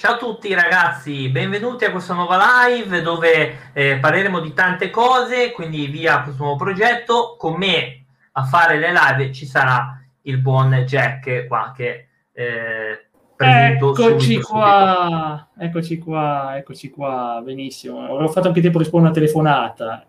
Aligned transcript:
Ciao 0.00 0.14
a 0.14 0.16
tutti 0.16 0.54
ragazzi, 0.54 1.28
benvenuti 1.28 1.84
a 1.84 1.90
questa 1.90 2.14
nuova 2.14 2.38
live 2.64 3.02
dove 3.02 3.72
eh, 3.74 3.98
parleremo 3.98 4.40
di 4.40 4.54
tante 4.54 4.88
cose, 4.88 5.52
quindi 5.52 5.88
via 5.88 6.22
questo 6.22 6.42
nuovo 6.42 6.56
progetto. 6.56 7.36
Con 7.38 7.56
me 7.56 8.06
a 8.32 8.44
fare 8.44 8.78
le 8.78 8.94
live 8.94 9.30
ci 9.30 9.44
sarà 9.44 10.02
il 10.22 10.38
buon 10.38 10.72
Jack 10.86 11.46
qua 11.46 11.74
che 11.76 12.08
eh, 12.32 13.08
presento 13.36 13.90
eccoci 13.90 14.24
subito, 14.24 14.48
qua, 14.48 15.46
subito. 15.52 15.66
eccoci 15.66 15.98
qua, 15.98 16.56
eccoci 16.56 16.90
qua, 16.90 17.42
benissimo. 17.44 18.02
Avrò 18.02 18.26
fatto 18.28 18.48
anche 18.48 18.62
tempo 18.62 18.78
a 18.78 18.80
rispondere 18.80 19.12
a 19.12 19.14
una 19.14 19.26
telefonata. 19.26 20.06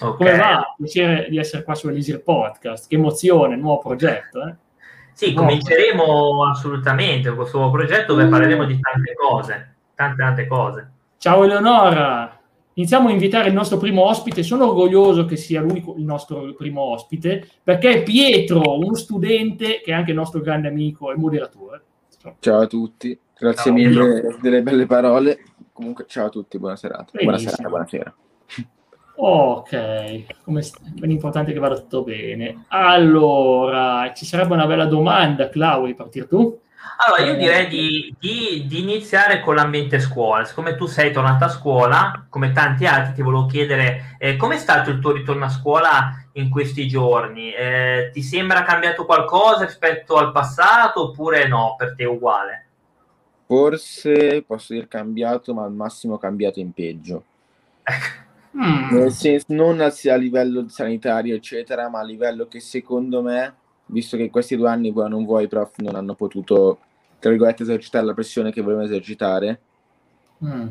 Okay. 0.00 0.16
Come 0.16 0.36
va? 0.38 0.74
Piacere 0.74 1.26
di 1.28 1.36
essere 1.36 1.64
qua 1.64 1.74
su 1.74 1.88
Elisir 1.88 2.22
Podcast, 2.22 2.88
che 2.88 2.94
emozione, 2.94 3.56
nuovo 3.56 3.80
progetto. 3.80 4.42
Eh? 4.42 4.54
Sì, 5.14 5.32
cominceremo 5.32 6.44
assolutamente 6.50 7.28
con 7.28 7.38
questo 7.38 7.58
nuovo 7.58 7.72
progetto 7.72 8.14
dove 8.14 8.26
parleremo 8.26 8.64
di 8.64 8.80
tante 8.80 9.14
cose, 9.14 9.74
tante 9.94 10.16
tante 10.16 10.46
cose. 10.48 10.90
Ciao 11.18 11.44
Eleonora, 11.44 12.36
iniziamo 12.74 13.08
a 13.08 13.12
invitare 13.12 13.46
il 13.46 13.54
nostro 13.54 13.78
primo 13.78 14.02
ospite, 14.02 14.42
sono 14.42 14.66
orgoglioso 14.66 15.24
che 15.24 15.36
sia 15.36 15.60
lui 15.60 15.84
il 15.96 16.04
nostro 16.04 16.52
primo 16.54 16.80
ospite, 16.80 17.48
perché 17.62 17.90
è 17.90 18.02
Pietro, 18.02 18.76
uno 18.76 18.96
studente 18.96 19.80
che 19.84 19.92
è 19.92 19.94
anche 19.94 20.10
il 20.10 20.16
nostro 20.16 20.40
grande 20.40 20.66
amico 20.66 21.12
e 21.12 21.16
moderatore. 21.16 21.82
Ciao 22.40 22.60
a 22.62 22.66
tutti, 22.66 23.16
grazie 23.38 23.70
ciao. 23.70 23.72
mille 23.72 24.36
delle 24.40 24.62
belle 24.62 24.86
parole. 24.86 25.44
Comunque, 25.72 26.06
ciao 26.08 26.26
a 26.26 26.30
tutti, 26.30 26.58
buona 26.58 26.76
serata. 26.76 27.12
Buona 27.22 27.38
serata, 27.38 27.68
buonasera. 27.68 28.14
Ok, 29.16 30.42
come 30.42 30.62
st- 30.62 30.80
è 31.00 31.06
importante 31.06 31.52
che 31.52 31.58
vada 31.58 31.78
tutto 31.78 32.02
bene. 32.02 32.64
Allora, 32.68 34.12
ci 34.14 34.26
sarebbe 34.26 34.54
una 34.54 34.66
bella 34.66 34.86
domanda, 34.86 35.48
Clau, 35.48 35.80
vuoi 35.80 35.94
partire 35.94 36.26
tu? 36.26 36.60
Allora, 37.06 37.22
io 37.22 37.36
direi 37.36 37.68
di, 37.68 38.14
di, 38.18 38.66
di, 38.66 38.80
iniziare 38.80 39.40
con 39.40 39.54
l'ambiente 39.54 39.98
scuola. 39.98 40.44
Siccome 40.44 40.76
tu 40.76 40.86
sei 40.86 41.12
tornata 41.12 41.46
a 41.46 41.48
scuola, 41.48 42.26
come 42.28 42.52
tanti 42.52 42.86
altri, 42.86 43.14
ti 43.14 43.22
volevo 43.22 43.46
chiedere 43.46 44.16
eh, 44.18 44.36
com'è 44.36 44.58
stato 44.58 44.90
il 44.90 45.00
tuo 45.00 45.12
ritorno 45.12 45.44
a 45.44 45.48
scuola 45.48 46.10
in 46.32 46.50
questi 46.50 46.86
giorni? 46.86 47.52
Eh, 47.52 48.10
ti 48.12 48.22
sembra 48.22 48.62
cambiato 48.62 49.04
qualcosa 49.06 49.64
rispetto 49.64 50.16
al 50.16 50.32
passato 50.32 51.08
oppure 51.08 51.48
no, 51.48 51.74
per 51.76 51.94
te 51.94 52.04
è 52.04 52.06
uguale? 52.06 52.66
Forse 53.46 54.42
posso 54.46 54.72
dire 54.72 54.88
cambiato, 54.88 55.52
ma 55.52 55.64
al 55.64 55.72
massimo 55.72 56.18
cambiato 56.18 56.60
in 56.60 56.72
peggio. 56.72 57.24
Mm. 58.56 58.94
Nel 58.96 59.12
senso, 59.12 59.46
non 59.48 59.80
a, 59.80 59.86
a 59.86 60.16
livello 60.16 60.68
sanitario, 60.68 61.34
eccetera, 61.34 61.88
ma 61.88 62.00
a 62.00 62.04
livello 62.04 62.46
che 62.46 62.60
secondo 62.60 63.20
me, 63.20 63.54
visto 63.86 64.16
che 64.16 64.30
questi 64.30 64.56
due 64.56 64.68
anni 64.68 64.92
vuoi 64.92 65.08
non 65.08 65.24
vuoi, 65.24 65.44
i 65.44 65.48
prof 65.48 65.78
non 65.78 65.96
hanno 65.96 66.14
potuto, 66.14 66.78
tra 67.18 67.30
virgolette, 67.30 67.64
esercitare 67.64 68.06
la 68.06 68.14
pressione 68.14 68.52
che 68.52 68.60
volevano 68.60 68.86
esercitare, 68.86 69.60
mm. 70.44 70.68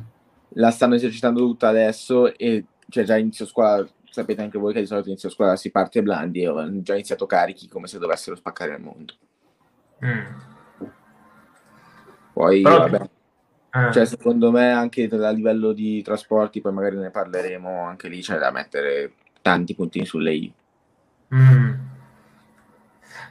la 0.49 0.71
stanno 0.71 0.95
esercitando 0.95 1.41
tutta 1.41 1.67
adesso 1.67 2.33
e 2.37 2.65
cioè, 2.87 3.03
già 3.03 3.17
inizio 3.17 3.45
scuola, 3.45 3.85
sapete 4.09 4.41
anche 4.41 4.57
voi 4.57 4.71
che 4.71 4.79
di 4.79 4.85
solito 4.85 5.09
inizio 5.09 5.29
scuola 5.29 5.55
si 5.57 5.71
parte 5.71 6.01
blandi 6.01 6.43
e 6.43 6.47
hanno 6.47 6.81
già 6.81 6.93
iniziato 6.93 7.25
carichi 7.25 7.67
come 7.67 7.87
se 7.87 7.99
dovessero 7.99 8.35
spaccare 8.37 8.75
il 8.75 8.81
mondo. 8.81 9.13
Mm. 10.05 10.87
Poi, 12.31 12.61
Però... 12.61 12.77
vabbè 12.77 13.09
Ah. 13.75 13.91
Cioè, 13.91 14.05
secondo 14.05 14.51
me, 14.51 14.71
anche 14.71 15.09
a 15.11 15.29
livello 15.31 15.71
di 15.71 16.03
trasporti, 16.03 16.61
poi 16.61 16.73
magari 16.73 16.97
ne 16.97 17.09
parleremo, 17.09 17.83
anche 17.83 18.07
lì 18.07 18.21
c'è 18.21 18.37
da 18.37 18.51
mettere 18.51 19.13
tanti 19.41 19.73
puntini 19.73 20.05
sulle 20.05 20.33
i. 20.33 20.53
Mm. 21.33 21.73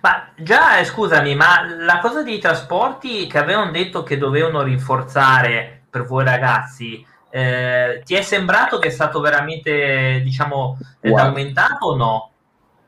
Ma 0.01 0.33
già, 0.37 0.79
eh, 0.79 0.85
scusami, 0.85 1.37
ma 1.37 1.65
la 1.79 2.01
cosa 2.01 2.25
dei 2.25 2.41
trasporti 2.41 3.29
che 3.29 3.39
avevano 3.39 3.71
detto 3.71 4.03
che 4.03 4.19
dovevano 4.19 4.63
rinforzare 4.63 5.85
per 5.89 6.07
voi 6.07 6.25
ragazzi, 6.25 7.07
eh, 7.31 8.03
ti 8.05 8.17
è 8.17 8.23
sembrato 8.23 8.81
che 8.81 8.89
è 8.89 8.91
stato 8.91 9.21
veramente, 9.21 10.21
diciamo, 10.25 10.77
Guarda, 10.99 11.29
aumentato 11.29 11.87
o 11.87 11.97
no? 11.97 12.31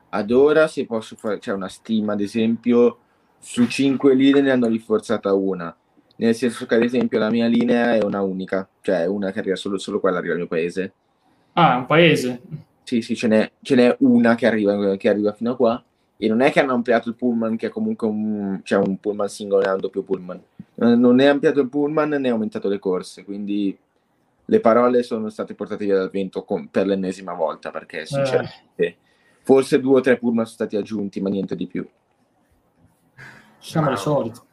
Ad 0.09 0.33
ora, 0.33 0.67
se 0.67 0.87
posso 0.87 1.15
fare, 1.15 1.39
c'è 1.39 1.53
una 1.53 1.69
stima, 1.69 2.15
ad 2.15 2.21
esempio, 2.21 2.99
su 3.39 3.69
cinque 3.69 4.17
linee 4.17 4.43
ne 4.43 4.51
hanno 4.51 4.67
rinforzata 4.67 5.33
una 5.35 5.73
nel 6.17 6.35
senso 6.35 6.67
che 6.67 6.75
ad 6.75 6.83
esempio 6.83 7.19
la 7.19 7.31
mia 7.31 7.47
linea 7.47 7.95
è 7.95 8.03
una 8.03 8.23
unica, 8.23 8.69
cioè 8.81 9.07
una 9.07 9.33
che 9.33 9.41
arriva 9.41 9.57
solo, 9.57 9.79
solo 9.79 10.01
quella 10.01 10.19
arriva 10.19 10.33
al 10.33 10.39
mio 10.39 10.49
paese. 10.49 10.93
Ah, 11.55 11.77
un 11.77 11.87
paese? 11.87 12.41
Sì, 12.83 13.01
sì, 13.01 13.17
ce 13.17 13.29
n'è, 13.29 13.51
ce 13.63 13.75
n'è 13.75 13.97
una 14.01 14.35
che 14.35 14.47
arriva, 14.47 14.97
che 14.97 15.09
arriva, 15.09 15.33
fino 15.33 15.53
a 15.53 15.57
qua 15.57 15.85
e 16.17 16.29
non 16.29 16.41
è 16.41 16.53
che 16.53 16.61
hanno 16.61 16.75
ampliato 16.75 17.09
il 17.09 17.17
pullman 17.17 17.57
che 17.57 17.67
è 17.67 17.71
comunque 17.71 18.07
un, 18.07 18.61
cioè 18.63 18.79
un 18.79 18.99
pullman 18.99 19.29
singolo 19.29 19.63
e 19.65 19.71
un 19.71 19.81
doppio 19.81 20.03
pullman. 20.03 20.43
Non 20.77 21.21
è 21.21 21.27
ampliato 21.27 21.61
il 21.61 21.69
pullman 21.69 22.11
né 22.11 22.29
aumentato 22.29 22.69
le 22.69 22.79
corse, 22.79 23.25
quindi 23.25 23.77
le 24.47 24.61
parole 24.61 25.03
sono 25.03 25.29
state 25.31 25.55
portate 25.55 25.85
via 25.85 25.97
dal 25.97 26.11
vento 26.11 26.45
con, 26.45 26.69
per 26.69 26.87
l'ennesima 26.87 27.33
volta 27.33 27.71
perché 27.71 28.03
eh. 28.03 28.07
sinceramente 28.07 28.75
eh. 28.75 28.97
forse 29.43 29.81
due 29.81 29.99
o 29.99 30.01
tre 30.01 30.19
pullman 30.19 30.45
sono 30.45 30.57
stati 30.57 30.77
aggiunti 30.77 31.21
ma 31.21 31.31
niente 31.31 31.57
di 31.57 31.67
più. 31.67 31.87
Siamo 33.59 33.89
al 33.89 33.99
solito. 33.99 34.45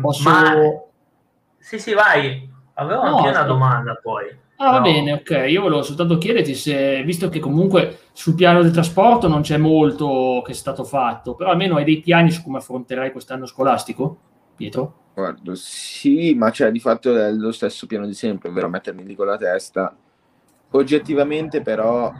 Posso... 0.00 0.28
Ma... 0.28 0.54
Sì, 1.58 1.78
sì, 1.78 1.94
vai. 1.94 2.48
Avevo 2.74 3.04
no, 3.04 3.16
anche 3.16 3.28
una 3.28 3.42
domanda 3.42 3.98
poi. 4.00 4.38
Ah, 4.56 4.72
va 4.72 4.80
bene, 4.80 5.14
ok. 5.14 5.46
Io 5.48 5.62
volevo 5.62 5.82
soltanto 5.82 6.18
chiederti 6.18 6.54
se, 6.54 7.02
visto 7.02 7.30
che 7.30 7.38
comunque 7.38 8.00
sul 8.12 8.34
piano 8.34 8.60
del 8.62 8.72
trasporto 8.72 9.26
non 9.26 9.40
c'è 9.40 9.56
molto 9.56 10.42
che 10.44 10.52
è 10.52 10.54
stato 10.54 10.84
fatto, 10.84 11.34
però 11.34 11.50
almeno 11.50 11.76
hai 11.76 11.84
dei 11.84 12.00
piani 12.00 12.30
su 12.30 12.42
come 12.42 12.58
affronterai 12.58 13.10
quest'anno 13.10 13.46
scolastico, 13.46 14.18
Pietro? 14.56 14.96
Guardo, 15.14 15.54
sì, 15.54 16.34
ma 16.34 16.50
c'è 16.50 16.70
di 16.70 16.78
fatto 16.78 17.16
è 17.16 17.32
lo 17.32 17.52
stesso 17.52 17.86
piano 17.86 18.04
di 18.04 18.12
sempre, 18.12 18.50
ovvero 18.50 18.68
mettermi 18.68 19.04
lì 19.04 19.14
con 19.14 19.26
la 19.26 19.38
testa. 19.38 19.96
Oggettivamente, 20.72 21.62
però, 21.62 22.12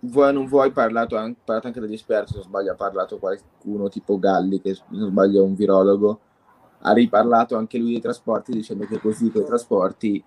vuoi 0.00 0.28
o 0.28 0.32
non 0.32 0.46
vuoi, 0.46 0.72
parlato 0.72 1.16
anche, 1.16 1.38
parlato 1.44 1.68
anche 1.68 1.80
dagli 1.80 1.94
esperti, 1.94 2.32
se 2.32 2.38
non 2.38 2.44
sbaglio, 2.44 2.72
ha 2.72 2.76
parlato 2.76 3.18
qualcuno 3.18 3.88
tipo 3.88 4.18
Galli, 4.18 4.60
che 4.60 4.74
se 4.74 4.82
non 4.88 5.10
sbaglio 5.10 5.42
è 5.42 5.44
un 5.44 5.54
virologo, 5.54 6.20
ha 6.86 6.92
riparlato 6.92 7.56
anche 7.56 7.78
lui 7.78 7.92
dei 7.92 8.00
trasporti 8.00 8.52
dicendo 8.52 8.84
che 8.86 8.98
così 8.98 9.30
con 9.30 9.42
i 9.42 9.46
trasporti 9.46 10.22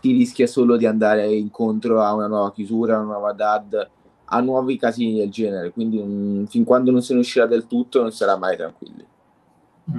si 0.00 0.12
rischia 0.12 0.46
solo 0.46 0.76
di 0.76 0.86
andare 0.86 1.32
incontro 1.32 2.00
a 2.00 2.12
una 2.14 2.26
nuova 2.26 2.52
chiusura, 2.52 2.96
a 2.96 3.00
una 3.00 3.12
nuova 3.12 3.32
DAD, 3.32 3.90
a 4.24 4.40
nuovi 4.40 4.78
casini 4.78 5.18
del 5.18 5.30
genere, 5.30 5.70
quindi 5.70 6.02
mh, 6.02 6.46
fin 6.46 6.64
quando 6.64 6.90
non 6.90 7.02
se 7.02 7.14
ne 7.14 7.20
uscirà 7.20 7.46
del 7.46 7.66
tutto 7.66 8.00
non 8.00 8.10
sarà 8.10 8.36
mai 8.36 8.56
tranquilli. 8.56 9.04
Mm. 9.92 9.98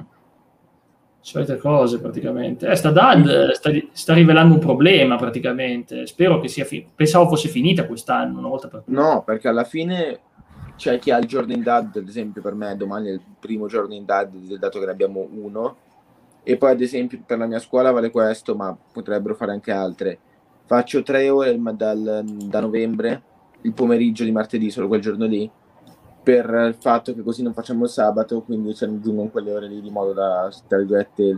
Solite 1.22 1.58
cose 1.58 2.00
praticamente. 2.00 2.68
Eh, 2.68 2.76
sta 2.76 2.92
DAD 2.92 3.52
sta, 3.52 3.70
sta, 3.92 4.14
rivelando 4.14 4.56
un 4.56 4.60
problema 4.60 5.16
praticamente, 5.16 6.06
spero 6.06 6.40
che 6.42 6.48
sia 6.48 6.66
finita, 6.66 6.90
pensavo 6.96 7.30
fosse 7.30 7.48
finita 7.48 7.86
quest'anno 7.86 8.40
una 8.40 8.48
volta 8.50 8.68
per 8.68 8.82
tutte. 8.82 8.92
No, 8.92 9.24
perché 9.24 9.48
alla 9.48 9.64
fine 9.64 10.20
c'è 10.82 10.98
chi 10.98 11.12
ha 11.12 11.18
il 11.20 11.28
giorno 11.28 11.54
in 11.54 11.62
dad, 11.62 11.96
ad 11.96 12.08
esempio 12.08 12.42
per 12.42 12.56
me 12.56 12.76
domani 12.76 13.10
è 13.10 13.12
il 13.12 13.22
primo 13.40 13.68
giorno 13.68 13.94
in 13.94 14.04
dad, 14.04 14.36
dato 14.56 14.80
che 14.80 14.86
ne 14.86 14.92
abbiamo 14.92 15.28
uno, 15.32 15.78
e 16.42 16.58
poi 16.58 16.72
ad 16.72 16.82
esempio 16.82 17.22
per 17.24 17.38
la 17.38 17.46
mia 17.46 17.60
scuola 17.60 17.92
vale 17.92 18.10
questo, 18.10 18.56
ma 18.56 18.76
potrebbero 18.92 19.36
fare 19.36 19.52
anche 19.52 19.72
altre. 19.72 20.18
Faccio 20.66 21.04
tre 21.04 21.30
ore 21.30 21.56
dal, 21.76 22.24
da 22.26 22.60
novembre, 22.62 23.22
il 23.62 23.74
pomeriggio 23.74 24.24
di 24.24 24.32
martedì, 24.32 24.72
solo 24.72 24.88
quel 24.88 25.02
giorno 25.02 25.28
lì, 25.28 25.48
per 26.24 26.50
il 26.50 26.76
fatto 26.80 27.14
che 27.14 27.22
così 27.22 27.44
non 27.44 27.54
facciamo 27.54 27.84
il 27.84 27.90
sabato, 27.92 28.42
quindi 28.42 28.74
ci 28.74 28.84
aggiungono 28.84 29.30
quelle 29.30 29.54
ore 29.54 29.68
lì 29.68 29.82
di 29.82 29.92
modo 29.92 30.14
da, 30.14 30.52
tra 30.68 30.80
virgolette, 30.80 31.38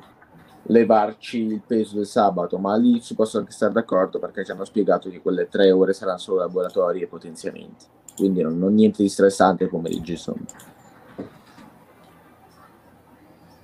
levarci 0.67 1.41
il 1.41 1.61
peso 1.67 1.97
del 1.97 2.05
sabato, 2.05 2.57
ma 2.59 2.77
lì 2.77 3.01
ci 3.01 3.13
posso 3.13 3.39
anche 3.39 3.51
stare 3.51 3.73
d'accordo 3.73 4.19
perché 4.19 4.45
ci 4.45 4.51
hanno 4.51 4.63
spiegato 4.63 5.09
che 5.09 5.21
quelle 5.21 5.49
tre 5.49 5.69
ore 5.69 5.91
saranno 5.91 6.17
solo 6.17 6.39
laboratori 6.39 7.01
e 7.01 7.07
potenziamenti 7.07 7.85
quindi 8.15 8.41
non, 8.41 8.57
non 8.57 8.73
niente 8.73 9.03
di 9.03 9.09
stressante 9.09 9.63
il 9.63 9.69
pomeriggio 9.69 10.11
insomma. 10.11 10.45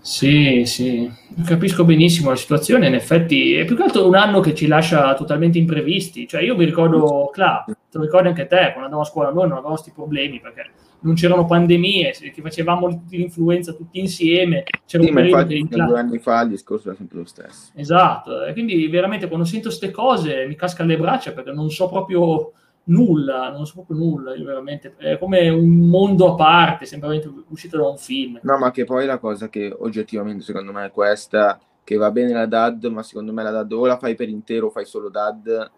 Sì, 0.02 0.64
sì, 0.66 1.12
capisco 1.46 1.86
benissimo 1.86 2.30
la 2.30 2.36
situazione, 2.36 2.88
in 2.88 2.96
effetti 2.96 3.54
è 3.54 3.66
più 3.66 3.76
che 3.76 3.84
altro 3.84 4.08
un 4.08 4.16
anno 4.16 4.40
che 4.40 4.56
ci 4.56 4.66
lascia 4.66 5.14
totalmente 5.14 5.60
imprevisti, 5.60 6.28
cioè 6.28 6.42
io 6.42 6.56
mi 6.56 6.66
ricordo, 6.66 7.30
Cla, 7.32 7.64
te 7.68 7.98
lo 7.98 8.06
ricordi 8.06 8.30
anche 8.30 8.48
te, 8.48 8.70
quando 8.72 8.86
andavo 8.86 9.02
a 9.02 9.06
scuola 9.06 9.30
noi 9.30 9.44
non 9.44 9.52
avevamo 9.52 9.74
questi 9.74 9.92
problemi 9.92 10.40
perché 10.40 10.72
non 11.02 11.14
c'erano 11.14 11.46
pandemie, 11.46 12.12
che 12.12 12.42
facevamo 12.42 13.04
l'influenza 13.10 13.74
tutti 13.74 14.00
insieme. 14.00 14.64
C'era 14.86 15.04
sì, 15.04 15.10
un 15.10 15.16
ma 15.16 15.22
infatti 15.22 15.68
due 15.70 16.00
anni 16.00 16.20
fa 16.20 16.42
il 16.42 16.50
discorso 16.50 16.88
era 16.88 16.98
sempre 16.98 17.20
lo 17.20 17.26
stesso. 17.26 17.72
Esatto, 17.76 18.46
e 18.46 18.54
quindi 18.54 18.88
veramente 18.88 19.28
quando 19.28 19.46
sento 19.46 19.68
queste 19.68 19.92
cose 19.92 20.46
mi 20.48 20.56
casca 20.56 20.84
le 20.84 20.98
braccia 20.98 21.34
perché 21.34 21.52
non 21.52 21.70
so 21.70 21.88
proprio 21.88 22.52
nulla, 22.90 23.52
non 23.52 23.66
so 23.66 23.76
proprio 23.76 23.98
nulla, 23.98 24.36
io 24.36 24.46
veramente, 24.46 24.96
è 24.98 25.18
come 25.18 25.50
un 25.50 25.90
mondo 25.90 26.32
a 26.32 26.36
parte, 26.36 26.86
sembra 26.86 27.10
uscito 27.48 27.78
da 27.78 27.88
un 27.88 27.98
film. 27.98 28.40
No, 28.44 28.58
ma 28.58 28.72
che 28.72 28.84
poi 28.84 29.06
la 29.06 29.18
cosa 29.18 29.50
che 29.50 29.74
oggettivamente 29.78 30.44
secondo 30.44 30.72
me 30.72 30.86
è 30.86 30.92
questa, 30.92 31.60
che 31.84 31.96
va 31.96 32.12
bene 32.12 32.34
la 32.34 32.46
DAD, 32.46 32.86
ma 32.86 33.04
secondo 33.04 33.34
me 33.34 33.44
la 33.44 33.52
DAD 33.52 33.72
o 33.72 33.86
la 33.86 33.98
fai 33.98 34.16
per 34.16 34.30
intero 34.30 34.68
o 34.68 34.70
fai 34.70 34.86
solo 34.86 35.10
DAD, 35.10 35.72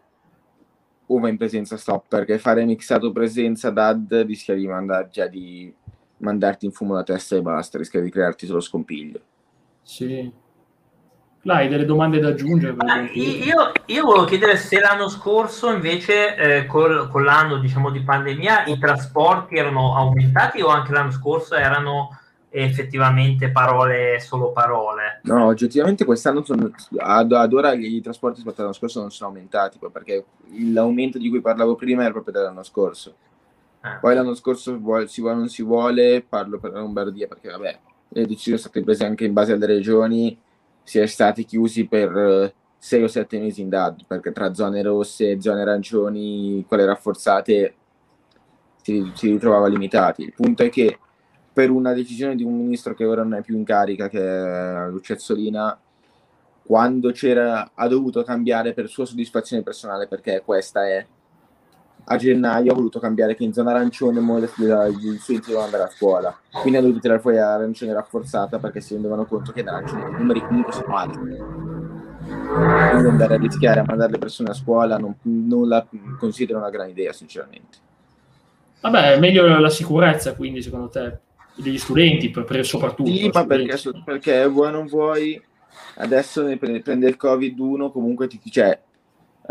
o 1.08 1.19
vai 1.19 1.31
in 1.31 1.38
presenza 1.38 1.78
stop, 1.78 2.06
perché 2.08 2.38
fare 2.38 2.66
mixato 2.66 3.12
presenza 3.12 3.69
DAD 3.69 4.24
rischia 4.25 4.56
di, 4.56 4.68
mandar, 4.68 5.10
già 5.10 5.28
di 5.28 5.74
mandarti 6.18 6.66
in 6.66 6.72
fumo 6.72 6.94
la 6.94 7.04
testa 7.04 7.36
e 7.36 7.42
basta, 7.42 7.78
rischia 7.78 8.02
di 8.02 8.10
crearti 8.10 8.46
solo 8.46 8.62
scompiglio. 8.62 9.19
Sì. 9.84 10.31
Hai 11.45 11.67
delle 11.67 11.85
domande 11.85 12.19
da 12.19 12.29
aggiungere? 12.29 12.75
io, 13.13 13.71
io 13.85 14.03
volevo 14.03 14.25
chiedere 14.25 14.57
se 14.57 14.79
l'anno 14.79 15.09
scorso 15.09 15.71
invece 15.71 16.35
eh, 16.35 16.65
col, 16.67 17.09
con 17.09 17.23
l'anno 17.23 17.57
diciamo, 17.57 17.89
di 17.89 18.01
pandemia 18.01 18.65
i 18.65 18.77
trasporti 18.77 19.55
erano 19.55 19.95
aumentati 19.95 20.61
o 20.61 20.67
anche 20.67 20.91
l'anno 20.91 21.11
scorso 21.11 21.55
erano 21.55 22.15
effettivamente 22.53 23.49
parole 23.49 24.19
solo 24.19 24.51
parole? 24.51 25.21
No, 25.23 25.45
oggettivamente 25.45 26.05
quest'anno 26.05 26.43
sono, 26.43 26.69
ad, 26.97 27.31
ad 27.31 27.53
ora 27.53 27.73
i 27.73 28.01
trasporti 28.01 28.35
rispetto 28.35 28.59
all'anno 28.59 28.75
scorso 28.75 28.99
non 28.99 29.09
sono 29.09 29.29
aumentati 29.29 29.79
perché 29.91 30.25
l'aumento 30.71 31.17
di 31.17 31.29
cui 31.29 31.41
parlavo 31.41 31.75
prima 31.75 32.03
era 32.03 32.11
proprio 32.11 32.33
dell'anno 32.33 32.63
scorso. 32.63 33.15
Eh. 33.83 33.97
Poi 33.99 34.13
l'anno 34.13 34.35
scorso 34.35 34.77
vuole, 34.77 35.07
si 35.07 35.21
vuole 35.21 35.38
o 35.38 35.39
non 35.39 35.49
si 35.49 35.63
vuole, 35.63 36.23
parlo 36.27 36.59
per 36.59 36.71
la 36.71 36.81
Lombardia 36.81 37.27
perché 37.27 37.49
vabbè, 37.49 37.79
le 38.09 38.21
decisioni 38.27 38.59
sono 38.59 38.69
state 38.69 38.83
prese 38.83 39.05
anche 39.05 39.25
in 39.25 39.33
base 39.33 39.53
alle 39.53 39.65
regioni 39.65 40.38
si 40.83 41.00
è 41.00 41.06
stati 41.06 41.45
chiusi 41.45 41.86
per 41.88 42.16
eh, 42.16 42.54
sei 42.78 43.04
o 43.04 43.07
sette 43.07 43.39
mesi 43.39 43.62
in 43.62 43.69
DAD, 43.69 44.06
perché 44.07 44.31
tra 44.31 44.54
zone 44.54 44.81
rosse 44.81 45.31
e 45.31 45.42
zone 45.42 45.62
arancioni, 45.62 46.66
quelle 46.68 46.86
rafforzate, 46.86 47.75
si, 48.81 49.12
si 49.13 49.31
ritrovava 49.31 49.68
limitati. 49.68 50.24
Il 50.24 50.33
punto 50.33 50.63
è 50.63 50.69
che 50.69 50.98
per 51.54 51.69
una 51.69 51.94
decisione 51.94 52.36
di 52.36 52.44
un 52.44 52.56
ministro 52.56 52.94
che 52.94 53.06
ora 53.06 53.24
non 53.24 53.36
è 53.36 53.42
più 53.42 53.56
in 53.56 53.63
carica, 53.63 54.10
che 54.10 54.19
è 54.19 54.89
Lucezzolina, 54.89 55.80
quando 56.63 57.12
c'era, 57.12 57.72
ha 57.74 57.88
dovuto 57.88 58.24
cambiare 58.24 58.74
per 58.74 58.88
sua 58.88 59.06
soddisfazione 59.06 59.62
personale, 59.62 60.07
perché 60.07 60.42
questa 60.44 60.88
è 60.88 61.06
a 62.03 62.15
gennaio 62.18 62.71
ha 62.71 62.75
voluto 62.75 63.00
cambiare 63.00 63.36
che 63.36 63.44
in 63.44 63.53
zona 63.53 63.71
arancione 63.71 64.19
gli 64.19 65.18
studenti 65.18 65.51
dovevano 65.51 65.65
andare 65.65 65.83
a 65.83 65.89
scuola. 65.89 66.38
Quindi 66.51 66.77
ha 66.77 66.81
dovuto 66.81 67.00
tirare 67.00 67.19
fuori 67.19 67.38
l'arancione 67.38 67.94
rafforzata 67.94 68.59
perché 68.59 68.81
si 68.81 68.94
rendevano 68.94 69.25
conto 69.25 69.51
che 69.51 69.62
in 69.62 69.69
arancione 69.69 70.09
i 70.09 70.12
numeri 70.12 70.42
comunque 70.42 70.74
sono 70.74 70.95
alti. 70.98 71.18
Quindi 71.18 73.07
andare 73.07 73.36
a 73.36 73.38
rischiare 73.38 73.80
a 73.80 73.83
mandare 73.86 74.12
le 74.12 74.18
persone 74.18 74.50
a 74.50 74.53
scuola 74.53 74.98
non, 74.98 75.15
non 75.21 75.68
la 75.68 75.86
considero 76.18 76.59
una 76.59 76.69
gran 76.69 76.89
idea 76.89 77.13
sinceramente. 77.13 77.77
Vabbè 78.81 79.13
è 79.13 79.19
meglio 79.19 79.45
la 79.59 79.69
sicurezza 79.69 80.33
quindi 80.33 80.62
secondo 80.62 80.89
te 80.89 81.19
degli 81.56 81.77
studenti 81.77 82.31
per, 82.31 82.45
per 82.45 82.65
soprattutto 82.65 83.12
sì 83.12 83.30
ma 83.31 83.45
perché, 83.45 83.77
perché 84.03 84.48
vuoi 84.48 84.71
non 84.71 84.88
vuoi 84.88 85.39
adesso 85.98 86.44
prende, 86.57 86.81
prende 86.81 87.07
il 87.07 87.18
covid 87.18 87.59
1 87.59 87.92
comunque 87.92 88.27
ti, 88.27 88.39
cioè 88.50 88.80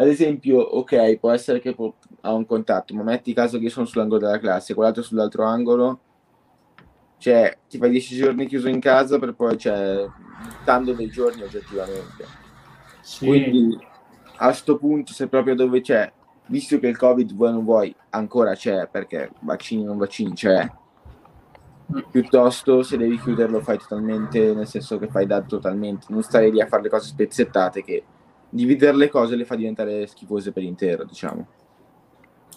ad 0.00 0.08
esempio, 0.08 0.60
ok, 0.60 1.18
può 1.18 1.30
essere 1.30 1.60
che 1.60 1.74
può, 1.74 1.92
ha 2.22 2.32
un 2.32 2.46
contatto, 2.46 2.94
ma 2.94 3.02
metti 3.02 3.34
caso 3.34 3.58
che 3.58 3.64
io 3.64 3.70
sono 3.70 3.84
sull'angolo 3.84 4.18
della 4.18 4.38
classe, 4.38 4.72
quell'altro 4.72 5.02
sull'altro 5.02 5.44
angolo, 5.44 6.00
cioè 7.18 7.58
ti 7.68 7.76
fai 7.76 7.90
dieci 7.90 8.16
giorni 8.16 8.46
chiuso 8.46 8.68
in 8.68 8.80
casa 8.80 9.18
per 9.18 9.34
poi, 9.34 9.58
cioè, 9.58 10.06
stando 10.62 10.94
dei 10.94 11.10
giorni 11.10 11.42
oggettivamente. 11.42 12.24
Sì. 13.02 13.26
Quindi 13.26 13.78
a 14.36 14.46
questo 14.46 14.78
punto, 14.78 15.12
se 15.12 15.28
proprio 15.28 15.54
dove 15.54 15.82
c'è, 15.82 16.10
visto 16.46 16.78
che 16.78 16.86
il 16.86 16.96
Covid 16.96 17.34
vuoi 17.34 17.52
non 17.52 17.64
vuoi, 17.64 17.94
ancora 18.08 18.54
c'è, 18.54 18.88
perché 18.90 19.30
vaccini 19.40 19.84
non 19.84 19.98
vaccini 19.98 20.32
c'è, 20.32 20.66
mm. 21.92 21.98
piuttosto 22.10 22.82
se 22.82 22.96
devi 22.96 23.20
chiuderlo 23.20 23.60
fai 23.60 23.76
totalmente, 23.76 24.54
nel 24.54 24.66
senso 24.66 24.98
che 24.98 25.08
fai 25.08 25.26
da 25.26 25.42
totalmente, 25.42 26.06
non 26.08 26.22
stare 26.22 26.48
lì 26.48 26.58
a 26.62 26.66
fare 26.66 26.84
le 26.84 26.88
cose 26.88 27.08
spezzettate 27.08 27.84
che 27.84 28.02
dividere 28.50 28.96
le 28.96 29.08
cose 29.08 29.36
le 29.36 29.44
fa 29.44 29.54
diventare 29.54 30.06
schifose 30.06 30.52
per 30.52 30.62
intero, 30.62 31.04
diciamo. 31.04 31.46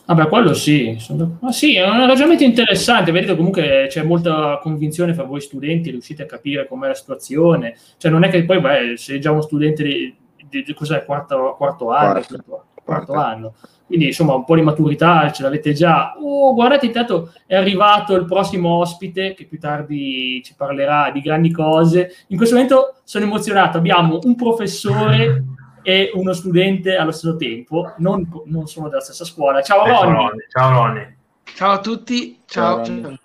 Vabbè, 0.05 0.27
quello 0.27 0.53
sì. 0.53 0.97
Ma 1.39 1.51
sì, 1.53 1.77
è 1.77 1.89
un 1.89 2.05
ragionamento 2.05 2.43
interessante. 2.43 3.11
Vedete, 3.11 3.37
comunque 3.37 3.85
c'è 3.89 4.03
molta 4.03 4.59
convinzione 4.61 5.13
fra 5.13 5.23
voi 5.23 5.39
studenti, 5.39 5.91
riuscite 5.91 6.23
a 6.23 6.25
capire 6.25 6.67
com'è 6.67 6.87
la 6.87 6.93
situazione. 6.93 7.77
Cioè, 7.97 8.11
non 8.11 8.23
è 8.23 8.29
che 8.29 8.43
poi, 8.43 8.59
beh, 8.59 8.97
sei 8.97 9.21
già 9.21 9.31
uno 9.31 9.41
studente 9.41 9.81
di, 9.81 10.13
di, 10.49 10.63
di 10.63 10.73
cos'è, 10.73 11.05
quarto, 11.05 11.55
quarto 11.57 11.91
anno, 11.91 12.21
quarto, 12.21 12.65
quarto 12.83 13.13
anno. 13.13 13.53
Quindi, 13.85 14.07
insomma, 14.07 14.33
un 14.33 14.43
po' 14.43 14.55
di 14.55 14.61
maturità 14.61 15.31
ce 15.31 15.41
l'avete 15.41 15.71
già. 15.71 16.15
Oh, 16.21 16.53
guardate, 16.53 16.85
intanto 16.85 17.31
è 17.45 17.55
arrivato 17.55 18.13
il 18.15 18.25
prossimo 18.25 18.79
ospite 18.79 19.33
che 19.33 19.45
più 19.45 19.57
tardi 19.57 20.41
ci 20.43 20.53
parlerà 20.57 21.11
di 21.13 21.21
grandi 21.21 21.49
cose. 21.49 22.11
In 22.27 22.35
questo 22.37 22.55
momento 22.55 22.95
sono 23.05 23.23
emozionato. 23.23 23.77
Abbiamo 23.77 24.19
un 24.23 24.35
professore 24.35 25.45
e 25.83 26.11
uno 26.15 26.33
studente 26.33 26.95
allo 26.95 27.11
stesso 27.11 27.35
tempo, 27.35 27.93
non, 27.97 28.27
non 28.45 28.67
sono 28.67 28.89
della 28.89 29.01
stessa 29.01 29.25
scuola. 29.25 29.61
Ciao 29.61 29.85
Ronny. 29.85 30.37
Ciao 30.49 30.71
Ronny. 30.71 31.15
Ciao 31.43 31.71
a 31.71 31.79
tutti. 31.79 32.41
Ciao. 32.45 32.83
ciao. 32.83 33.17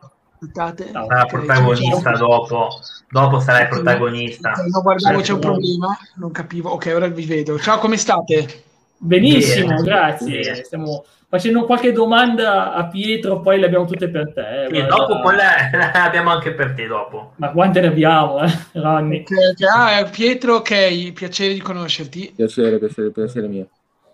Ciao. 0.55 0.75
Sarà 1.07 1.25
protagonista 1.25 2.15
ciao. 2.15 2.27
dopo. 2.27 2.69
Dopo 3.11 3.41
sarai 3.41 3.69
protagonista. 3.69 4.53
No, 4.71 4.83
guardavo, 4.83 5.21
c'è 5.21 5.33
un 5.33 5.39
problema. 5.39 5.97
Non 6.17 6.31
capivo. 6.31 6.71
Ok, 6.71 6.93
ora 6.95 7.07
vi 7.09 7.25
vedo. 7.25 7.59
Ciao, 7.59 7.79
come 7.79 7.97
state? 7.97 8.65
Benissimo, 8.99 9.69
Bene. 9.69 9.83
grazie. 9.83 10.65
Stiamo 10.65 11.05
facendo 11.29 11.65
qualche 11.65 11.93
domanda 11.93 12.73
a 12.73 12.87
Pietro, 12.89 13.41
poi 13.41 13.59
le 13.59 13.67
abbiamo 13.67 13.85
tutte 13.85 14.09
per 14.09 14.33
te. 14.33 14.65
Eh, 14.65 14.75
sì, 14.75 14.87
dopo 14.87 15.21
poi 15.21 15.37
le, 15.37 15.43
abbiamo 15.93 16.31
anche 16.31 16.53
per 16.53 16.75
te 16.75 16.87
dopo. 16.87 17.33
Ma 17.37 17.51
quante 17.51 17.81
ne 17.81 17.89
abbiamo, 17.89 18.43
eh, 18.43 18.51
Ronny? 18.73 19.21
Okay, 19.21 19.55
ah, 19.69 20.05
Pietro, 20.05 20.57
ok, 20.57 21.13
piacere 21.13 21.53
di 21.53 21.61
conoscerti. 21.61 22.33
Piacere, 22.35 22.79
piacere, 22.79 23.11
piacere 23.11 23.49
mio. 23.49 23.69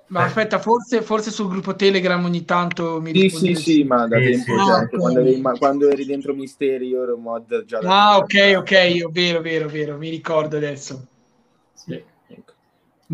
Ma 0.09 0.21
eh. 0.21 0.25
aspetta, 0.25 0.59
forse, 0.59 1.01
forse, 1.01 1.31
sul 1.31 1.49
gruppo 1.49 1.75
Telegram 1.75 2.23
ogni 2.23 2.45
tanto 2.45 3.01
mi 3.01 3.13
Sì, 3.13 3.29
sì, 3.31 3.55
sì, 3.55 3.85
ma 3.85 4.07
da 4.07 4.19
sì, 4.19 4.25
tempo, 4.25 4.59
sì. 4.59 4.65
Cioè, 4.65 4.75
ah, 4.75 4.83
okay. 4.83 4.99
quando, 4.99 5.21
eri, 5.21 5.41
ma, 5.41 5.53
quando, 5.53 5.89
eri, 5.89 6.05
dentro 6.05 6.35
Misteri 6.35 6.89
io 6.89 7.03
ero 7.03 7.17
mod 7.17 7.65
già 7.65 7.79
Ah, 7.83 8.19
ok, 8.19 8.55
ok, 8.59 9.11
vero, 9.11 9.41
vero, 9.41 9.69
vero, 9.69 9.97
mi 9.97 10.11
ricordo 10.11 10.57
adesso. 10.57 11.07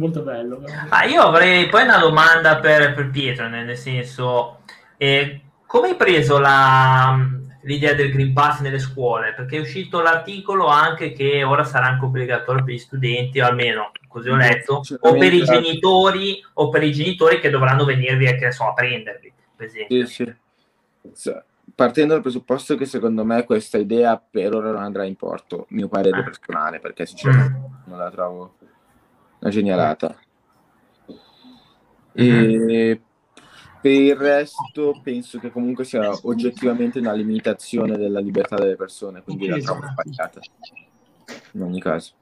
Molto 0.01 0.23
bello. 0.23 0.63
Ah, 0.89 1.05
io 1.05 1.21
avrei 1.21 1.69
poi 1.69 1.83
una 1.83 1.99
domanda 1.99 2.59
per, 2.59 2.95
per 2.95 3.11
Pietro, 3.11 3.49
nel, 3.49 3.67
nel 3.67 3.77
senso, 3.77 4.61
eh, 4.97 5.43
come 5.67 5.89
hai 5.89 5.95
preso 5.95 6.39
la, 6.39 7.19
l'idea 7.65 7.93
del 7.93 8.11
Green 8.11 8.33
Pass 8.33 8.61
nelle 8.61 8.79
scuole? 8.79 9.35
Perché 9.35 9.59
è 9.59 9.61
uscito 9.61 10.01
l'articolo 10.01 10.69
anche 10.69 11.13
che 11.13 11.45
ora 11.45 11.65
sarà 11.65 11.89
anche 11.89 12.07
obbligatorio 12.07 12.65
per 12.65 12.73
gli 12.73 12.79
studenti, 12.79 13.41
o 13.41 13.47
almeno 13.47 13.91
così 14.09 14.31
ho 14.31 14.37
letto, 14.37 14.81
o 15.01 15.13
per 15.19 15.35
i 15.35 15.45
genitori, 15.45 16.43
o 16.55 16.71
per 16.71 16.83
i 16.83 16.93
genitori 16.93 17.39
che 17.39 17.51
dovranno 17.51 17.85
venirvi 17.85 18.25
che 18.37 18.53
so, 18.53 18.69
a 18.69 18.73
prendervi, 18.73 19.31
per 19.55 19.67
esempio. 19.67 20.07
Sì, 20.07 20.35
sì. 21.13 21.37
Partendo 21.75 22.15
dal 22.15 22.23
presupposto 22.23 22.75
che 22.75 22.87
secondo 22.87 23.23
me 23.23 23.45
questa 23.45 23.77
idea 23.77 24.19
per 24.19 24.55
ora 24.55 24.73
non 24.73 24.83
andrà 24.83 25.05
in 25.05 25.15
porto, 25.15 25.67
mio 25.69 25.89
parere 25.89 26.21
eh. 26.21 26.25
personale, 26.25 26.81
perché 26.81 27.05
sinceramente 27.05 27.59
mm. 27.59 27.73
non 27.85 27.99
la 27.99 28.11
trovo 28.11 28.55
una 29.41 29.51
genialata. 29.51 30.17
E 32.13 33.01
per 33.81 33.91
il 33.93 34.15
resto 34.15 35.01
penso 35.03 35.39
che 35.39 35.51
comunque 35.51 35.85
sia 35.85 36.11
oggettivamente 36.23 36.99
una 36.99 37.13
limitazione 37.13 37.97
della 37.97 38.21
libertà 38.21 38.57
delle 38.57 38.77
persone, 38.77 39.23
quindi 39.23 39.49
la 39.49 39.59
trovo 39.59 39.81
sbagliata 39.87 40.41
in 41.53 41.63
ogni 41.63 41.81
caso. 41.81 42.13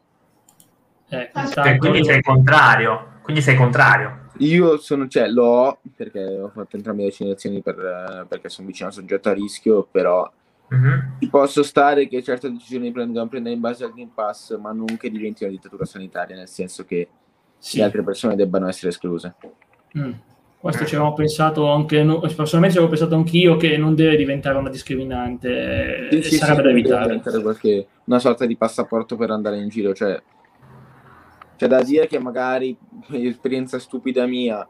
Eh, 1.08 1.30
quindi 1.78 2.04
sei 2.04 2.22
contrario. 2.22 3.16
Quindi 3.22 3.42
sei 3.42 3.56
contrario. 3.56 4.26
Io 4.38 4.78
sono, 4.78 5.08
cioè, 5.08 5.28
l'ho 5.28 5.80
perché 5.96 6.22
ho 6.24 6.50
fatto 6.50 6.76
entrambe 6.76 7.02
le 7.02 7.08
vaccinazioni 7.08 7.60
per, 7.60 8.26
perché 8.28 8.48
sono 8.48 8.68
vicino 8.68 8.88
a 8.88 8.92
un 8.92 8.98
soggetto 8.98 9.28
a 9.28 9.32
rischio, 9.32 9.88
però 9.90 10.30
uh-huh. 10.68 11.28
posso 11.28 11.62
stare 11.62 12.08
che 12.08 12.22
certe 12.22 12.50
decisioni 12.50 12.90
vengono 12.90 13.28
prendere 13.28 13.54
in 13.54 13.60
base 13.60 13.84
al 13.84 13.92
Green 13.92 14.12
Pass, 14.12 14.56
ma 14.58 14.72
non 14.72 14.96
che 14.96 15.10
diventi 15.10 15.44
una 15.44 15.52
dittatura 15.52 15.84
sanitaria, 15.84 16.36
nel 16.36 16.48
senso 16.48 16.84
che 16.84 17.08
sì. 17.58 17.78
le 17.78 17.84
altre 17.84 18.02
persone 18.02 18.36
debbano 18.36 18.68
essere 18.68 18.88
escluse. 18.88 19.34
Mm. 19.96 20.12
Questo 20.60 20.84
ci 20.86 20.96
avevamo 20.96 21.14
pensato 21.14 21.70
anche 21.70 22.04
personalmente 22.34 22.70
ci 22.70 22.78
avevo 22.78 22.88
pensato 22.88 23.14
anch'io 23.14 23.56
che 23.56 23.76
non 23.76 23.94
deve 23.94 24.16
diventare 24.16 24.58
una 24.58 24.70
discriminante, 24.70 26.08
sì, 26.10 26.22
sì, 26.22 26.36
sarebbe 26.36 26.62
da 26.62 26.70
evitare. 26.70 27.20
Qualche, 27.20 27.86
una 28.04 28.18
sorta 28.18 28.44
di 28.44 28.56
passaporto 28.56 29.16
per 29.16 29.30
andare 29.30 29.58
in 29.58 29.68
giro, 29.68 29.94
cioè 29.94 30.20
c'è 31.56 31.66
da 31.68 31.82
dire 31.82 32.08
che 32.08 32.18
magari, 32.18 32.76
esperienza 33.10 33.78
stupida 33.78 34.26
mia, 34.26 34.66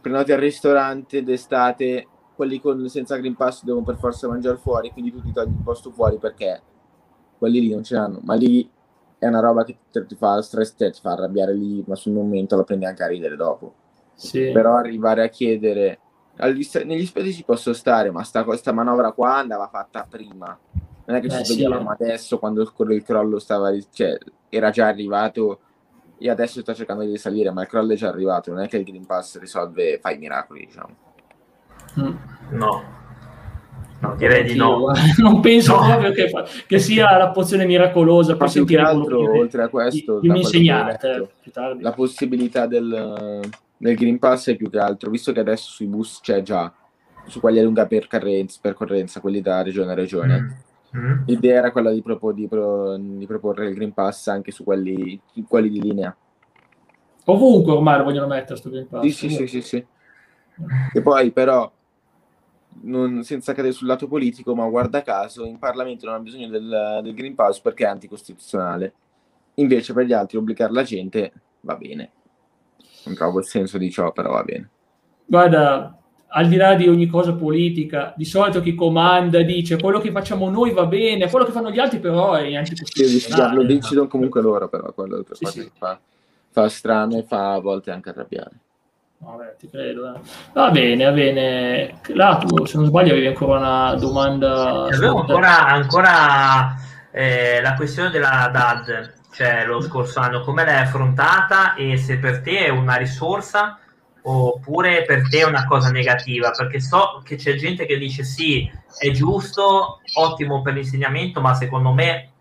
prenoti 0.00 0.32
al 0.32 0.40
ristorante 0.40 1.22
d'estate, 1.22 2.06
quelli 2.42 2.60
con, 2.60 2.88
senza 2.88 3.16
Green 3.16 3.36
Pass 3.36 3.62
devono 3.62 3.84
per 3.84 3.96
forza 3.96 4.26
mangiare 4.26 4.56
fuori, 4.56 4.90
quindi 4.90 5.12
tu 5.12 5.22
ti 5.22 5.30
togli 5.30 5.50
il 5.50 5.62
posto 5.62 5.90
fuori 5.90 6.18
perché 6.18 6.60
quelli 7.38 7.60
lì 7.60 7.70
non 7.70 7.84
ce 7.84 7.94
l'hanno, 7.94 8.18
ma 8.24 8.34
lì 8.34 8.68
è 9.16 9.28
una 9.28 9.38
roba 9.38 9.64
che 9.64 9.76
ti 9.90 10.16
fa 10.16 10.42
stress, 10.42 10.74
ti 10.74 10.90
fa 11.00 11.12
arrabbiare 11.12 11.54
lì, 11.54 11.84
ma 11.86 11.94
sul 11.94 12.12
momento 12.12 12.56
lo 12.56 12.64
prendi 12.64 12.84
anche 12.84 13.04
a 13.04 13.06
ridere 13.06 13.36
dopo. 13.36 13.74
Sì. 14.14 14.50
Però 14.50 14.74
arrivare 14.74 15.22
a 15.22 15.28
chiedere 15.28 16.00
negli 16.36 17.06
spesi 17.06 17.32
ci 17.32 17.44
posso 17.44 17.72
stare, 17.72 18.10
ma 18.10 18.24
sta, 18.24 18.42
questa 18.42 18.72
manovra 18.72 19.12
qua 19.12 19.36
andava 19.36 19.68
fatta 19.68 20.04
prima. 20.08 20.58
Non 21.04 21.16
è 21.16 21.20
che 21.20 21.26
eh, 21.28 21.44
ci 21.44 21.52
vediamo 21.56 21.94
sì. 21.96 22.02
adesso 22.02 22.38
quando 22.40 22.62
il 22.62 23.02
crollo 23.04 23.38
stava, 23.38 23.70
cioè, 23.92 24.18
era 24.48 24.70
già 24.70 24.88
arrivato 24.88 25.60
e 26.18 26.28
adesso 26.28 26.60
sta 26.60 26.74
cercando 26.74 27.04
di 27.04 27.16
salire, 27.16 27.52
ma 27.52 27.62
il 27.62 27.68
crollo 27.68 27.92
è 27.92 27.96
già 27.96 28.08
arrivato. 28.08 28.50
Non 28.50 28.62
è 28.62 28.68
che 28.68 28.78
il 28.78 28.84
Green 28.84 29.06
Pass 29.06 29.38
risolve, 29.38 30.00
fa 30.00 30.10
i 30.10 30.18
miracoli, 30.18 30.66
diciamo. 30.66 31.10
Mm. 32.00 32.14
No. 32.50 32.92
No, 34.02 34.16
direi 34.16 34.42
di 34.42 34.56
no. 34.56 34.86
Non 35.18 35.40
penso 35.40 35.76
no. 35.76 35.86
proprio 35.86 36.10
che, 36.10 36.30
che, 36.66 36.78
sia 36.80 37.16
la 37.16 37.30
pozione 37.30 37.64
miracolosa 37.64 38.36
per 38.36 38.50
sentire 38.50 38.82
altro, 38.82 39.38
oltre 39.38 39.62
a 39.62 39.68
questo, 39.68 40.18
di, 40.18 40.28
di 40.28 40.38
insegnante. 40.38 41.28
La 41.78 41.92
possibilità 41.92 42.66
del, 42.66 43.40
del, 43.76 43.94
Green 43.94 44.18
Pass 44.18 44.48
è 44.48 44.56
più 44.56 44.68
che 44.68 44.78
altro, 44.78 45.08
visto 45.08 45.30
che 45.32 45.38
adesso 45.38 45.70
sui 45.70 45.86
bus 45.86 46.18
c'è 46.20 46.42
già, 46.42 46.72
su 47.26 47.38
quelli 47.38 47.60
a 47.60 47.62
lunga 47.62 47.86
percorrenza, 47.86 48.58
percorrenza 48.60 49.20
quelli 49.20 49.40
da 49.40 49.62
regione 49.62 49.92
a 49.92 49.94
regione. 49.94 50.40
Mm. 50.96 51.00
mm. 51.00 51.22
L'idea 51.26 51.58
era 51.58 51.70
quella 51.70 51.92
di, 51.92 52.02
propo, 52.02 52.32
di, 52.32 52.48
pro, 52.48 52.96
di, 52.96 53.26
proporre 53.26 53.68
il 53.68 53.74
Green 53.74 53.92
Pass 53.92 54.26
anche 54.26 54.50
su 54.50 54.64
quelli, 54.64 55.20
quelli 55.46 55.70
di 55.70 55.80
linea. 55.80 56.14
Ovunque 57.26 57.70
ormai 57.70 57.98
lo 57.98 58.04
vogliono 58.04 58.26
mettere 58.26 58.58
sto 58.58 58.68
Green 58.68 58.88
Pass. 58.88 59.02
Sì, 59.02 59.12
sì, 59.12 59.28
sì, 59.30 59.46
sì, 59.46 59.60
sì. 59.60 59.86
E 60.92 61.00
poi 61.00 61.30
però 61.30 61.70
non, 62.82 63.22
senza 63.22 63.52
cadere 63.52 63.72
sul 63.72 63.86
lato 63.86 64.08
politico, 64.08 64.54
ma 64.54 64.68
guarda 64.68 65.02
caso, 65.02 65.44
in 65.44 65.58
Parlamento 65.58 66.06
non 66.06 66.16
ha 66.16 66.18
bisogno 66.18 66.48
del, 66.48 67.00
del 67.02 67.14
Green 67.14 67.34
Pass 67.34 67.60
perché 67.60 67.84
è 67.84 67.88
anticostituzionale. 67.88 68.94
Invece 69.54 69.92
per 69.92 70.06
gli 70.06 70.12
altri 70.12 70.38
obbligare 70.38 70.72
la 70.72 70.82
gente 70.82 71.32
va 71.60 71.76
bene. 71.76 72.10
Non 73.04 73.14
trovo 73.14 73.38
il 73.38 73.44
senso 73.44 73.78
di 73.78 73.90
ciò, 73.90 74.12
però 74.12 74.32
va 74.32 74.42
bene. 74.42 74.70
Guarda, 75.24 75.98
al 76.28 76.48
di 76.48 76.56
là 76.56 76.74
di 76.74 76.88
ogni 76.88 77.06
cosa 77.06 77.34
politica, 77.34 78.14
di 78.16 78.24
solito 78.24 78.60
chi 78.60 78.74
comanda 78.74 79.42
dice 79.42 79.78
quello 79.78 80.00
che 80.00 80.10
facciamo 80.10 80.48
noi 80.48 80.72
va 80.72 80.86
bene, 80.86 81.28
quello 81.28 81.44
che 81.44 81.52
fanno 81.52 81.70
gli 81.70 81.78
altri 81.78 82.00
però 82.00 82.34
è 82.34 82.54
anticostituzionale. 82.54 83.50
Sì, 83.50 83.56
lo 83.56 83.64
decidono 83.64 84.08
comunque 84.08 84.40
loro, 84.40 84.68
però 84.68 84.92
quello 84.92 85.24
sì, 85.32 85.44
sì. 85.44 85.70
Fa, 85.76 86.00
fa 86.48 86.68
strano 86.68 87.18
e 87.18 87.22
fa 87.22 87.52
a 87.52 87.60
volte 87.60 87.90
anche 87.90 88.08
arrabbiare. 88.08 88.60
Vabbè, 89.24 89.54
ti 89.56 89.70
credo. 89.70 90.14
Eh. 90.14 90.20
Va 90.52 90.70
bene, 90.70 91.04
va 91.04 91.12
bene. 91.12 92.00
Là, 92.08 92.38
tu, 92.38 92.66
se 92.66 92.76
non 92.76 92.86
sbaglio, 92.86 93.12
avevi 93.12 93.28
ancora 93.28 93.58
una 93.58 93.94
domanda. 93.94 94.84
Avevo 94.86 95.20
ancora, 95.20 95.66
ancora 95.68 96.74
eh, 97.12 97.60
la 97.62 97.74
questione 97.74 98.10
della 98.10 98.50
DAD, 98.52 99.12
cioè 99.32 99.64
lo 99.64 99.80
scorso 99.80 100.18
anno, 100.18 100.40
come 100.40 100.64
l'hai 100.64 100.80
affrontata 100.80 101.74
e 101.74 101.96
se 101.98 102.18
per 102.18 102.42
te 102.42 102.66
è 102.66 102.68
una 102.68 102.96
risorsa 102.96 103.78
oppure 104.24 105.04
per 105.04 105.28
te 105.28 105.38
è 105.38 105.44
una 105.44 105.66
cosa 105.66 105.90
negativa? 105.90 106.50
Perché 106.50 106.80
so 106.80 107.22
che 107.24 107.36
c'è 107.36 107.54
gente 107.54 107.86
che 107.86 107.98
dice 107.98 108.24
sì, 108.24 108.68
è 108.98 109.10
giusto, 109.12 110.00
ottimo 110.14 110.62
per 110.62 110.74
l'insegnamento, 110.74 111.40
ma 111.40 111.54
secondo 111.54 111.92
me 111.92 112.31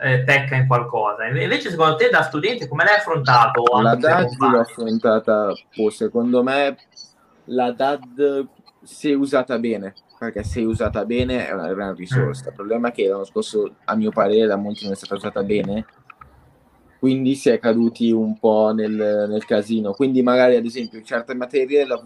eh, 0.00 0.20
pecca 0.20 0.56
in 0.56 0.66
qualcosa. 0.66 1.26
Invece, 1.26 1.70
secondo 1.70 1.96
te, 1.96 2.08
da 2.08 2.22
studente, 2.22 2.66
come 2.66 2.84
l'hai 2.84 2.96
affrontato? 2.96 3.62
La 3.82 3.94
DAD 3.94 4.36
l'ho 4.38 4.60
affrontata, 4.60 5.52
oh, 5.76 5.90
secondo 5.90 6.42
me, 6.42 6.76
la 7.44 7.70
DAD, 7.72 8.48
se 8.82 9.12
usata 9.12 9.58
bene, 9.58 9.94
perché 10.18 10.42
se 10.42 10.62
usata 10.62 11.04
bene 11.04 11.46
è 11.46 11.52
una 11.52 11.72
gran 11.72 11.94
risorsa. 11.94 12.46
Mm. 12.46 12.48
Il 12.48 12.54
problema 12.54 12.88
è 12.88 12.92
che 12.92 13.08
l'anno 13.08 13.24
scorso, 13.24 13.74
a 13.84 13.94
mio 13.94 14.10
parere, 14.10 14.46
da 14.46 14.56
molti 14.56 14.84
non 14.84 14.92
è 14.92 14.96
stata 14.96 15.14
usata 15.14 15.42
bene, 15.42 15.84
quindi 16.98 17.34
si 17.34 17.50
è 17.50 17.58
caduti 17.58 18.10
un 18.10 18.38
po' 18.38 18.72
nel, 18.72 19.26
nel 19.28 19.44
casino. 19.44 19.92
Quindi, 19.92 20.22
magari, 20.22 20.56
ad 20.56 20.64
esempio, 20.64 20.98
in 20.98 21.04
certe 21.04 21.34
materie 21.34 21.84
la, 21.86 22.00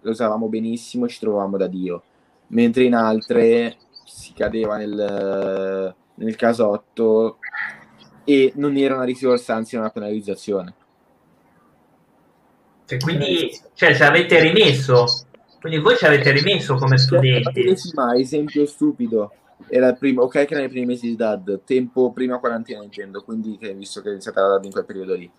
la 0.00 0.10
usavamo 0.10 0.48
benissimo 0.48 1.04
e 1.04 1.08
ci 1.08 1.20
trovavamo 1.20 1.56
da 1.56 1.68
Dio, 1.68 2.02
mentre 2.48 2.84
in 2.84 2.94
altre 2.94 3.76
si 4.04 4.32
cadeva 4.32 4.76
nel 4.76 5.94
nel 6.20 6.36
casotto 6.36 7.38
e 8.24 8.52
non 8.56 8.76
era 8.76 8.94
una 8.94 9.04
risorsa, 9.04 9.54
anzi 9.54 9.76
una 9.76 9.90
penalizzazione. 9.90 10.74
Cioè, 12.84 12.98
quindi 12.98 13.50
cioè, 13.74 13.94
ci 13.94 14.02
avete 14.02 14.40
rimesso, 14.40 15.04
quindi 15.60 15.78
voi 15.78 15.96
ci 15.96 16.06
avete 16.06 16.30
rimesso 16.32 16.74
come 16.74 16.98
studenti. 16.98 17.74
Ma 17.94 18.16
esempio 18.16 18.66
stupido. 18.66 19.32
Era 19.68 19.88
il 19.88 19.98
primo, 19.98 20.22
ok, 20.22 20.32
che 20.32 20.52
era 20.54 20.60
nei 20.60 20.68
primi 20.68 20.86
mesi 20.86 21.06
di 21.06 21.16
DAD, 21.16 21.60
tempo 21.64 22.12
prima 22.12 22.38
quarantina 22.38 22.82
intendo, 22.82 23.22
quindi 23.22 23.58
che, 23.58 23.74
visto 23.74 24.00
che 24.00 24.08
è 24.08 24.12
iniziata 24.12 24.40
la 24.40 24.48
DAD 24.54 24.64
in 24.64 24.70
quel 24.72 24.84
periodo 24.84 25.14
lì. 25.14 25.30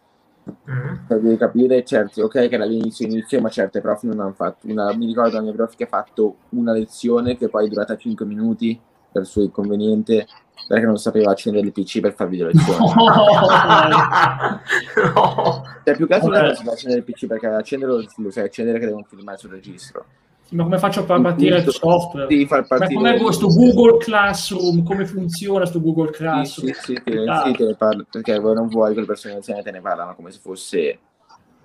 Mm-hmm. 0.69 1.05
Per 1.07 1.19
devi 1.19 1.37
capire, 1.37 1.83
certo, 1.83 2.23
ok, 2.23 2.47
che 2.47 2.55
era 2.55 2.65
l'inizio 2.65 3.05
inizio, 3.05 3.41
ma 3.41 3.49
certe 3.49 3.81
prof 3.81 4.03
non 4.03 4.19
hanno 4.19 4.33
fatto. 4.33 4.67
Una, 4.67 4.93
mi 4.95 5.07
ricordo 5.07 5.35
la 5.35 5.41
mia 5.41 5.53
prof 5.53 5.75
che 5.75 5.83
ha 5.85 5.87
fatto 5.87 6.37
una 6.49 6.71
lezione 6.71 7.35
che 7.35 7.49
poi 7.49 7.65
è 7.65 7.69
durata 7.69 7.97
5 7.97 8.25
minuti 8.25 8.79
per 9.11 9.25
suo 9.25 9.43
inconveniente 9.43 10.25
perché 10.67 10.85
non 10.85 10.97
sapeva 10.97 11.31
accendere 11.31 11.65
il 11.65 11.71
PC 11.73 11.99
per 11.99 12.13
far 12.13 12.29
video 12.29 12.45
lezioni. 12.47 12.77
No, 12.77 12.93
no. 15.13 15.63
Cioè, 15.83 15.95
più 15.95 16.07
che 16.07 16.13
altro 16.13 16.29
non 16.29 16.55
sapeva 16.55 16.71
accendere 16.71 17.03
il 17.05 17.11
PC 17.11 17.27
perché 17.27 17.47
accendere 17.47 18.07
lo 18.15 18.31
sai 18.31 18.45
accendere 18.45 18.79
che 18.79 18.85
devono 18.85 19.05
filmare 19.07 19.37
sul 19.37 19.49
registro. 19.49 20.05
Sì, 20.43 20.55
ma 20.55 20.63
come 20.63 20.77
faccio 20.77 21.01
a 21.01 21.03
far 21.03 21.19
partire 21.21 21.57
il 21.57 21.69
software? 21.69 22.27
Devi 22.27 22.45
far 22.45 22.65
partire 22.67 23.01
ma 23.01 23.11
com'è 23.11 23.21
questo 23.21 23.47
Google 23.47 23.97
Classroom? 23.97 24.83
Come 24.83 25.05
funziona 25.05 25.59
questo 25.59 25.81
Google 25.81 26.11
Classroom? 26.11 26.71
Sì, 26.71 26.73
sì, 26.73 26.83
sì, 26.83 26.93
te, 27.03 27.25
sì 27.45 27.51
te 27.53 27.65
ne 27.65 27.75
parlo, 27.75 28.05
perché 28.09 28.39
non 28.39 28.67
vuoi 28.67 28.93
che 28.93 29.01
le 29.01 29.05
persone 29.05 29.35
anziane 29.35 29.63
te 29.63 29.71
ne 29.71 29.81
parlano 29.81 30.15
come 30.15 30.31
se 30.31 30.39
fosse... 30.39 30.99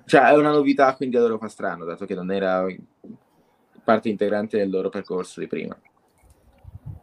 Cioè, 0.04 0.28
è 0.28 0.36
una 0.36 0.52
novità, 0.52 0.94
quindi 0.94 1.16
a 1.16 1.20
loro 1.20 1.36
fa 1.36 1.48
strano, 1.48 1.84
dato 1.84 2.06
che 2.06 2.14
non 2.14 2.30
era 2.30 2.64
parte 3.82 4.08
integrante 4.08 4.56
del 4.56 4.70
loro 4.70 4.88
percorso 4.88 5.40
di 5.40 5.48
prima. 5.48 5.76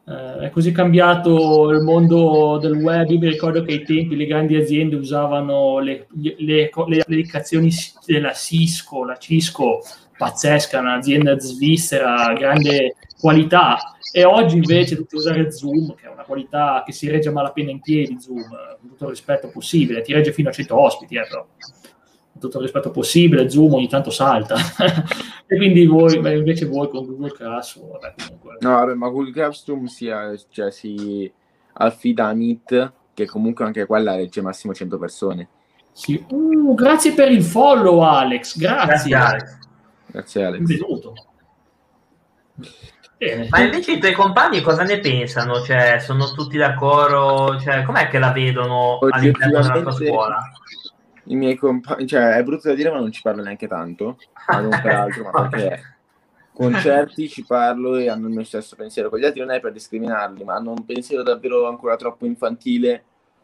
Eh, 0.06 0.40
è 0.40 0.50
così 0.50 0.74
cambiato 0.74 1.70
il 1.70 1.82
mondo 1.82 2.58
del 2.62 2.74
web. 2.74 3.10
Io 3.10 3.20
mi 3.20 3.30
ricordo 3.30 3.64
che 3.64 3.72
ai 3.74 3.84
tempi 3.84 4.16
le 4.16 4.26
grandi 4.26 4.56
aziende 4.56 4.96
usavano 4.96 5.80
le, 5.80 6.08
le, 6.16 6.36
le, 6.40 6.70
le 6.88 7.00
applicazioni 7.00 7.72
della 8.06 8.34
Cisco, 8.34 9.06
la 9.06 9.18
Cisco, 9.18 9.80
pazzesca, 10.18 10.80
un'azienda 10.80 11.40
svizzera, 11.40 12.34
grande 12.34 12.96
qualità. 13.20 13.78
E 14.12 14.26
oggi 14.26 14.58
invece 14.58 14.96
tutti 14.96 15.16
usare 15.16 15.52
Zoom, 15.52 15.96
che 15.96 16.06
è 16.08 16.10
una 16.10 16.24
qualità 16.24 16.84
che 16.86 16.92
si 16.92 17.10
regge 17.10 17.32
malapena 17.32 17.72
in 17.72 17.80
piedi, 17.80 18.20
Zoom, 18.20 18.42
con 18.80 18.90
tutto 18.90 19.06
il 19.06 19.12
rispetto 19.12 19.50
possibile, 19.50 20.02
ti 20.02 20.14
regge 20.14 20.34
fino 20.34 20.50
a 20.50 20.52
100 20.52 20.80
ospiti, 20.80 21.16
eh, 21.16 21.26
però 21.28 21.48
tutto 22.44 22.58
il 22.58 22.64
rispetto 22.64 22.92
possibile, 22.92 23.50
Zoom 23.50 23.74
ogni 23.74 23.88
tanto 23.88 24.10
salta. 24.10 24.56
e 25.48 25.56
quindi 25.56 25.86
voi, 25.86 26.16
invece 26.16 26.66
voi 26.66 26.90
con 26.90 27.06
Google 27.06 27.32
Classroom, 27.32 27.92
vabbè, 27.92 28.14
comunque... 28.18 28.58
No, 28.60 28.70
vabbè, 28.72 28.94
ma 28.94 29.10
Google 29.10 29.32
Classroom 29.32 29.86
sia, 29.86 30.34
cioè, 30.50 30.72
si 30.72 31.32
affida 31.74 32.28
a 32.28 32.34
Meet, 32.34 32.94
che 33.14 33.26
comunque 33.26 33.66
anche 33.66 33.86
quella 33.86 34.16
regge 34.16 34.42
massimo 34.42 34.74
100 34.74 34.98
persone. 34.98 35.48
Sì. 35.92 36.24
Uh, 36.30 36.74
grazie 36.74 37.14
per 37.14 37.32
il 37.32 37.44
follow, 37.44 38.02
Alex. 38.02 38.58
Grazie. 38.58 38.86
Grazie, 38.86 39.16
Alex. 39.16 39.58
Grazie, 40.08 40.46
Alex. 40.46 40.60
Benvenuto. 40.60 41.14
Bene. 43.18 43.48
Ma 43.50 43.62
invece 43.62 43.94
i 43.94 44.00
tuoi 44.00 44.14
compagni 44.14 44.62
cosa 44.62 44.84
ne 44.84 45.00
pensano? 45.00 45.62
Cioè, 45.62 46.00
sono 46.00 46.32
tutti 46.32 46.58
d'accordo? 46.58 47.60
Cioè, 47.60 47.84
com'è 47.84 48.10
che 48.10 48.20
la 48.20 48.32
vedono 48.32 48.98
all'interno 49.10 49.62
della 49.62 49.82
tua 49.82 49.92
scuola? 49.92 50.52
I 51.26 51.36
miei 51.36 51.56
compagni, 51.56 52.08
cioè 52.08 52.36
è 52.36 52.44
brutto 52.44 52.68
da 52.68 52.76
dire 52.76 52.92
ma 52.92 53.00
non 53.00 53.12
ci 53.12 53.22
parlo 53.22 53.42
neanche 53.42 53.68
tanto, 53.68 54.18
ma 54.48 54.60
non 54.60 54.70
per 54.82 54.92
altro, 54.94 55.24
ma 55.24 55.32
perché 55.48 55.94
con 56.54 56.74
certi 56.76 57.28
ci 57.28 57.44
parlo 57.44 57.96
e 57.96 58.10
hanno 58.10 58.28
il 58.28 58.34
mio 58.34 58.44
stesso 58.44 58.76
pensiero, 58.76 59.10
con 59.10 59.20
gli 59.20 59.26
altri 59.26 59.40
non 59.40 59.52
è 59.52 59.60
per 59.60 59.72
discriminarli, 59.72 60.44
ma 60.44 60.56
hanno 60.56 60.72
un 60.72 60.86
pensiero 60.86 61.24
davvero 61.24 61.68
ancora 61.68 61.96
troppo 61.96 62.26
infantile 62.26 63.04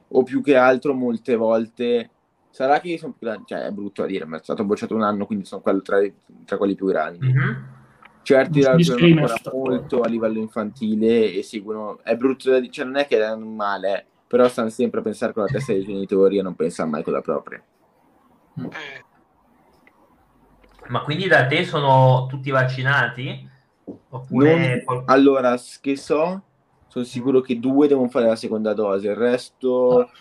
o 0.09 0.24
più 0.24 0.41
che 0.41 0.55
altro 0.55 0.93
molte 0.93 1.36
volte. 1.36 2.09
Sarà 2.51 2.79
che 2.79 2.98
sono 2.98 3.13
più 3.17 3.27
grandi, 3.27 3.45
cioè 3.48 3.62
è 3.62 3.71
brutto 3.71 4.01
da 4.01 4.07
dire, 4.07 4.25
ma 4.25 4.38
è 4.38 4.43
stato 4.43 4.63
bocciato 4.63 4.95
un 4.95 5.03
anno, 5.03 5.25
quindi 5.25 5.45
sono 5.45 5.62
quello 5.62 5.81
tra, 5.81 6.00
tra 6.45 6.57
quelli 6.57 6.75
più 6.75 6.88
grandi. 6.88 7.27
Mm-hmm. 7.27 7.53
Certi 8.21 8.63
ragionano 8.63 9.25
ancora 9.25 9.36
molto 9.53 10.01
a 10.01 10.07
livello 10.07 10.39
infantile 10.39 11.33
e 11.33 11.41
seguono, 11.41 12.00
è 12.03 12.15
brutto 12.15 12.51
da 12.51 12.59
dire, 12.59 12.71
cioè 12.71 12.86
non 12.86 12.98
è 12.98 13.07
che 13.07 13.24
è 13.24 13.36
male, 13.36 14.05
però 14.29 14.48
stanno 14.48 14.69
sempre 14.69 15.00
a 15.00 15.03
pensare 15.03 15.33
con 15.33 15.41
la 15.41 15.50
testa 15.50 15.74
dei 15.74 15.83
genitori 15.83 16.38
e 16.38 16.43
non 16.43 16.55
pensano 16.55 16.91
mai 16.91 17.01
con 17.01 17.13
la 17.13 17.21
propria. 17.21 17.59
Mm. 18.62 18.67
Ma 20.89 21.01
quindi 21.01 21.27
da 21.27 21.48
te 21.48 21.65
sono 21.65 22.27
tutti 22.29 22.51
vaccinati? 22.51 23.50
Oppure... 24.09 24.83
Non... 24.86 25.03
Allora, 25.07 25.59
che 25.81 25.95
so, 25.95 26.43
sono 26.86 27.05
sicuro 27.05 27.41
che 27.41 27.59
due 27.59 27.88
devono 27.88 28.07
fare 28.09 28.27
la 28.27 28.36
seconda 28.36 28.74
dose, 28.74 29.07
il 29.07 29.15
resto 29.15 30.12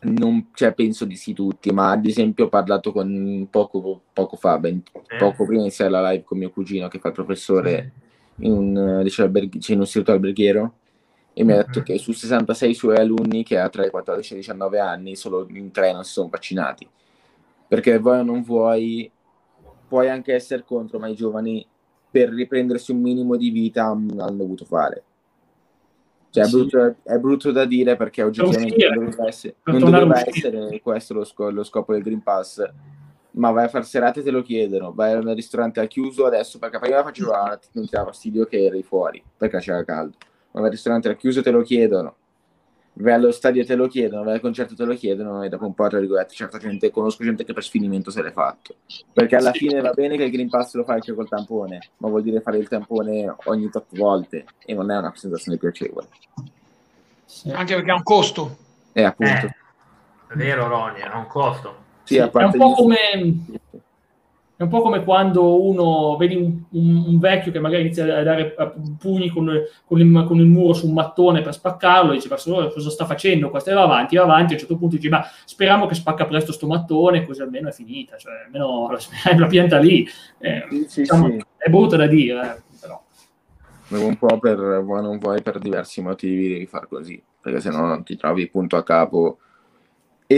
non 0.00 0.48
cioè, 0.52 0.74
penso 0.74 1.06
di 1.06 1.16
sì 1.16 1.32
tutti, 1.32 1.70
ma 1.70 1.92
ad 1.92 2.04
esempio 2.04 2.46
ho 2.46 2.48
parlato 2.50 2.92
con 2.92 3.46
poco, 3.48 4.02
poco 4.12 4.36
fa, 4.36 4.58
ben, 4.58 4.82
eh. 5.08 5.16
poco 5.16 5.44
prima 5.44 5.60
di 5.60 5.68
iniziare 5.68 5.90
la 5.90 6.10
live 6.10 6.24
con 6.24 6.36
mio 6.36 6.50
cugino 6.50 6.88
che 6.88 6.98
fa 6.98 7.08
il 7.08 7.14
professore 7.14 7.92
in 8.36 8.52
un, 8.52 9.00
liceo 9.02 9.24
alberghi, 9.24 9.58
cioè 9.58 9.72
in 9.72 9.78
un 9.78 9.86
istituto 9.86 10.12
alberghiero 10.12 10.74
e 11.34 11.44
mi 11.44 11.52
ha 11.52 11.56
detto 11.56 11.78
mm-hmm. 11.78 11.84
che 11.84 11.98
su 11.98 12.12
66 12.12 12.74
suoi 12.74 12.96
alunni 12.96 13.42
che 13.42 13.58
ha 13.58 13.68
tra 13.68 13.86
i 13.86 13.90
14 13.90 14.32
e 14.32 14.36
i 14.36 14.40
19 14.40 14.78
anni 14.78 15.16
solo 15.16 15.46
in 15.50 15.70
tre 15.70 15.92
non 15.92 16.04
si 16.04 16.12
sono 16.12 16.28
vaccinati. 16.28 16.88
Perché 17.68 17.98
vuoi 17.98 18.18
o 18.18 18.22
non 18.22 18.42
vuoi 18.42 19.10
puoi 19.88 20.08
anche 20.08 20.32
essere 20.34 20.64
contro 20.64 20.98
ma 20.98 21.08
i 21.08 21.14
giovani 21.14 21.66
per 22.10 22.30
riprendersi 22.30 22.92
un 22.92 23.00
minimo 23.00 23.36
di 23.36 23.50
vita 23.50 23.84
hanno 23.84 24.30
dovuto 24.30 24.64
fare. 24.64 25.02
Cioè, 26.30 26.44
sì. 26.44 26.48
è, 26.48 26.52
brutto, 26.58 26.96
è, 27.02 27.18
brutto, 27.18 27.52
da 27.52 27.66
dire 27.66 27.96
perché 27.96 28.22
oggettivamente 28.22 28.88
non 28.88 29.04
dovrebbe 29.04 29.28
essere, 29.28 29.54
non 29.64 29.78
dovrebbe 29.78 30.24
essere 30.26 30.80
questo 30.80 31.12
lo, 31.12 31.24
sco- 31.24 31.50
lo, 31.50 31.62
scopo 31.62 31.92
del 31.92 32.02
Green 32.02 32.22
Pass. 32.22 32.66
Ma 33.32 33.50
vai 33.50 33.64
a 33.64 33.68
fare 33.68 33.84
serate 33.84 34.22
te 34.22 34.30
lo 34.30 34.42
chiedono, 34.42 34.92
vai 34.92 35.12
al 35.12 35.24
ristorante 35.34 35.80
al 35.80 35.88
chiuso 35.88 36.26
adesso, 36.26 36.58
perché 36.58 36.78
prima 36.78 37.02
faceva, 37.02 37.58
non 37.72 37.84
ti 37.84 37.90
dava 37.90 38.06
fastidio 38.06 38.44
che 38.44 38.64
eri 38.64 38.82
fuori, 38.82 39.22
perché 39.36 39.58
c'era 39.58 39.84
caldo, 39.84 40.16
ma 40.52 40.60
vai 40.60 40.64
al 40.64 40.70
ristorante 40.70 41.08
al 41.08 41.16
chiuso 41.16 41.42
te 41.42 41.50
lo 41.50 41.62
chiedono, 41.62 42.16
vai 42.94 43.14
allo 43.14 43.32
stadio 43.32 43.64
te 43.64 43.74
lo 43.74 43.88
chiedono, 43.88 44.22
vai 44.22 44.34
al 44.34 44.40
concerto 44.40 44.74
te 44.74 44.84
lo 44.84 44.94
chiedono 44.94 45.42
e 45.42 45.48
dopo 45.48 45.66
un 45.66 45.74
po' 45.74 45.88
tra 45.88 45.98
virgolette 45.98 46.34
certa 46.34 46.58
gente, 46.58 46.90
conosco 46.90 47.24
gente 47.24 47.44
che 47.44 47.52
per 47.52 47.64
sfinimento 47.64 48.10
se 48.10 48.22
l'è 48.22 48.32
fatto, 48.32 48.76
perché 49.12 49.36
alla 49.36 49.52
fine 49.52 49.80
va 49.80 49.92
bene 49.92 50.16
che 50.16 50.24
il 50.24 50.30
Green 50.30 50.48
Pass 50.48 50.74
lo 50.74 50.84
fai 50.84 50.96
anche 50.96 51.14
col 51.14 51.28
tampone, 51.28 51.80
ma 51.98 52.08
vuol 52.08 52.22
dire 52.22 52.40
fare 52.40 52.58
il 52.58 52.68
tampone 52.68 53.34
ogni 53.44 53.70
tot 53.70 53.86
volte 53.96 54.44
e 54.64 54.74
non 54.74 54.90
è 54.90 54.96
una 54.96 55.12
sensazione 55.14 55.58
piacevole. 55.58 56.08
Sì. 57.24 57.50
Anche 57.50 57.74
perché 57.74 57.90
ha 57.90 57.94
un 57.94 58.02
costo. 58.02 58.56
Eh, 58.92 59.04
appunto. 59.04 59.46
Eh, 59.46 59.54
è 60.28 60.34
vero 60.34 60.68
Ronnie, 60.68 61.02
ha 61.02 61.16
un 61.16 61.26
costo. 61.26 61.80
Sì, 62.04 62.16
è, 62.16 62.22
un 62.30 62.30
po 62.30 62.72
come, 62.72 62.98
è 64.62 64.64
un 64.64 64.70
po' 64.70 64.80
come 64.80 65.02
quando 65.02 65.60
uno 65.66 66.16
vedi 66.16 66.36
un, 66.36 66.62
un, 66.70 67.04
un, 67.08 67.18
vecchio 67.18 67.50
che 67.50 67.58
magari 67.58 67.82
inizia 67.82 68.18
a 68.18 68.22
dare 68.22 68.54
pugni 68.96 69.28
con, 69.28 69.50
con, 69.84 69.98
il, 69.98 70.24
con, 70.24 70.38
il, 70.38 70.46
muro 70.46 70.72
su 70.72 70.86
un 70.86 70.94
mattone 70.94 71.42
per 71.42 71.52
spaccarlo, 71.52 72.12
dice 72.12 72.28
ma 72.28 72.36
cosa 72.36 72.90
sta 72.90 73.04
facendo? 73.04 73.50
Questo 73.50 73.70
e 73.70 73.74
va 73.74 73.82
avanti, 73.82 74.16
va 74.16 74.22
avanti, 74.22 74.52
a 74.52 74.54
un 74.54 74.60
certo 74.60 74.78
punto 74.78 74.96
dice 74.96 75.08
ma 75.08 75.24
speriamo 75.44 75.86
che 75.86 75.94
spacca 75.94 76.26
presto 76.26 76.52
sto 76.52 76.68
mattone, 76.68 77.26
così 77.26 77.42
almeno 77.42 77.70
è 77.70 77.72
finita, 77.72 78.16
cioè 78.16 78.44
almeno 78.44 78.88
la, 78.90 78.98
la 79.36 79.46
pianta 79.46 79.78
lì. 79.78 80.06
Eh, 80.38 80.64
sì, 80.86 81.00
diciamo, 81.00 81.26
sì. 81.28 81.44
È 81.56 81.68
brutto 81.68 81.96
da 81.96 82.06
dire, 82.06 82.40
eh, 82.40 82.76
però. 82.80 83.02
Un 83.88 84.16
po' 84.16 84.38
per 84.38 84.82
vuoi 84.84 85.02
non 85.02 85.18
vuoi 85.18 85.42
per 85.42 85.58
diversi 85.58 86.00
motivi 86.02 86.48
devi 86.48 86.66
far 86.66 86.86
così, 86.86 87.20
perché 87.40 87.60
se 87.60 87.70
no 87.70 87.84
non 87.84 88.04
ti 88.04 88.16
trovi 88.16 88.48
punto 88.48 88.76
a 88.76 88.84
capo 88.84 89.38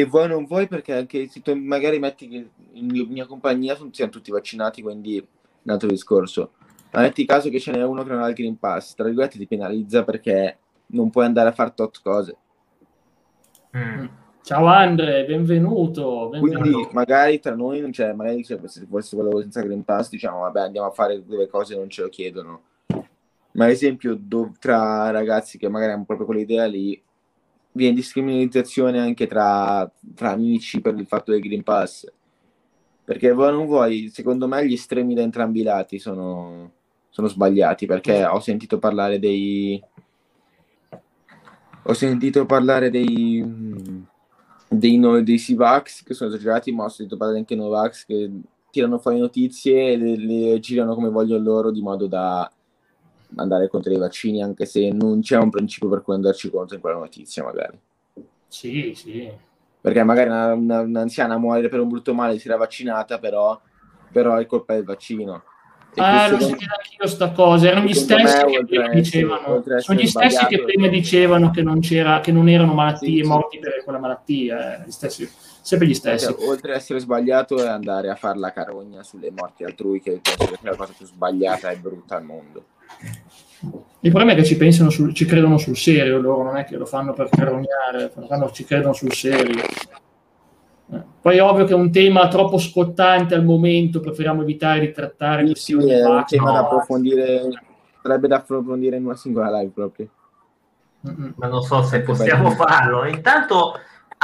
e 0.00 0.04
vuoi 0.06 0.26
non 0.26 0.44
vuoi 0.44 0.66
perché 0.66 0.92
anche 0.92 1.28
se 1.28 1.40
tu 1.40 1.54
magari 1.54 2.00
metti 2.00 2.26
che 2.26 2.48
in 2.72 3.06
mia 3.08 3.26
compagnia 3.26 3.76
siamo 3.90 4.10
tutti 4.10 4.32
vaccinati, 4.32 4.82
quindi 4.82 5.24
un 5.62 5.72
altro 5.72 5.88
discorso. 5.88 6.52
Ma 6.90 7.02
metti 7.02 7.24
caso 7.24 7.48
che 7.48 7.60
ce 7.60 7.70
n'è 7.70 7.84
uno 7.84 8.02
che 8.02 8.10
non 8.10 8.22
ha 8.22 8.28
il 8.28 8.34
Green 8.34 8.58
Pass, 8.58 8.94
tra 8.94 9.04
virgolette 9.04 9.38
ti 9.38 9.46
penalizza 9.46 10.02
perché 10.02 10.58
non 10.86 11.10
puoi 11.10 11.26
andare 11.26 11.48
a 11.48 11.52
fare 11.52 11.72
tot 11.74 12.00
cose. 12.02 12.36
Mm. 13.76 14.06
Ciao 14.42 14.66
Andre, 14.66 15.24
benvenuto, 15.26 16.28
benvenuto. 16.28 16.60
Quindi 16.60 16.88
magari 16.92 17.40
tra 17.40 17.54
noi 17.54 17.80
non 17.80 17.90
c'è, 17.90 18.12
magari 18.12 18.42
se 18.44 18.58
fosse 18.58 19.14
quello 19.14 19.40
senza 19.40 19.62
Green 19.62 19.84
Pass 19.84 20.10
diciamo 20.10 20.40
vabbè 20.40 20.60
andiamo 20.60 20.88
a 20.88 20.92
fare 20.92 21.24
delle 21.24 21.48
cose 21.48 21.76
non 21.76 21.88
ce 21.88 22.02
lo 22.02 22.08
chiedono. 22.08 22.62
Ma 23.52 23.64
ad 23.64 23.70
esempio 23.70 24.16
do, 24.18 24.52
tra 24.58 25.10
ragazzi 25.10 25.56
che 25.56 25.68
magari 25.68 25.92
hanno 25.92 26.04
proprio 26.04 26.26
quell'idea 26.26 26.66
lì, 26.66 27.00
viene 27.74 27.94
discriminazione 27.94 29.00
anche 29.00 29.26
tra, 29.26 29.90
tra, 30.14 30.30
amici 30.30 30.80
per 30.80 30.94
il 30.96 31.06
fatto 31.06 31.32
del 31.32 31.40
Green 31.40 31.62
Pass. 31.62 32.10
Perché 33.04 33.32
vuoi 33.32 33.52
non 33.52 33.66
vuoi, 33.66 34.08
secondo 34.08 34.48
me 34.48 34.66
gli 34.66 34.72
estremi 34.72 35.14
da 35.14 35.22
entrambi 35.22 35.60
i 35.60 35.64
lati 35.64 35.98
sono, 35.98 36.70
sono 37.10 37.28
sbagliati, 37.28 37.86
perché 37.86 38.24
ho 38.24 38.40
sentito 38.40 38.78
parlare 38.78 39.18
dei... 39.18 39.82
Ho 41.86 41.92
sentito 41.92 42.46
parlare 42.46 42.90
dei... 42.90 43.44
dei, 44.68 44.96
no, 44.96 45.20
dei 45.22 45.38
Sivax 45.38 46.02
che 46.02 46.14
sono 46.14 46.30
esagerati, 46.30 46.72
ma 46.72 46.84
ho 46.84 46.88
sentito 46.88 47.16
parlare 47.16 47.40
anche 47.40 47.56
Novax 47.56 48.06
che 48.06 48.30
tirano 48.70 48.98
fuori 48.98 49.18
notizie 49.18 49.92
e 49.92 49.96
le, 49.96 50.16
le 50.16 50.60
girano 50.60 50.94
come 50.94 51.10
vogliono 51.10 51.42
loro 51.42 51.70
di 51.70 51.82
modo 51.82 52.06
da 52.06 52.50
andare 53.36 53.68
contro 53.68 53.92
i 53.92 53.98
vaccini, 53.98 54.42
anche 54.42 54.66
se 54.66 54.90
non 54.90 55.20
c'è 55.20 55.36
un 55.36 55.50
principio 55.50 55.88
per 55.88 56.02
cui 56.02 56.14
andarci 56.14 56.50
contro 56.50 56.76
in 56.76 56.80
quella 56.80 56.98
notizia, 56.98 57.42
magari. 57.42 57.78
Sì, 58.48 58.92
sì. 58.94 59.30
Perché 59.80 60.02
magari 60.02 60.30
una, 60.30 60.52
una, 60.54 60.80
un'anziana 60.80 61.36
muore 61.36 61.68
per 61.68 61.80
un 61.80 61.88
brutto 61.88 62.14
male, 62.14 62.38
si 62.38 62.48
era 62.48 62.56
vaccinata, 62.56 63.18
però, 63.18 63.60
però 64.10 64.36
è 64.36 64.46
colpa 64.46 64.74
del 64.74 64.84
vaccino. 64.84 65.42
ah, 65.96 66.28
l'ho 66.28 66.40
sentito 66.40 66.72
anch'io 66.74 67.06
sta 67.06 67.32
cosa, 67.32 67.68
erano 67.68 67.86
gli 67.86 67.94
stessi 67.94 68.44
me, 68.44 68.50
che 68.50 68.64
prima 68.64 68.84
essere, 68.84 69.00
dicevano, 69.00 69.62
sono 69.78 70.00
gli 70.00 70.06
stessi 70.06 70.46
che 70.46 70.62
prima 70.62 70.88
dicevano 70.88 71.50
che 71.50 71.62
non, 71.62 71.80
c'era, 71.80 72.20
che 72.20 72.32
non 72.32 72.48
erano 72.48 72.72
malattie, 72.72 73.22
sì, 73.22 73.28
morti 73.28 73.56
sì. 73.56 73.62
per 73.62 73.82
quella 73.84 73.98
malattia, 73.98 74.82
eh, 74.82 74.86
gli 74.86 74.90
stessi, 74.90 75.28
sempre 75.60 75.86
gli 75.86 75.94
stessi. 75.94 76.32
Cioè, 76.32 76.48
oltre 76.48 76.70
ad 76.70 76.78
essere 76.78 77.00
sbagliato 77.00 77.62
è 77.62 77.66
andare 77.66 78.08
a 78.08 78.14
fare 78.14 78.38
la 78.38 78.52
carogna 78.52 79.02
sulle 79.02 79.30
morti 79.30 79.64
altrui, 79.64 80.00
che 80.00 80.20
penso 80.22 80.54
che 80.54 80.58
è 80.62 80.70
la 80.70 80.76
cosa 80.76 80.94
più 80.96 81.04
sbagliata 81.04 81.70
e 81.70 81.76
brutta 81.76 82.16
al 82.16 82.24
mondo. 82.24 82.64
Il 84.00 84.10
problema 84.10 84.32
è 84.32 84.34
che 84.34 84.44
ci 84.44 84.56
pensano, 84.56 84.90
sul, 84.90 85.14
ci 85.14 85.24
credono 85.24 85.56
sul 85.56 85.76
serio 85.76 86.20
loro, 86.20 86.42
non 86.42 86.56
è 86.56 86.64
che 86.64 86.76
lo 86.76 86.84
fanno 86.84 87.12
per 87.14 87.28
carognare, 87.30 88.12
fanno, 88.28 88.50
ci 88.50 88.64
credono 88.64 88.92
sul 88.92 89.12
serio. 89.12 89.62
Eh. 90.92 91.02
Poi 91.20 91.36
è 91.36 91.42
ovvio 91.42 91.64
che 91.64 91.72
è 91.72 91.76
un 91.76 91.90
tema 91.90 92.28
troppo 92.28 92.58
scottante 92.58 93.34
al 93.34 93.44
momento, 93.44 94.00
preferiamo 94.00 94.42
evitare 94.42 94.80
di 94.80 94.92
trattare 94.92 95.46
sì, 95.48 95.54
sì, 95.54 95.72
è 95.72 96.04
un 96.04 96.24
tema 96.26 96.52
da 96.52 96.58
approfondire, 96.60 97.48
sarebbe 98.02 98.28
da 98.28 98.36
approfondire 98.36 98.96
in 98.96 99.04
una 99.06 99.16
singola 99.16 99.58
live 99.58 99.72
proprio. 99.72 100.08
Mm-hmm. 101.08 101.30
Ma 101.36 101.46
non 101.48 101.62
so 101.62 101.82
se 101.82 102.00
possiamo 102.00 102.50
farlo. 102.50 103.06
Intanto 103.06 103.74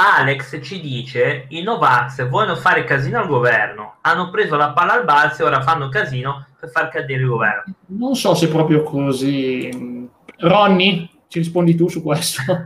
Alex 0.01 0.59
ci 0.63 0.81
dice 0.81 1.45
i 1.49 1.61
Novax 1.61 2.27
vogliono 2.27 2.55
fare 2.55 2.83
casino 2.85 3.19
al 3.19 3.27
governo, 3.27 3.97
hanno 4.01 4.31
preso 4.31 4.55
la 4.55 4.71
palla 4.71 4.93
al 4.93 5.03
balzo 5.03 5.43
e 5.43 5.45
ora 5.45 5.61
fanno 5.61 5.89
casino 5.89 6.47
per 6.59 6.71
far 6.71 6.89
cadere 6.89 7.21
il 7.21 7.27
governo. 7.27 7.73
Non 7.87 8.15
so 8.15 8.33
se 8.33 8.47
proprio 8.47 8.81
così. 8.81 10.09
Ronny, 10.37 11.07
ci 11.27 11.37
rispondi 11.37 11.75
tu 11.75 11.87
su 11.87 12.01
questo? 12.01 12.41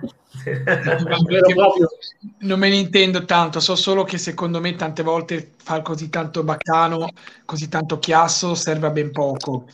non 2.39 2.59
me 2.59 2.69
ne 2.69 2.75
intendo 2.75 3.25
tanto, 3.25 3.59
so 3.59 3.75
solo 3.75 4.05
che 4.05 4.17
secondo 4.17 4.61
me 4.61 4.75
tante 4.75 5.03
volte 5.03 5.55
far 5.61 5.81
così 5.81 6.09
tanto 6.09 6.41
baccano, 6.43 7.09
così 7.43 7.67
tanto 7.67 7.99
chiasso 7.99 8.55
serve 8.55 8.87
a 8.87 8.91
ben 8.91 9.11
poco. 9.11 9.65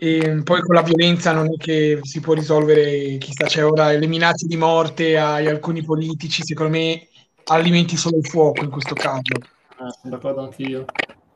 E 0.00 0.42
poi 0.44 0.60
con 0.60 0.76
la 0.76 0.82
violenza 0.82 1.32
non 1.32 1.46
è 1.52 1.56
che 1.56 1.98
si 2.02 2.20
può 2.20 2.32
risolvere, 2.32 3.18
chissà, 3.18 3.46
c'è 3.46 3.64
ora 3.64 3.90
le 3.90 4.06
minacce 4.06 4.46
di 4.46 4.56
morte 4.56 5.18
ai 5.18 5.48
alcuni 5.48 5.82
politici, 5.82 6.44
secondo 6.44 6.78
me 6.78 7.08
alimenti 7.46 7.96
solo 7.96 8.18
il 8.18 8.26
fuoco 8.26 8.62
in 8.62 8.70
questo 8.70 8.94
caso. 8.94 9.34
Ah, 9.78 9.90
sono 9.90 10.14
d'accordo 10.14 10.42
anch'io. 10.42 10.84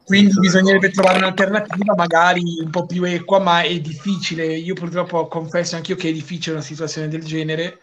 Quindi 0.05 0.33
bisognerebbe 0.39 0.91
trovare 0.91 1.19
un'alternativa 1.19 1.95
magari 1.97 2.43
un 2.63 2.71
po' 2.71 2.87
più 2.87 3.03
equa, 3.03 3.41
ma 3.41 3.63
è 3.63 3.81
difficile. 3.81 4.47
Io 4.47 4.75
purtroppo 4.75 5.27
confesso 5.27 5.75
anch'io 5.75 5.97
che 5.97 6.11
è 6.11 6.13
difficile 6.13 6.55
una 6.55 6.65
situazione 6.65 7.09
del 7.09 7.25
genere. 7.25 7.79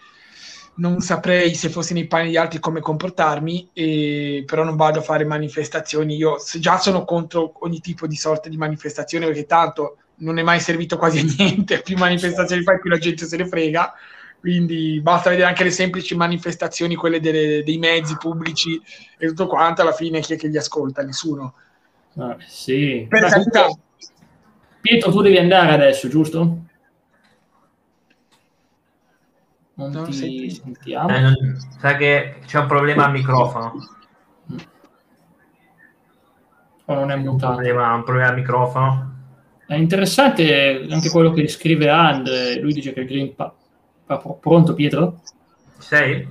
Non 0.76 1.02
saprei 1.02 1.56
se 1.56 1.68
fossi 1.68 1.94
nei 1.94 2.08
panni 2.08 2.30
di 2.30 2.38
altri 2.38 2.60
come 2.60 2.80
comportarmi, 2.80 3.72
e, 3.74 4.44
però 4.46 4.64
non 4.64 4.78
vado 4.78 5.00
a 5.00 5.02
fare 5.04 5.26
manifestazioni. 5.26 6.16
Io 6.16 6.38
già 6.60 6.78
sono 6.78 7.04
contro 7.04 7.52
ogni 7.66 7.82
tipo 7.82 8.08
di 8.08 8.16
sorta 8.16 8.48
di 8.48 8.56
manifestazione 8.56 9.26
perché 9.26 9.46
tanto 9.46 9.98
non 10.20 10.38
è 10.38 10.44
mai 10.44 10.60
servito 10.60 10.98
quasi 10.98 11.20
a 11.20 11.24
niente, 11.38 11.82
più 11.82 11.98
manifestazioni 11.98 12.64
fai 12.64 12.80
più 12.80 12.90
la 12.90 12.98
gente 12.98 13.26
se 13.26 13.38
ne 13.38 13.48
frega, 13.48 13.94
quindi 14.40 15.00
basta 15.02 15.30
vedere 15.30 15.48
anche 15.48 15.64
le 15.64 15.72
semplici 15.72 16.16
manifestazioni, 16.16 16.96
quelle 16.96 17.20
delle, 17.20 17.64
dei 17.64 17.78
mezzi 17.78 18.16
pubblici 18.18 18.82
e 19.18 19.28
tutto 19.28 19.48
quanto, 19.48 19.82
alla 19.82 19.92
fine 19.92 20.22
chi 20.22 20.34
è 20.34 20.38
che 20.38 20.48
li 20.48 20.58
ascolta? 20.58 21.04
Nessuno. 21.04 21.54
Ah, 22.18 22.38
sì. 22.46 23.06
Per 23.08 23.26
carità. 23.26 23.68
Pietro, 24.82 25.12
tu 25.12 25.22
devi 25.22 25.38
andare 25.38 25.74
adesso, 25.74 26.08
giusto? 26.08 26.64
Non, 29.74 29.92
non 29.92 30.10
ti 30.10 30.50
sentiamo. 30.50 31.10
Eh, 31.10 31.20
non, 31.20 31.36
sa 31.80 31.96
che 31.96 32.40
c'è 32.46 32.60
un 32.60 32.68
problema 32.68 33.06
al 33.06 33.12
microfono. 33.12 33.74
O 36.86 36.94
non 36.94 37.12
è 37.12 37.16
mutato. 37.16 37.52
Un 37.52 37.56
problema, 37.56 37.94
un 37.94 38.04
problema 38.04 38.30
al 38.30 38.36
microfono. 38.36 39.19
È 39.70 39.76
interessante 39.76 40.88
anche 40.90 41.12
quello 41.12 41.32
che 41.32 41.48
scrive 41.48 41.90
Andre. 41.90 42.60
Lui 42.60 42.74
dice 42.74 42.92
che 42.92 43.02
il 43.02 43.06
Green 43.06 43.36
Pass. 43.36 43.52
Pronto, 44.40 44.74
Pietro? 44.74 45.22
Sei? 45.78 46.28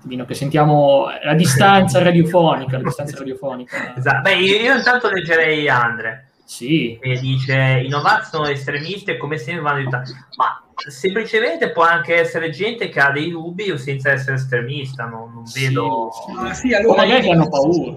Divino, 0.00 0.24
che 0.24 0.34
sentiamo 0.34 1.08
la 1.24 1.34
distanza 1.34 1.98
radiofonica. 2.04 2.76
La 2.76 2.84
distanza 2.84 3.18
radiofonica. 3.18 3.96
Esatto. 3.96 4.20
Beh, 4.20 4.36
io, 4.36 4.60
io, 4.60 4.76
intanto 4.76 5.10
leggerei 5.10 5.68
Andre. 5.68 6.30
Sì. 6.44 6.96
Che 7.02 7.18
dice: 7.18 7.82
I 7.84 7.88
Novaz 7.88 8.28
sono 8.28 8.46
estremisti 8.46 9.10
e 9.10 9.16
come 9.16 9.38
sempre 9.38 9.62
vanno 9.62 9.78
aiutati. 9.78 10.12
Ma 10.36 10.62
semplicemente 10.88 11.72
può 11.72 11.82
anche 11.82 12.14
essere 12.14 12.50
gente 12.50 12.90
che 12.90 13.00
ha 13.00 13.10
dei 13.10 13.30
dubbi 13.30 13.72
o 13.72 13.76
senza 13.76 14.12
essere 14.12 14.36
estremista. 14.36 15.06
Non, 15.06 15.32
non 15.34 15.42
vedo. 15.52 16.10
Sì, 16.12 16.30
sì. 16.30 16.38
Ah, 16.38 16.54
sì, 16.54 16.74
allora, 16.74 17.02
o 17.02 17.06
magari 17.06 17.28
hanno 17.28 17.48
paura. 17.48 17.94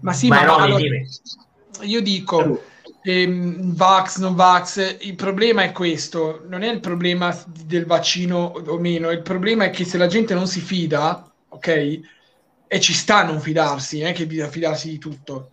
Ma 0.00 0.12
sì, 0.14 0.28
ma, 0.28 0.36
ma 0.36 0.44
no, 0.46 0.56
allora, 0.56 0.86
io 1.82 2.00
dico 2.00 2.70
ehm, 3.02 3.74
Vax, 3.74 4.18
non 4.18 4.34
Vax, 4.34 4.98
il 5.00 5.14
problema 5.14 5.62
è 5.62 5.72
questo, 5.72 6.44
non 6.48 6.62
è 6.62 6.70
il 6.70 6.80
problema 6.80 7.36
del 7.46 7.86
vaccino 7.86 8.52
o 8.54 8.78
meno, 8.78 9.10
il 9.10 9.22
problema 9.22 9.64
è 9.64 9.70
che 9.70 9.84
se 9.84 9.98
la 9.98 10.06
gente 10.06 10.34
non 10.34 10.46
si 10.46 10.60
fida, 10.60 11.30
ok, 11.48 12.00
e 12.66 12.80
ci 12.80 12.92
sta 12.92 13.18
a 13.18 13.24
non 13.24 13.40
fidarsi, 13.40 14.00
non 14.00 14.08
è 14.08 14.12
che 14.12 14.26
bisogna 14.26 14.48
fidarsi 14.48 14.88
di 14.88 14.98
tutto. 14.98 15.50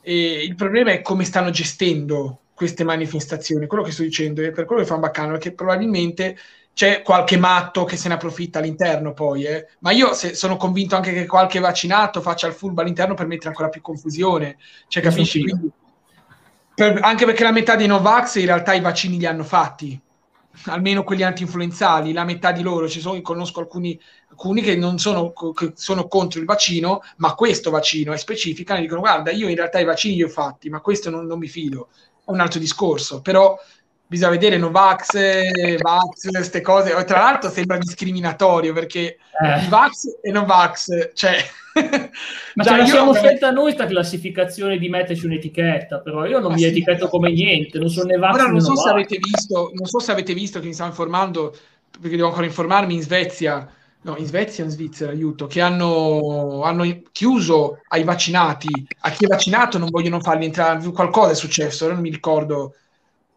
E 0.00 0.42
il 0.44 0.54
problema 0.54 0.92
è 0.92 1.02
come 1.02 1.24
stanno 1.24 1.50
gestendo 1.50 2.40
queste 2.54 2.84
manifestazioni. 2.84 3.66
Quello 3.66 3.82
che 3.82 3.92
sto 3.92 4.02
dicendo 4.02 4.42
è 4.42 4.50
per 4.50 4.64
quello 4.64 4.82
che 4.82 4.88
fa 4.88 4.94
un 4.94 5.00
baccano 5.00 5.34
è 5.34 5.38
che 5.38 5.52
probabilmente 5.52 6.38
c'è 6.72 7.02
qualche 7.02 7.36
matto 7.36 7.84
che 7.84 7.96
se 7.96 8.08
ne 8.08 8.14
approfitta 8.14 8.58
all'interno 8.58 9.12
poi, 9.12 9.44
eh. 9.44 9.68
ma 9.80 9.92
io 9.92 10.12
se, 10.12 10.34
sono 10.34 10.56
convinto 10.56 10.96
anche 10.96 11.12
che 11.12 11.26
qualche 11.26 11.60
vaccinato 11.60 12.20
faccia 12.20 12.48
il 12.48 12.52
furbo 12.52 12.80
all'interno 12.80 13.14
per 13.14 13.26
mettere 13.26 13.48
ancora 13.48 13.68
più 13.68 13.80
confusione, 13.80 14.56
cioè 14.88 15.02
capisci? 15.02 15.42
Quindi, 15.42 15.70
per, 16.74 16.98
anche 17.02 17.24
perché 17.24 17.44
la 17.44 17.52
metà 17.52 17.76
dei 17.76 17.86
Novax 17.86 18.36
in 18.36 18.46
realtà 18.46 18.74
i 18.74 18.80
vaccini 18.80 19.18
li 19.18 19.26
hanno 19.26 19.44
fatti, 19.44 20.00
almeno 20.66 21.04
quelli 21.04 21.22
anti-influenzali, 21.22 22.12
la 22.12 22.24
metà 22.24 22.52
di 22.52 22.62
loro, 22.62 22.88
ci 22.88 23.00
sono, 23.00 23.20
conosco 23.20 23.60
alcuni, 23.60 23.98
alcuni 24.30 24.60
che 24.60 24.76
non 24.76 24.98
sono, 24.98 25.32
che 25.32 25.72
sono 25.74 26.08
contro 26.08 26.40
il 26.40 26.46
vaccino, 26.46 27.02
ma 27.16 27.34
questo 27.34 27.70
vaccino 27.70 28.12
è 28.12 28.16
specifico, 28.16 28.74
e 28.74 28.80
dicono 28.80 29.00
guarda 29.00 29.30
io 29.30 29.48
in 29.48 29.56
realtà 29.56 29.78
i 29.78 29.84
vaccini 29.84 30.16
li 30.16 30.22
ho 30.22 30.28
fatti, 30.28 30.68
ma 30.68 30.80
questo 30.80 31.10
non, 31.10 31.26
non 31.26 31.38
mi 31.38 31.48
fido, 31.48 31.88
è 32.24 32.30
un 32.30 32.40
altro 32.40 32.58
discorso, 32.58 33.20
però 33.20 33.56
bisogna 34.06 34.30
vedere 34.30 34.56
Novax, 34.58 35.12
Vax, 35.80 36.30
queste 36.30 36.60
cose. 36.60 36.92
Tra 37.04 37.18
l'altro 37.18 37.50
sembra 37.50 37.78
discriminatorio 37.78 38.72
perché 38.72 39.16
eh. 39.42 39.68
Vax 39.68 40.18
e 40.22 40.30
Novax, 40.30 41.12
cioè... 41.14 41.36
Ma 42.54 42.62
ce 42.62 42.76
la 42.76 42.86
siamo 42.86 43.14
scelta 43.14 43.50
noi 43.50 43.72
questa 43.72 43.86
classificazione 43.86 44.78
di 44.78 44.88
metterci 44.88 45.26
un'etichetta, 45.26 45.98
però 45.98 46.24
io 46.24 46.38
non 46.38 46.50
Ma 46.50 46.54
mi 46.54 46.62
sì. 46.62 46.68
etichetto 46.68 47.08
come 47.08 47.32
niente, 47.32 47.80
non 47.80 47.88
sono 47.88 48.06
né 48.06 48.16
Vax 48.16 48.34
Ora, 48.34 48.46
non 48.46 48.60
so, 48.60 48.76
se 48.76 48.88
avete 48.88 49.18
visto, 49.18 49.72
non 49.74 49.86
so 49.86 49.98
se 49.98 50.12
avete 50.12 50.34
visto 50.34 50.60
che 50.60 50.66
mi 50.66 50.72
stavo 50.72 50.90
informando, 50.90 51.52
perché 52.00 52.14
devo 52.14 52.28
ancora 52.28 52.46
informarmi, 52.46 52.94
in 52.94 53.02
Svezia, 53.02 53.68
no, 54.02 54.16
in 54.16 54.26
Svezia 54.26 54.62
o 54.62 54.66
in 54.68 54.72
Svizzera, 54.72 55.10
aiuto, 55.10 55.48
che 55.48 55.60
hanno, 55.60 56.62
hanno 56.62 56.84
chiuso 57.10 57.80
ai 57.88 58.04
vaccinati, 58.04 58.68
a 59.00 59.10
chi 59.10 59.24
è 59.24 59.28
vaccinato 59.28 59.76
non 59.76 59.90
vogliono 59.90 60.20
farli 60.20 60.44
entrare, 60.44 60.88
qualcosa 60.92 61.32
è 61.32 61.34
successo, 61.34 61.88
non 61.88 61.98
mi 61.98 62.10
ricordo 62.10 62.74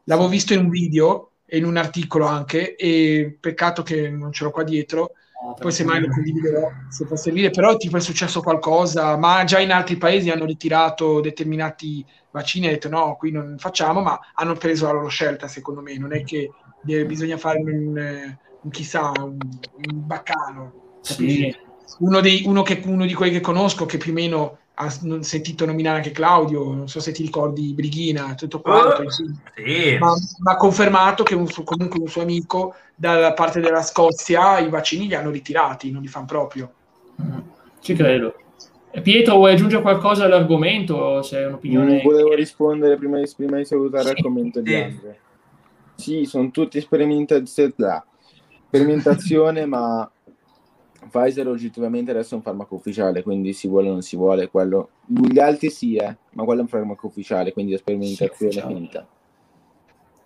L'avevo 0.07 0.29
visto 0.29 0.53
in 0.53 0.59
un 0.59 0.69
video 0.69 1.31
e 1.45 1.57
in 1.57 1.65
un 1.65 1.77
articolo 1.77 2.25
anche, 2.25 2.75
e 2.75 3.37
peccato 3.39 3.83
che 3.83 4.09
non 4.09 4.31
ce 4.31 4.43
l'ho 4.43 4.51
qua 4.51 4.63
dietro. 4.63 5.11
Oh, 5.43 5.53
poi 5.53 5.71
semmai 5.71 6.01
lo 6.01 6.07
condividerò 6.07 6.69
se 6.89 7.05
può 7.05 7.15
servire, 7.15 7.51
però 7.51 7.77
tipo 7.77 7.97
è 7.97 7.99
successo 8.01 8.41
qualcosa, 8.41 9.17
ma 9.17 9.43
già 9.43 9.59
in 9.59 9.71
altri 9.71 9.97
paesi 9.97 10.29
hanno 10.29 10.45
ritirato 10.45 11.19
determinati 11.19 12.03
vaccini 12.31 12.65
e 12.65 12.69
hanno 12.69 12.77
detto 12.77 12.89
no, 12.89 13.15
qui 13.17 13.31
non 13.31 13.55
facciamo, 13.59 14.01
ma 14.01 14.19
hanno 14.33 14.53
preso 14.55 14.85
la 14.85 14.93
loro 14.93 15.09
scelta 15.09 15.47
secondo 15.47 15.81
me, 15.81 15.97
non 15.97 16.13
è 16.13 16.23
che 16.23 16.51
bisogna 16.81 17.37
fare 17.37 17.59
un, 17.59 18.37
un 18.61 18.69
chissà, 18.71 19.11
un, 19.17 19.37
un 19.37 20.07
baccano. 20.07 20.99
Sì. 21.01 21.53
Uno, 21.99 22.19
dei, 22.19 22.43
uno, 22.45 22.63
che, 22.63 22.81
uno 22.85 23.05
di 23.05 23.13
quelli 23.13 23.33
che 23.33 23.41
conosco 23.41 23.85
che 23.85 23.97
più 23.97 24.11
o 24.11 24.15
meno 24.15 24.57
ha 24.79 24.89
sentito 25.21 25.65
nominare 25.65 25.97
anche 25.97 26.11
Claudio, 26.11 26.71
non 26.71 26.87
so 26.87 26.99
se 26.99 27.11
ti 27.11 27.23
ricordi 27.23 27.73
Brighina, 27.73 28.35
tutto 28.35 28.61
quanto, 28.61 29.03
uh, 29.03 29.09
sì. 29.09 29.97
ma, 29.99 30.13
ha 30.51 30.55
confermato 30.55 31.23
che 31.23 31.33
un, 31.33 31.47
comunque 31.63 31.99
un 31.99 32.07
suo 32.07 32.21
amico 32.21 32.75
dalla 32.93 33.33
parte 33.33 33.59
della 33.59 33.81
Scozia 33.81 34.59
i 34.59 34.69
vaccini 34.69 35.07
li 35.07 35.15
hanno 35.15 35.31
ritirati, 35.31 35.89
non 35.89 36.03
li 36.03 36.07
fanno 36.07 36.27
proprio. 36.27 36.71
Mm, 37.19 37.39
ci 37.79 37.95
credo. 37.95 38.35
Pietro, 39.01 39.37
vuoi 39.37 39.53
aggiungere 39.53 39.81
qualcosa 39.81 40.25
all'argomento? 40.25 41.23
Se 41.23 41.39
è 41.39 41.47
un'opinione... 41.47 41.93
Non 41.93 42.01
volevo 42.03 42.33
rispondere 42.35 42.97
prima 42.97 43.19
di, 43.19 43.31
prima 43.35 43.57
di 43.57 43.65
salutare 43.65 44.09
sì. 44.09 44.11
il 44.11 44.21
commento 44.21 44.61
di 44.61 44.75
Andre. 44.75 45.19
Sì, 45.95 46.25
sono 46.25 46.51
tutti 46.51 46.79
sperimentazioni, 46.79 47.73
sperimentazione, 48.67 49.65
ma 49.67 50.09
Pfizer 51.07 51.47
oggettivamente 51.47 52.11
adesso 52.11 52.33
è 52.33 52.37
un 52.37 52.43
farmaco 52.43 52.75
ufficiale, 52.75 53.23
quindi 53.23 53.53
si 53.53 53.67
vuole 53.67 53.89
o 53.89 53.93
non 53.93 54.01
si 54.01 54.15
vuole, 54.15 54.49
quello... 54.49 54.89
gli 55.05 55.39
altri 55.39 55.69
sì, 55.69 55.95
eh, 55.95 56.15
ma 56.31 56.43
quello 56.43 56.59
è 56.59 56.63
un 56.63 56.69
farmaco 56.69 57.07
ufficiale, 57.07 57.53
quindi 57.53 57.73
la 57.73 57.77
sperimentazione 57.77 58.51
sì, 58.51 58.61
finita. 58.61 59.07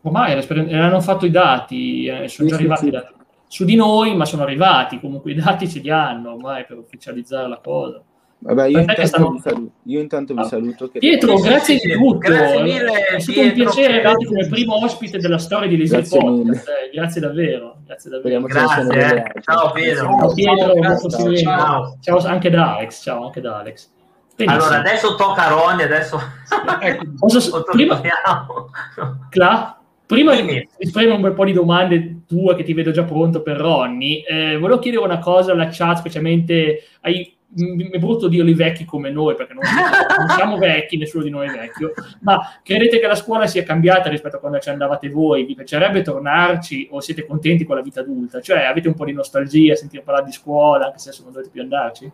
Ormai 0.03 0.33
hanno 0.73 1.01
fatto 1.01 1.25
i 1.25 1.31
dati, 1.31 2.05
eh, 2.05 2.27
sono 2.27 2.47
sì, 2.47 2.47
già 2.47 2.55
arrivati 2.55 2.85
sì. 2.85 2.89
Da... 2.89 3.13
su 3.47 3.65
di 3.65 3.75
noi, 3.75 4.15
ma 4.15 4.25
sono 4.25 4.43
arrivati, 4.43 4.99
comunque 4.99 5.31
i 5.31 5.35
dati 5.35 5.69
ce 5.69 5.79
li 5.79 5.89
hanno 5.89 6.33
ormai 6.33 6.65
per 6.65 6.77
ufficializzare 6.77 7.47
la 7.47 7.59
cosa. 7.59 8.03
Vabbè, 8.43 8.67
io 8.69 8.79
intanto, 8.79 9.05
stanno... 9.05 9.29
vi 9.29 9.39
saluto, 9.39 9.71
io 9.83 9.99
intanto 9.99 10.33
vi 10.33 10.43
saluto. 10.45 10.89
Che 10.89 10.97
Pietro, 10.97 11.35
grazie 11.35 11.75
di 11.77 11.93
tutto. 11.93 12.17
Grazie 12.17 12.63
mille, 12.63 13.05
è 13.05 13.19
stato 13.19 13.39
un 13.39 13.53
piacere 13.53 13.99
averti 13.99 14.25
come 14.25 14.47
primo 14.47 14.83
ospite 14.83 15.19
della 15.19 15.37
storia 15.37 15.67
di 15.67 15.77
Laser 15.77 16.07
Podcast. 16.07 16.67
Eh, 16.67 16.89
grazie 16.91 17.21
davvero. 17.21 17.77
Grazie 17.85 18.09
davvero. 18.09 18.41
Grazie. 18.41 19.33
Eh. 19.35 19.41
Ciao 19.41 19.71
Pietro. 19.71 20.05
Ciao 20.05 20.33
Pietro, 20.33 21.09
ciao, 21.09 21.35
ciao. 21.35 21.97
ciao, 22.01 22.17
anche 22.25 22.49
da 22.49 22.77
Alex. 22.77 23.03
Ciao 23.03 23.25
anche 23.25 23.41
da 23.41 23.59
Alex. 23.59 23.89
Benissimo. 24.35 24.63
Allora, 24.63 24.79
adesso 24.79 25.15
tocca 25.15 25.45
a 25.45 25.49
Ronnie, 25.49 25.85
adesso... 25.85 26.19
ecco, 26.79 27.05
posso... 27.19 27.63
prima... 27.69 28.01
Cla? 29.29 29.77
Prima 30.07 30.33
di 30.33 30.67
rispondere 30.77 31.15
un 31.15 31.21
bel 31.21 31.33
po' 31.33 31.45
di 31.45 31.53
domande 31.53 32.20
tue 32.31 32.55
che 32.55 32.63
ti 32.63 32.73
vedo 32.73 32.91
già 32.91 33.03
pronto 33.03 33.41
per 33.41 33.57
Ronnie, 33.57 34.23
eh, 34.23 34.57
volevo 34.57 34.79
chiedere 34.79 35.03
una 35.03 35.19
cosa 35.19 35.51
alla 35.51 35.67
chat, 35.69 35.97
specialmente 35.97 36.83
ai 37.01 37.35
è 37.91 37.97
brutto 37.99 38.29
dirlo 38.29 38.49
i 38.49 38.53
vecchi 38.53 38.85
come 38.85 39.09
noi, 39.09 39.35
perché 39.35 39.53
non, 39.53 39.63
non, 40.17 40.29
siamo 40.29 40.57
vecchi, 40.57 40.95
nessuno 40.95 41.23
di 41.23 41.29
noi 41.29 41.47
è 41.47 41.51
vecchio, 41.51 41.91
ma 42.21 42.39
credete 42.63 42.99
che 42.99 43.07
la 43.07 43.15
scuola 43.15 43.45
sia 43.45 43.63
cambiata 43.63 44.09
rispetto 44.09 44.37
a 44.37 44.39
quando 44.39 44.59
ci 44.59 44.69
andavate 44.69 45.09
voi? 45.09 45.43
Vi 45.43 45.55
piacerebbe 45.55 46.01
tornarci 46.01 46.87
o 46.91 47.01
siete 47.01 47.25
contenti 47.25 47.65
con 47.65 47.75
la 47.75 47.81
vita 47.81 47.99
adulta? 47.99 48.39
Cioè, 48.39 48.63
avete 48.63 48.87
un 48.87 48.93
po' 48.93 49.03
di 49.03 49.11
nostalgia 49.11 49.73
a 49.73 49.75
sentire 49.75 50.01
parlare 50.01 50.25
di 50.25 50.31
scuola, 50.31 50.85
anche 50.85 50.99
se 50.99 51.09
adesso 51.09 51.23
non 51.23 51.33
dovete 51.33 51.51
più 51.51 51.61
andarci? 51.61 52.11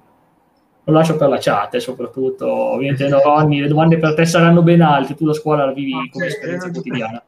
Lo 0.86 0.94
lascio 0.94 1.18
per 1.18 1.28
la 1.28 1.38
chat, 1.38 1.76
eh, 1.76 1.80
soprattutto. 1.82 2.50
Ovviamente, 2.50 3.08
no, 3.10 3.20
Ronny, 3.20 3.60
le 3.60 3.68
domande 3.68 3.98
per 3.98 4.16
te 4.16 4.26
saranno 4.26 4.64
ben 4.64 4.82
alte, 4.82 5.16
tu 5.16 5.26
la 5.26 5.34
scuola 5.34 5.66
la 5.66 5.74
vivi 5.74 6.10
come 6.10 6.28
esperienza 6.28 6.72
quotidiana. 6.72 7.22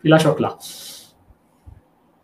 Ti 0.00 0.08
lascio 0.08 0.34
là. 0.38 0.56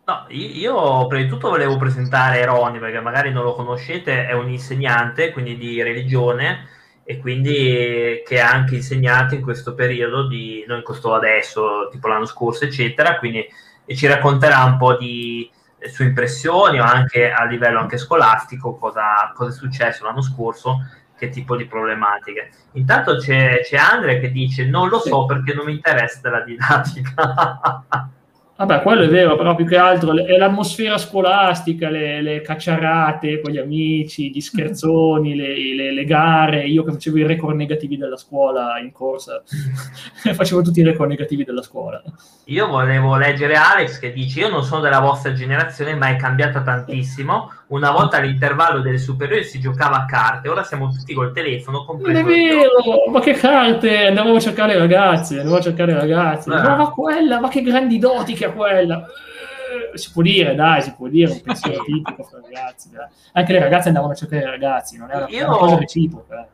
No, 0.09 0.23
io 0.29 1.05
prima 1.07 1.23
di 1.23 1.27
tutto 1.29 1.49
volevo 1.49 1.75
presentare 1.75 2.45
Ronnie 2.45 2.79
perché 2.79 3.01
magari 3.01 3.29
non 3.29 3.43
lo 3.43 3.53
conoscete, 3.53 4.25
è 4.25 4.31
un 4.31 4.49
insegnante 4.49 5.33
quindi 5.33 5.57
di 5.57 5.83
religione 5.83 6.69
e 7.03 7.17
quindi 7.19 8.21
che 8.25 8.39
ha 8.39 8.49
anche 8.49 8.75
insegnato 8.75 9.35
in 9.35 9.41
questo 9.41 9.73
periodo 9.73 10.25
di, 10.25 10.63
non 10.65 10.77
in 10.77 10.83
questo 10.83 11.13
adesso, 11.13 11.89
tipo 11.91 12.07
l'anno 12.07 12.25
scorso, 12.25 12.63
eccetera, 12.63 13.17
quindi 13.17 13.45
ci 13.87 14.07
racconterà 14.07 14.63
un 14.63 14.77
po' 14.77 14.95
di 14.95 15.51
sue 15.91 16.05
impressioni 16.05 16.79
o 16.79 16.83
anche 16.85 17.29
a 17.29 17.43
livello 17.43 17.79
anche 17.79 17.97
scolastico 17.97 18.77
cosa, 18.77 19.33
cosa 19.35 19.49
è 19.49 19.53
successo 19.53 20.05
l'anno 20.05 20.21
scorso, 20.21 20.87
che 21.17 21.27
tipo 21.27 21.57
di 21.57 21.65
problematiche. 21.65 22.49
Intanto 22.73 23.17
c'è, 23.17 23.59
c'è 23.61 23.75
Andrea 23.75 24.19
che 24.21 24.31
dice 24.31 24.65
non 24.65 24.87
lo 24.87 24.99
so 24.99 25.25
perché 25.25 25.53
non 25.53 25.65
mi 25.65 25.73
interessa 25.73 26.29
la 26.29 26.39
didattica. 26.43 27.83
Vabbè, 28.57 28.81
quello 28.81 29.03
è 29.03 29.07
vero, 29.07 29.35
però 29.35 29.53
più 29.53 29.67
che 29.67 29.77
altro 29.77 30.17
è 30.17 30.35
l'atmosfera 30.35 30.97
scolastica, 30.97 31.91
le, 31.91 32.23
le 32.23 32.41
cacciarate 32.41 33.39
con 33.39 33.51
gli 33.51 33.59
amici, 33.59 34.31
gli 34.31 34.41
scherzoni, 34.41 35.35
le, 35.35 35.75
le, 35.75 35.91
le, 35.91 36.03
gare. 36.05 36.65
Io 36.65 36.83
che 36.83 36.91
facevo 36.91 37.17
i 37.19 37.27
record 37.27 37.55
negativi 37.55 37.97
della 37.97 38.17
scuola 38.17 38.79
in 38.79 38.91
corsa, 38.91 39.43
facevo 40.33 40.63
tutti 40.63 40.79
i 40.79 40.83
record 40.83 41.07
negativi 41.07 41.43
della 41.43 41.61
scuola. 41.61 42.01
Io 42.45 42.67
volevo 42.67 43.15
leggere 43.15 43.53
Alex 43.53 43.99
che 43.99 44.11
dice: 44.11 44.39
Io 44.39 44.49
non 44.49 44.63
sono 44.63 44.81
della 44.81 45.01
vostra 45.01 45.33
generazione, 45.33 45.93
ma 45.93 46.09
è 46.09 46.15
cambiata 46.15 46.63
tantissimo. 46.63 47.51
Una 47.67 47.91
volta 47.91 48.17
all'intervallo 48.17 48.79
delle 48.79 48.97
superiori 48.97 49.43
si 49.43 49.59
giocava 49.59 49.97
a 49.97 50.05
carte, 50.05 50.47
ora 50.47 50.63
siamo 50.63 50.89
tutti 50.89 51.13
col 51.13 51.33
telefono. 51.33 51.85
Non 51.99 52.15
è 52.15 52.23
vero, 52.23 53.09
ma 53.09 53.19
che 53.19 53.33
carte? 53.33 54.07
Andavamo 54.07 54.37
a 54.37 54.39
cercare 54.39 54.75
i 54.75 54.77
ragazzi, 54.77 55.33
andavamo 55.33 55.57
a 55.57 55.61
cercare 55.61 55.91
i 55.91 55.95
ragazzi. 55.95 56.47
Ma, 56.47 56.89
quella, 56.91 57.41
ma 57.41 57.49
che 57.49 57.61
grandi 57.61 57.99
doti 57.99 58.35
che 58.35 58.45
ha 58.45 58.51
quella. 58.51 59.05
Eh, 59.05 59.97
si 59.97 60.11
può 60.13 60.21
dire, 60.21 60.55
dai, 60.55 60.81
si 60.81 60.93
può 60.95 61.07
dire 61.09 61.29
un 61.29 61.41
pensiero 61.41 61.83
tipico 61.85 62.23
fra 62.23 62.39
ragazzi. 62.41 62.89
Dai. 62.89 63.07
Anche 63.33 63.51
le 63.51 63.59
ragazze 63.59 63.89
andavano 63.89 64.13
a 64.13 64.15
cercare 64.15 64.43
i 64.43 64.45
ragazzi, 64.45 64.97
non 64.97 65.11
era 65.11 65.25
Io... 65.27 65.47
una 65.47 65.57
cosa 65.57 65.77
reciproca. 65.77 66.47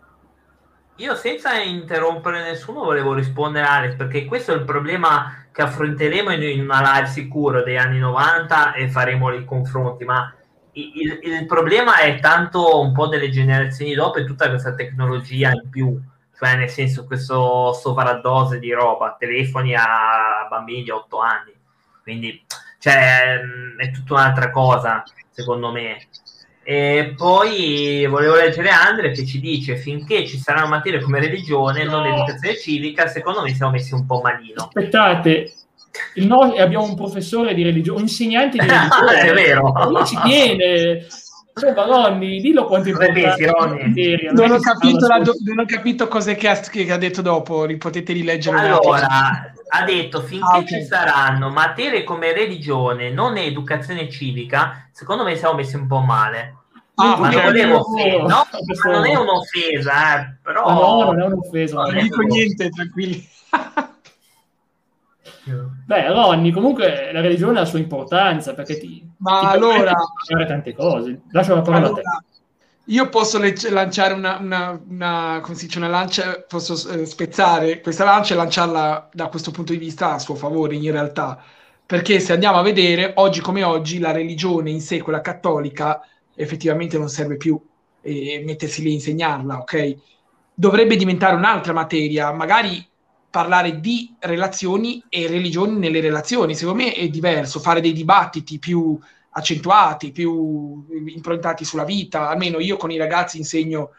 Io 0.98 1.16
senza 1.16 1.60
interrompere 1.60 2.44
nessuno 2.44 2.84
volevo 2.84 3.14
rispondere 3.14 3.66
a 3.66 3.78
Alex 3.78 3.96
perché 3.96 4.26
questo 4.26 4.52
è 4.52 4.56
il 4.56 4.64
problema 4.64 5.46
che 5.52 5.62
affronteremo 5.62 6.32
in 6.32 6.62
una 6.62 6.94
live 6.96 7.08
sicuro 7.08 7.64
degli 7.64 7.78
anni 7.78 8.00
90 8.00 8.74
e 8.74 8.90
faremo 8.90 9.32
i 9.32 9.44
confronti, 9.44 10.06
ma 10.06 10.34
il, 10.74 11.20
il, 11.22 11.46
problema 11.46 11.98
è 12.00 12.20
tanto 12.20 12.80
un 12.80 12.94
po' 12.94 13.08
delle 13.08 13.30
generazioni 13.30 13.94
dopo 13.94 14.18
e 14.18 14.26
tutta 14.26 14.50
questa 14.50 14.74
tecnologia 14.74 15.52
in 15.52 15.70
più, 15.70 16.00
cioè 16.38 16.56
nel 16.56 16.70
senso 16.70 17.06
questo 17.06 17.74
sovraddose 17.74 18.60
di 18.60 18.72
roba, 18.72 19.16
telefoni 19.18 19.76
a 19.76 20.48
bambini 20.50 20.84
di 20.84 20.90
8 20.90 21.20
anni, 21.20 21.54
quindi 22.02 22.44
cioè, 22.80 23.40
è 23.78 23.92
tutta 23.92 24.14
un'altra 24.14 24.52
cosa 24.52 25.04
secondo 25.30 25.72
me. 25.72 25.98
E 26.66 27.14
poi 27.18 28.06
volevo 28.08 28.36
leggere 28.36 28.70
Andre 28.70 29.12
che 29.12 29.26
ci 29.26 29.42
dice 29.42 29.76
finché 29.76 30.26
ci 30.26 30.38
saranno 30.38 30.68
materie 30.68 31.02
come 31.02 31.20
religione, 31.20 31.84
non 31.84 32.06
educazione 32.06 32.58
civica, 32.58 33.08
secondo 33.08 33.42
me 33.42 33.54
siamo 33.54 33.74
messi 33.74 33.94
un 33.94 34.06
po' 34.06 34.22
malino. 34.22 34.64
Aspettate, 34.64 35.54
noi 36.16 36.60
abbiamo 36.60 36.86
un 36.86 36.96
professore 36.96 37.54
di 37.54 37.64
religione, 37.64 38.00
un 38.00 38.04
insegnante 38.04 38.58
di 38.58 38.66
religione. 38.68 39.22
è 39.22 39.34
vero. 39.34 39.90
Lui 39.90 40.06
ci 40.06 40.18
tiene. 40.24 41.06
Insomma, 41.56 41.86
Ronny, 41.86 42.42
dillo 42.42 42.66
quanto 42.66 42.90
è 42.90 42.92
importante. 42.92 44.32
Non, 44.32 44.52
ho 44.52 44.60
capito 44.60 45.08
la, 45.08 45.18
non 45.18 45.60
ho 45.60 45.66
capito 45.66 46.08
cos'è 46.08 46.36
che 46.36 46.48
ha, 46.48 46.56
che 46.56 46.92
ha 46.92 46.98
detto 46.98 47.22
dopo, 47.22 47.68
potete 47.78 48.14
rileggere. 48.14 48.58
Allora, 48.58 49.54
ha 49.76 49.84
detto 49.86 50.22
finché 50.22 50.46
ah, 50.46 50.58
okay. 50.58 50.68
ci 50.68 50.84
saranno 50.84 51.50
materie 51.50 52.04
come 52.04 52.34
religione, 52.34 53.12
non 53.12 53.38
educazione 53.38 54.10
civica, 54.10 54.90
secondo 54.92 55.24
me 55.24 55.36
siamo 55.36 55.56
messi 55.56 55.76
un 55.76 55.86
po' 55.86 56.00
male. 56.00 56.58
Ah, 56.96 57.18
ma 57.18 57.30
non 57.30 57.42
volevo 57.42 57.80
offendere, 57.80 58.22
no, 58.22 58.48
non 58.86 59.06
è 59.06 59.16
un'offesa, 59.16 60.20
eh, 60.20 60.36
però... 60.44 60.72
No, 60.72 61.12
non 61.12 61.22
è 61.22 61.26
un'offesa. 61.26 61.82
Non, 61.82 61.94
non 61.94 62.04
dico 62.04 62.22
niente, 62.22 62.70
tranquilli. 62.70 63.28
Beh, 65.86 66.08
Ronny, 66.08 66.52
comunque 66.52 67.12
la 67.12 67.22
religione 67.22 67.58
ha 67.58 67.62
la 67.62 67.68
sua 67.68 67.80
importanza 67.80 68.54
perché 68.54 68.78
ti, 68.78 69.06
ma 69.18 69.40
ti 69.40 69.46
allora 69.46 69.94
fare 70.28 70.46
tante 70.46 70.74
cose. 70.74 71.22
Lascio 71.32 71.56
la 71.56 71.62
parola 71.62 71.88
allora, 71.88 72.02
a 72.02 72.20
te. 72.20 72.38
Io 72.88 73.10
posso 73.10 73.38
le- 73.40 73.56
lanciare 73.70 74.14
una, 74.14 74.38
una, 74.40 74.82
una, 74.88 75.40
come 75.42 75.56
si 75.56 75.66
dice, 75.68 75.78
una 75.78 75.88
lancia, 75.88 76.44
posso 76.48 76.90
eh, 76.90 77.06
spezzare 77.06 77.80
questa 77.82 78.04
lancia 78.04 78.34
e 78.34 78.38
lanciarla 78.38 79.10
da 79.14 79.28
questo 79.28 79.52
punto 79.52 79.72
di 79.72 79.80
vista 79.80 80.14
a 80.14 80.20
suo 80.20 80.36
favore 80.36 80.76
in 80.76 80.92
realtà, 80.92 81.42
perché 81.86 82.20
se 82.20 82.34
andiamo 82.34 82.58
a 82.58 82.62
vedere, 82.62 83.14
oggi 83.16 83.40
come 83.40 83.64
oggi, 83.64 84.00
la 84.00 84.12
religione 84.12 84.70
in 84.70 84.82
sé, 84.82 85.02
quella 85.02 85.22
cattolica, 85.22 86.02
effettivamente 86.36 86.98
non 86.98 87.08
serve 87.08 87.38
più 87.38 87.60
e 88.02 88.42
mettersi 88.46 88.82
lì 88.82 88.90
a 88.90 88.94
insegnarla, 88.94 89.58
ok? 89.60 89.96
Dovrebbe 90.54 90.96
diventare 90.98 91.36
un'altra 91.36 91.72
materia, 91.72 92.32
magari 92.34 92.86
parlare 93.34 93.80
di 93.80 94.14
relazioni 94.20 95.04
e 95.10 95.26
religioni 95.26 95.80
nelle 95.80 96.02
relazioni, 96.02 96.54
secondo 96.54 96.84
me 96.84 96.94
è 96.94 97.08
diverso, 97.08 97.60
fare 97.60 97.82
dei 97.82 97.92
dibattiti 97.92 98.60
più 98.60 98.96
accentuati, 99.32 100.12
più 100.12 100.86
improntati 101.08 101.66
sulla 101.66 101.84
vita. 101.84 102.30
Almeno 102.30 102.60
io 102.60 102.78
con 102.78 102.92
i 102.92 102.98
ragazzi 102.98 103.40
insegno 103.40 103.90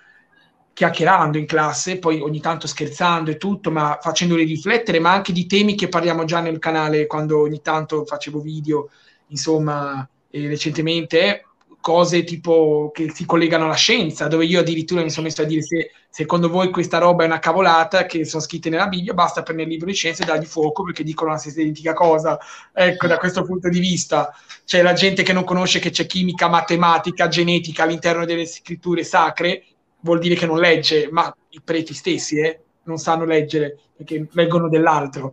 chiacchierando 0.73 1.37
in 1.37 1.47
classe, 1.47 1.99
poi 1.99 2.21
ogni 2.21 2.39
tanto 2.39 2.69
scherzando 2.69 3.33
e 3.33 3.37
tutto, 3.37 3.73
ma 3.73 3.99
facendoli 4.01 4.45
riflettere, 4.45 5.01
ma 5.01 5.11
anche 5.11 5.33
di 5.33 5.47
temi 5.47 5.75
che 5.75 5.89
parliamo 5.89 6.25
già 6.25 6.39
nel 6.39 6.61
canale 6.61 7.09
quando 7.09 7.41
ogni 7.41 7.61
tanto 7.61 8.05
facevo 8.05 8.39
video, 8.39 8.91
insomma, 9.27 10.09
recentemente 10.31 11.47
cose 11.81 12.23
tipo 12.23 12.93
che 12.95 13.11
si 13.11 13.27
collegano 13.27 13.65
alla 13.65 13.75
scienza, 13.75 14.29
dove 14.29 14.45
io 14.45 14.61
addirittura 14.61 15.03
mi 15.03 15.11
sono 15.11 15.27
messo 15.27 15.43
a 15.43 15.45
dire 15.45 15.63
se 15.63 15.91
secondo 16.15 16.49
voi 16.49 16.71
questa 16.71 16.99
roba 16.99 17.25
è 17.25 17.27
una 17.27 17.41
cavolata 17.41 18.07
che 18.07 18.25
sono 18.25 18.41
scritte 18.41 18.71
nella 18.71 18.87
Bibbia, 18.87 19.15
basta 19.15 19.43
prendere 19.43 19.67
il 19.67 19.75
libro 19.75 19.91
di 19.91 19.97
scienze 19.97 20.23
e 20.23 20.27
dargli 20.27 20.45
fuoco 20.45 20.85
perché 20.85 21.03
dicono 21.03 21.33
la 21.33 21.39
stessa 21.39 21.61
identica 21.61 21.93
cosa. 21.93 22.39
Ecco, 22.73 23.09
da 23.09 23.17
questo 23.17 23.43
punto 23.43 23.69
di 23.69 23.81
vista 23.81 24.33
c'è 24.65 24.81
la 24.81 24.93
gente 24.93 25.25
che 25.25 25.33
non 25.33 25.43
conosce 25.43 25.81
che 25.81 25.91
c'è 25.91 26.07
chimica, 26.07 26.47
matematica, 26.47 27.27
genetica 27.27 27.83
all'interno 27.83 28.25
delle 28.25 28.47
scritture 28.47 29.03
sacre, 29.03 29.65
vuol 30.03 30.21
dire 30.21 30.37
che 30.37 30.47
non 30.47 30.61
legge, 30.61 31.09
ma 31.11 31.35
i 31.49 31.61
preti 31.61 31.95
stessi 31.95 32.39
eh, 32.39 32.61
non 32.85 32.99
sanno 32.99 33.25
leggere 33.25 33.77
perché 33.97 34.29
leggono 34.35 34.69
dell'altro. 34.69 35.33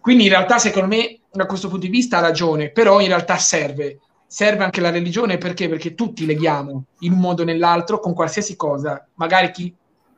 Quindi 0.00 0.24
in 0.24 0.30
realtà 0.30 0.58
secondo 0.58 0.88
me 0.88 1.20
da 1.30 1.46
questo 1.46 1.68
punto 1.68 1.86
di 1.86 1.92
vista 1.92 2.18
ha 2.18 2.20
ragione, 2.20 2.72
però 2.72 2.98
in 2.98 3.06
realtà 3.06 3.38
serve 3.38 4.00
serve 4.26 4.64
anche 4.64 4.80
la 4.80 4.90
religione 4.90 5.38
perché? 5.38 5.68
Perché 5.68 5.94
tutti 5.94 6.26
leghiamo 6.26 6.84
in 7.02 7.12
un 7.12 7.20
modo 7.20 7.42
o 7.42 7.44
nell'altro 7.44 8.00
con 8.00 8.12
qualsiasi 8.12 8.56
cosa, 8.56 9.06
magari 9.14 9.52
chi 9.52 9.72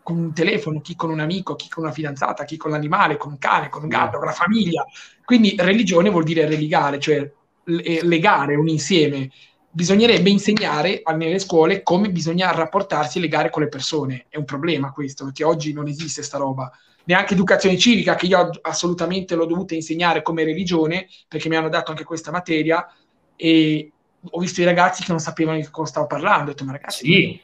con 0.08 0.16
un 0.16 0.32
telefono, 0.32 0.80
chi 0.80 0.96
con 0.96 1.10
un 1.10 1.20
amico, 1.20 1.54
chi 1.54 1.68
con 1.68 1.84
una 1.84 1.92
fidanzata, 1.92 2.44
chi 2.44 2.56
con 2.56 2.70
l'animale, 2.70 3.18
con 3.18 3.32
un 3.32 3.38
cane, 3.38 3.68
con 3.68 3.82
un 3.82 3.90
gatto, 3.90 4.16
con 4.16 4.26
la 4.26 4.32
famiglia. 4.32 4.86
Quindi 5.22 5.54
religione 5.58 6.08
vuol 6.08 6.24
dire 6.24 6.46
religare, 6.46 6.98
cioè 6.98 7.30
legare 7.64 8.54
un 8.54 8.68
insieme. 8.68 9.30
Bisognerebbe 9.70 10.30
insegnare 10.30 11.02
nelle 11.14 11.38
scuole 11.38 11.82
come 11.82 12.08
bisogna 12.08 12.50
rapportarsi 12.52 13.18
e 13.18 13.20
legare 13.20 13.50
con 13.50 13.60
le 13.60 13.68
persone. 13.68 14.24
È 14.30 14.38
un 14.38 14.46
problema 14.46 14.92
questo, 14.92 15.24
perché 15.24 15.44
oggi 15.44 15.74
non 15.74 15.88
esiste 15.88 16.22
sta 16.22 16.38
roba. 16.38 16.72
Neanche 17.04 17.34
educazione 17.34 17.76
civica, 17.76 18.14
che 18.14 18.24
io 18.24 18.48
assolutamente 18.62 19.34
l'ho 19.34 19.44
dovuta 19.44 19.74
insegnare 19.74 20.22
come 20.22 20.42
religione, 20.42 21.06
perché 21.28 21.50
mi 21.50 21.56
hanno 21.56 21.68
dato 21.68 21.90
anche 21.90 22.04
questa 22.04 22.30
materia, 22.30 22.90
e 23.36 23.92
ho 24.22 24.40
visto 24.40 24.62
i 24.62 24.64
ragazzi 24.64 25.04
che 25.04 25.10
non 25.10 25.20
sapevano 25.20 25.58
di 25.58 25.68
cosa 25.70 25.90
stavo 25.90 26.06
parlando. 26.06 26.44
Ho 26.44 26.54
detto, 26.54 26.64
ma 26.64 26.72
ragazzi, 26.72 27.04
sì. 27.04 27.40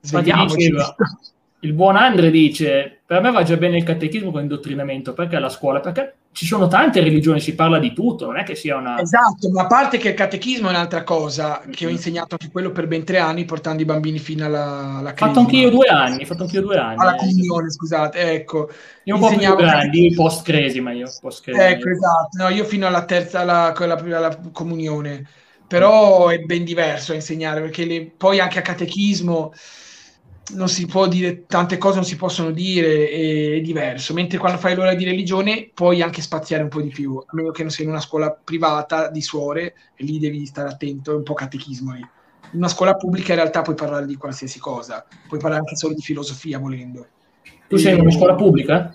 svegliamoci. 0.00 0.72
Il 1.64 1.74
buon 1.74 1.96
Andre 1.96 2.30
dice: 2.30 3.00
Per 3.06 3.20
me 3.20 3.30
va 3.30 3.44
già 3.44 3.56
bene 3.56 3.76
il 3.76 3.84
catechismo 3.84 4.30
con 4.30 4.40
l'indottrinamento 4.40 5.12
perché 5.12 5.36
alla 5.36 5.48
scuola? 5.48 5.78
Perché 5.78 6.14
ci 6.32 6.44
sono 6.44 6.66
tante 6.66 7.00
religioni, 7.00 7.40
si 7.40 7.54
parla 7.54 7.78
di 7.78 7.92
tutto, 7.92 8.26
non 8.26 8.38
è 8.38 8.42
che 8.42 8.56
sia 8.56 8.76
una. 8.76 9.00
Esatto, 9.00 9.48
ma 9.50 9.62
a 9.62 9.66
parte 9.66 9.98
che 9.98 10.08
il 10.08 10.14
catechismo 10.14 10.66
è 10.66 10.70
un'altra 10.70 11.04
cosa, 11.04 11.62
che 11.70 11.86
ho 11.86 11.88
insegnato 11.88 12.36
anche 12.36 12.50
quello 12.50 12.72
per 12.72 12.88
ben 12.88 13.04
tre 13.04 13.18
anni, 13.18 13.44
portando 13.44 13.80
i 13.80 13.84
bambini 13.84 14.18
fino 14.18 14.44
alla, 14.44 14.96
alla 14.98 15.14
Fatto 15.14 15.38
anche 15.38 15.56
io 15.56 15.70
due 15.70 15.86
anni, 15.86 16.24
fatto 16.24 16.42
anche 16.42 16.56
io 16.56 16.62
due 16.62 16.78
anni. 16.78 16.96
Alla 16.98 17.14
comunione, 17.14 17.70
scusate, 17.70 18.32
ecco. 18.32 18.68
Io 19.04 19.14
un 19.14 19.20
po' 19.20 19.28
più 19.28 19.54
grandi, 19.54 20.12
post 20.14 20.44
cresima 20.44 20.90
io, 20.90 21.08
post 21.20 21.46
Ecco, 21.46 21.88
esatto, 21.88 22.42
no, 22.42 22.48
io 22.48 22.64
fino 22.64 22.88
alla 22.88 23.04
terza, 23.04 23.40
alla, 23.40 23.72
alla, 23.72 23.94
alla 23.94 24.40
comunione 24.52 25.26
però 25.72 26.28
è 26.28 26.38
ben 26.38 26.64
diverso 26.64 27.12
a 27.12 27.14
insegnare 27.14 27.62
perché 27.62 27.86
le, 27.86 28.12
poi 28.14 28.40
anche 28.40 28.58
a 28.58 28.62
catechismo 28.62 29.54
non 30.54 30.68
si 30.68 30.86
può 30.86 31.06
dire 31.06 31.46
tante 31.46 31.78
cose 31.78 31.96
non 31.96 32.04
si 32.04 32.16
possono 32.16 32.50
dire 32.50 33.08
è, 33.08 33.56
è 33.56 33.60
diverso. 33.60 34.12
Mentre 34.12 34.38
quando 34.38 34.58
fai 34.58 34.74
l'ora 34.74 34.94
di 34.94 35.04
religione 35.04 35.70
puoi 35.72 36.02
anche 36.02 36.20
spaziare 36.20 36.62
un 36.62 36.68
po' 36.68 36.80
di 36.80 36.88
più 36.88 37.16
a 37.16 37.30
meno 37.32 37.50
che 37.50 37.62
non 37.62 37.70
sei 37.70 37.84
in 37.84 37.90
una 37.90 38.00
scuola 38.00 38.30
privata 38.30 39.08
di 39.08 39.22
suore 39.22 39.74
e 39.94 40.04
lì 40.04 40.18
devi 40.18 40.44
stare 40.46 40.68
attento 40.68 41.12
è 41.12 41.14
un 41.14 41.22
po' 41.22 41.34
catechismo 41.34 41.92
lì 41.92 42.00
in 42.00 42.58
una 42.58 42.68
scuola 42.68 42.94
pubblica 42.94 43.32
in 43.32 43.38
realtà 43.38 43.62
puoi 43.62 43.76
parlare 43.76 44.04
di 44.04 44.16
qualsiasi 44.16 44.58
cosa 44.58 45.06
puoi 45.26 45.40
parlare 45.40 45.62
anche 45.62 45.76
solo 45.76 45.94
di 45.94 46.02
filosofia 46.02 46.58
volendo. 46.58 47.06
Tu 47.68 47.78
sei 47.78 47.94
in 47.94 48.00
una 48.00 48.10
scuola 48.10 48.34
pubblica? 48.34 48.94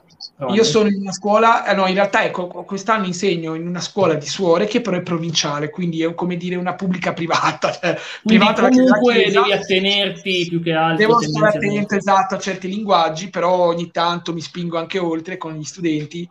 Io 0.50 0.64
sono 0.64 0.88
in 0.88 1.02
una 1.02 1.12
scuola, 1.12 1.66
eh, 1.66 1.74
no, 1.74 1.88
in 1.88 1.96
realtà 1.96 2.24
ecco, 2.24 2.48
quest'anno 2.48 3.08
insegno 3.08 3.56
in 3.56 3.66
una 3.66 3.82
scuola 3.82 4.14
di 4.14 4.28
suore 4.28 4.68
che 4.68 4.82
però 4.82 4.98
è 4.98 5.02
provinciale, 5.02 5.72
quindi 5.72 6.04
è 6.04 6.14
come 6.14 6.38
dire 6.38 6.56
una 6.56 6.76
pubblica 6.76 7.12
privata. 7.14 7.72
Cioè, 7.78 7.98
privata 8.24 8.70
comunque 8.70 9.30
devi 9.32 9.52
attenerti 9.52 10.46
più 10.48 10.62
che 10.62 10.74
altro. 10.74 11.08
Devo 11.08 11.22
stare 11.22 11.58
attento, 11.58 11.96
esatto, 11.96 12.36
a 12.36 12.40
certi 12.40 12.68
linguaggi, 12.68 13.30
però 13.30 13.66
ogni 13.66 13.90
tanto 13.90 14.32
mi 14.32 14.42
spingo 14.42 14.78
anche 14.78 15.00
oltre 15.00 15.38
con 15.38 15.54
gli 15.54 15.64
studenti 15.64 16.30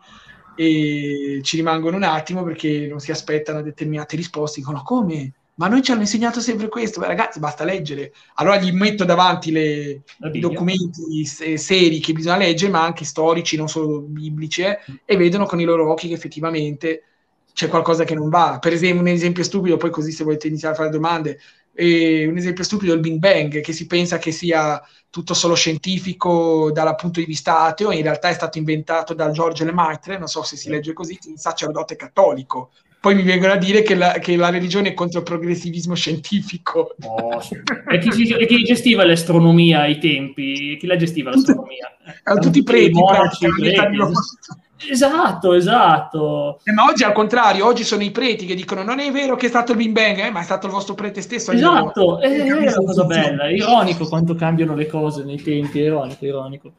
e 0.55 1.39
ci 1.43 1.55
rimangono 1.57 1.97
un 1.97 2.03
attimo 2.03 2.43
perché 2.43 2.87
non 2.87 2.99
si 2.99 3.11
aspettano 3.11 3.61
determinate 3.61 4.15
risposte, 4.15 4.59
dicono 4.59 4.83
come? 4.83 5.33
Ma 5.57 5.67
noi 5.67 5.81
ci 5.81 5.91
hanno 5.91 6.01
insegnato 6.01 6.39
sempre 6.39 6.69
questo, 6.69 6.99
Beh, 6.99 7.07
ragazzi, 7.07 7.39
basta 7.39 7.63
leggere. 7.63 8.13
Allora 8.35 8.57
gli 8.57 8.71
metto 8.71 9.05
davanti 9.05 9.51
le, 9.51 10.01
i 10.31 10.39
documenti 10.39 11.25
seri 11.25 11.99
che 11.99 12.13
bisogna 12.13 12.37
leggere, 12.37 12.71
ma 12.71 12.83
anche 12.83 13.05
storici, 13.05 13.57
non 13.57 13.67
solo 13.67 14.01
biblici, 14.01 14.61
eh, 14.61 14.79
e 15.03 15.17
vedono 15.17 15.45
con 15.45 15.59
i 15.59 15.63
loro 15.63 15.91
occhi 15.91 16.07
che 16.09 16.13
effettivamente 16.13 17.03
c'è 17.53 17.67
qualcosa 17.69 18.03
che 18.03 18.13
non 18.13 18.29
va. 18.29 18.59
Per 18.59 18.71
esempio, 18.71 19.01
un 19.01 19.07
esempio 19.07 19.43
stupido, 19.43 19.77
poi 19.77 19.89
così 19.89 20.11
se 20.11 20.23
volete 20.23 20.47
iniziare 20.47 20.75
a 20.75 20.77
fare 20.77 20.91
domande, 20.91 21.39
eh, 21.73 22.27
un 22.27 22.37
esempio 22.37 22.63
stupido 22.63 22.91
è 22.91 22.95
il 22.95 23.01
Big 23.01 23.17
Bang, 23.17 23.59
che 23.61 23.73
si 23.73 23.87
pensa 23.87 24.19
che 24.19 24.31
sia 24.31 24.79
tutto 25.09 25.33
solo 25.33 25.55
scientifico 25.55 26.71
dal 26.71 26.93
punto 26.95 27.19
di 27.19 27.25
vista 27.25 27.61
ateo, 27.61 27.91
in 27.91 28.03
realtà 28.03 28.29
è 28.29 28.33
stato 28.33 28.59
inventato 28.59 29.15
da 29.15 29.31
George 29.31 29.65
Lemaitre, 29.65 30.19
non 30.19 30.27
so 30.27 30.43
se 30.43 30.55
si 30.55 30.69
legge 30.69 30.93
così, 30.93 31.17
un 31.25 31.37
sacerdote 31.37 31.95
cattolico 31.95 32.69
poi 32.99 33.15
mi 33.15 33.23
vengono 33.23 33.53
a 33.53 33.57
dire 33.57 33.83
che 33.83 33.95
la, 33.95 34.13
che 34.13 34.35
la 34.35 34.49
religione 34.49 34.89
è 34.89 34.93
contro 34.93 35.19
il 35.19 35.25
progressivismo 35.25 35.93
scientifico. 35.93 36.95
Oh, 37.03 37.41
e, 37.89 37.99
chi, 37.99 38.27
e, 38.27 38.45
chi, 38.45 38.63
gestiva 38.63 39.05
l'astronomia 39.05 39.81
ai 39.81 39.99
tempi? 39.99 40.77
Chi 40.79 40.87
la 40.87 40.95
gestiva 40.95 41.29
l'astronomia? 41.29 41.95
Erano 42.23 42.41
tutti 42.41 42.63
monaci, 42.91 43.47
preti. 43.55 43.79
Esatto, 44.89 45.53
esatto. 45.53 46.59
Eh, 46.63 46.71
ma 46.71 46.85
oggi 46.85 47.03
al 47.03 47.13
contrario, 47.13 47.65
oggi 47.65 47.83
sono 47.83 48.03
i 48.03 48.11
preti 48.11 48.45
che 48.45 48.55
dicono 48.55 48.83
non 48.83 48.99
è 48.99 49.11
vero 49.11 49.35
che 49.35 49.47
è 49.47 49.49
stato 49.49 49.71
il 49.71 49.77
Big 49.77 49.91
Bang, 49.91 50.19
eh, 50.19 50.29
ma 50.29 50.41
è 50.41 50.43
stato 50.43 50.67
il 50.67 50.71
vostro 50.71 50.93
prete 50.93 51.21
stesso. 51.21 51.51
Esatto, 51.51 52.19
è, 52.19 52.29
è 52.29 52.51
una 52.51 52.73
cosa 52.73 53.03
bella, 53.05 53.49
ironico 53.49 54.07
quanto 54.07 54.35
cambiano 54.35 54.75
le 54.75 54.87
cose 54.87 55.23
nei 55.23 55.41
tempi, 55.41 55.79
ironico, 55.79 56.25
ironico. 56.25 56.71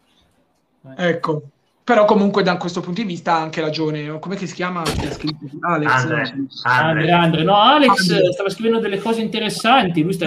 Ecco. 0.96 1.42
Però 1.88 2.04
comunque 2.04 2.42
da 2.42 2.58
questo 2.58 2.82
punto 2.82 3.00
di 3.00 3.06
vista 3.06 3.32
ha 3.32 3.40
anche 3.40 3.62
ragione. 3.62 4.18
Come 4.18 4.36
si 4.36 4.52
chiama? 4.52 4.82
Alex. 4.82 5.24
Andre, 5.62 6.36
Andre. 6.62 7.12
Andre. 7.12 7.42
No, 7.44 7.56
Alex 7.56 8.10
Andre. 8.10 8.30
stava 8.30 8.50
scrivendo 8.50 8.78
delle 8.78 8.98
cose 8.98 9.22
interessanti. 9.22 10.02
Lui 10.02 10.12
sta 10.12 10.26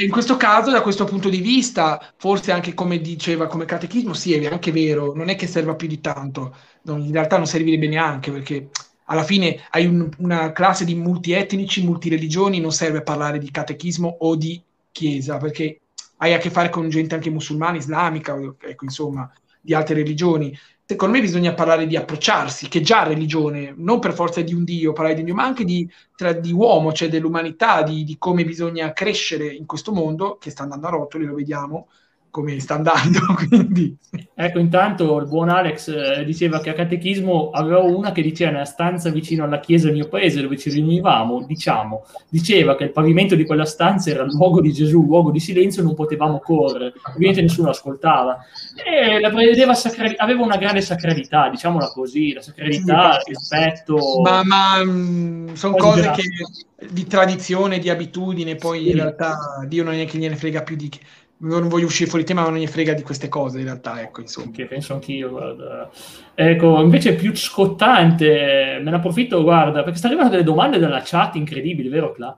In 0.00 0.10
questo 0.12 0.36
caso, 0.36 0.70
da 0.70 0.80
questo 0.80 1.04
punto 1.04 1.28
di 1.28 1.40
vista, 1.40 2.00
forse 2.16 2.52
anche 2.52 2.74
come 2.74 3.00
diceva, 3.00 3.48
come 3.48 3.64
catechismo, 3.64 4.12
sì, 4.12 4.34
è 4.34 4.46
anche 4.46 4.70
vero. 4.70 5.12
Non 5.16 5.30
è 5.30 5.34
che 5.34 5.48
serva 5.48 5.74
più 5.74 5.88
di 5.88 6.00
tanto. 6.00 6.54
Non, 6.82 7.00
in 7.00 7.10
realtà 7.10 7.38
non 7.38 7.46
servirebbe 7.48 7.88
neanche 7.88 8.30
perché 8.30 8.68
alla 9.06 9.24
fine 9.24 9.62
hai 9.70 9.86
un, 9.86 10.08
una 10.18 10.52
classe 10.52 10.84
di 10.84 10.94
multietnici, 10.94 11.82
multireligioni, 11.82 12.60
non 12.60 12.70
serve 12.70 13.02
parlare 13.02 13.40
di 13.40 13.50
catechismo 13.50 14.18
o 14.20 14.36
di 14.36 14.62
chiesa 14.92 15.38
perché 15.38 15.80
hai 16.18 16.34
a 16.34 16.38
che 16.38 16.50
fare 16.50 16.70
con 16.70 16.88
gente 16.88 17.16
anche 17.16 17.30
musulmana, 17.30 17.78
islamica, 17.78 18.38
ecco, 18.60 18.84
insomma, 18.84 19.28
di 19.62 19.72
altre 19.74 19.94
religioni. 19.94 20.56
Secondo 20.84 21.14
me 21.14 21.22
bisogna 21.22 21.54
parlare 21.54 21.86
di 21.86 21.96
approcciarsi, 21.96 22.68
che 22.68 22.82
già 22.82 23.04
religione, 23.04 23.72
non 23.76 23.98
per 23.98 24.12
forza 24.12 24.42
di 24.42 24.52
un 24.52 24.64
Dio, 24.64 24.92
parlare 24.92 25.14
di 25.14 25.20
un 25.20 25.26
Dio, 25.26 25.34
ma 25.36 25.44
anche 25.44 25.64
di, 25.64 25.90
tra, 26.14 26.32
di 26.32 26.52
uomo, 26.52 26.92
cioè 26.92 27.08
dell'umanità, 27.08 27.82
di, 27.82 28.04
di, 28.04 28.18
come 28.18 28.44
bisogna 28.44 28.92
crescere 28.92 29.46
in 29.46 29.64
questo 29.64 29.92
mondo, 29.92 30.36
che 30.36 30.50
sta 30.50 30.64
andando 30.64 30.88
a 30.88 30.90
rotoli, 30.90 31.24
lo 31.24 31.34
vediamo, 31.34 31.88
come 32.32 32.58
sta 32.60 32.76
andando. 32.76 33.20
Quindi. 33.46 33.94
Ecco, 34.34 34.58
intanto 34.58 35.18
il 35.18 35.28
buon 35.28 35.50
Alex 35.50 35.88
eh, 35.88 36.24
diceva 36.24 36.60
che 36.60 36.70
a 36.70 36.72
catechismo 36.72 37.50
avevo 37.50 37.94
una 37.96 38.10
che 38.10 38.22
diceva 38.22 38.50
nella 38.50 38.64
stanza 38.64 39.10
vicino 39.10 39.44
alla 39.44 39.60
chiesa 39.60 39.86
del 39.86 39.96
mio 39.96 40.08
paese 40.08 40.40
dove 40.40 40.56
ci 40.56 40.70
riunivamo, 40.70 41.44
diciamo, 41.46 42.04
diceva 42.30 42.74
che 42.74 42.84
il 42.84 42.90
pavimento 42.90 43.34
di 43.34 43.44
quella 43.44 43.66
stanza 43.66 44.10
era 44.10 44.24
il 44.24 44.32
luogo 44.32 44.62
di 44.62 44.72
Gesù, 44.72 45.04
luogo 45.04 45.30
di 45.30 45.40
silenzio, 45.40 45.82
non 45.82 45.94
potevamo 45.94 46.40
correre, 46.40 46.94
ovviamente 47.14 47.42
nessuno 47.42 47.68
ascoltava. 47.68 48.38
E 48.82 49.20
la 49.20 49.28
prevedeva 49.28 49.74
sacra- 49.74 50.14
aveva 50.16 50.42
una 50.42 50.56
grande 50.56 50.80
sacralità, 50.80 51.50
diciamola 51.50 51.88
così, 51.88 52.32
la 52.32 52.40
sacralità, 52.40 53.18
il 53.26 53.34
rispetto. 53.36 54.22
Ma, 54.22 54.42
ma 54.42 54.82
mm, 54.82 55.52
sono 55.52 55.76
cose 55.76 56.00
grazie. 56.00 56.22
che 56.22 56.88
di 56.90 57.06
tradizione, 57.06 57.78
di 57.78 57.90
abitudine, 57.90 58.56
poi 58.56 58.80
sì. 58.80 58.88
in 58.88 58.94
realtà 58.94 59.64
Dio 59.66 59.84
non 59.84 59.94
è 59.94 60.06
che 60.06 60.18
gliene 60.18 60.36
frega 60.36 60.62
più 60.62 60.76
di 60.76 60.88
che 60.88 60.98
non 61.42 61.68
voglio 61.68 61.86
uscire 61.86 62.08
fuori 62.08 62.24
tema, 62.24 62.42
ma 62.42 62.50
non 62.50 62.58
gli 62.58 62.66
frega 62.66 62.92
di 62.92 63.02
queste 63.02 63.28
cose 63.28 63.58
in 63.58 63.64
realtà, 63.64 64.00
ecco, 64.00 64.20
insomma. 64.20 64.50
Che 64.52 64.66
penso 64.66 64.94
anch'io, 64.94 65.30
guarda. 65.30 65.90
Ecco, 66.34 66.80
invece 66.80 67.14
più 67.14 67.34
scottante, 67.34 68.80
me 68.82 68.90
ne 68.90 68.96
approfitto, 68.96 69.42
guarda, 69.42 69.82
perché 69.82 69.98
sta 69.98 70.06
arrivando 70.06 70.30
delle 70.32 70.44
domande 70.44 70.78
dalla 70.78 71.02
chat 71.04 71.34
incredibili, 71.34 71.88
vero 71.88 72.12
Cla? 72.12 72.36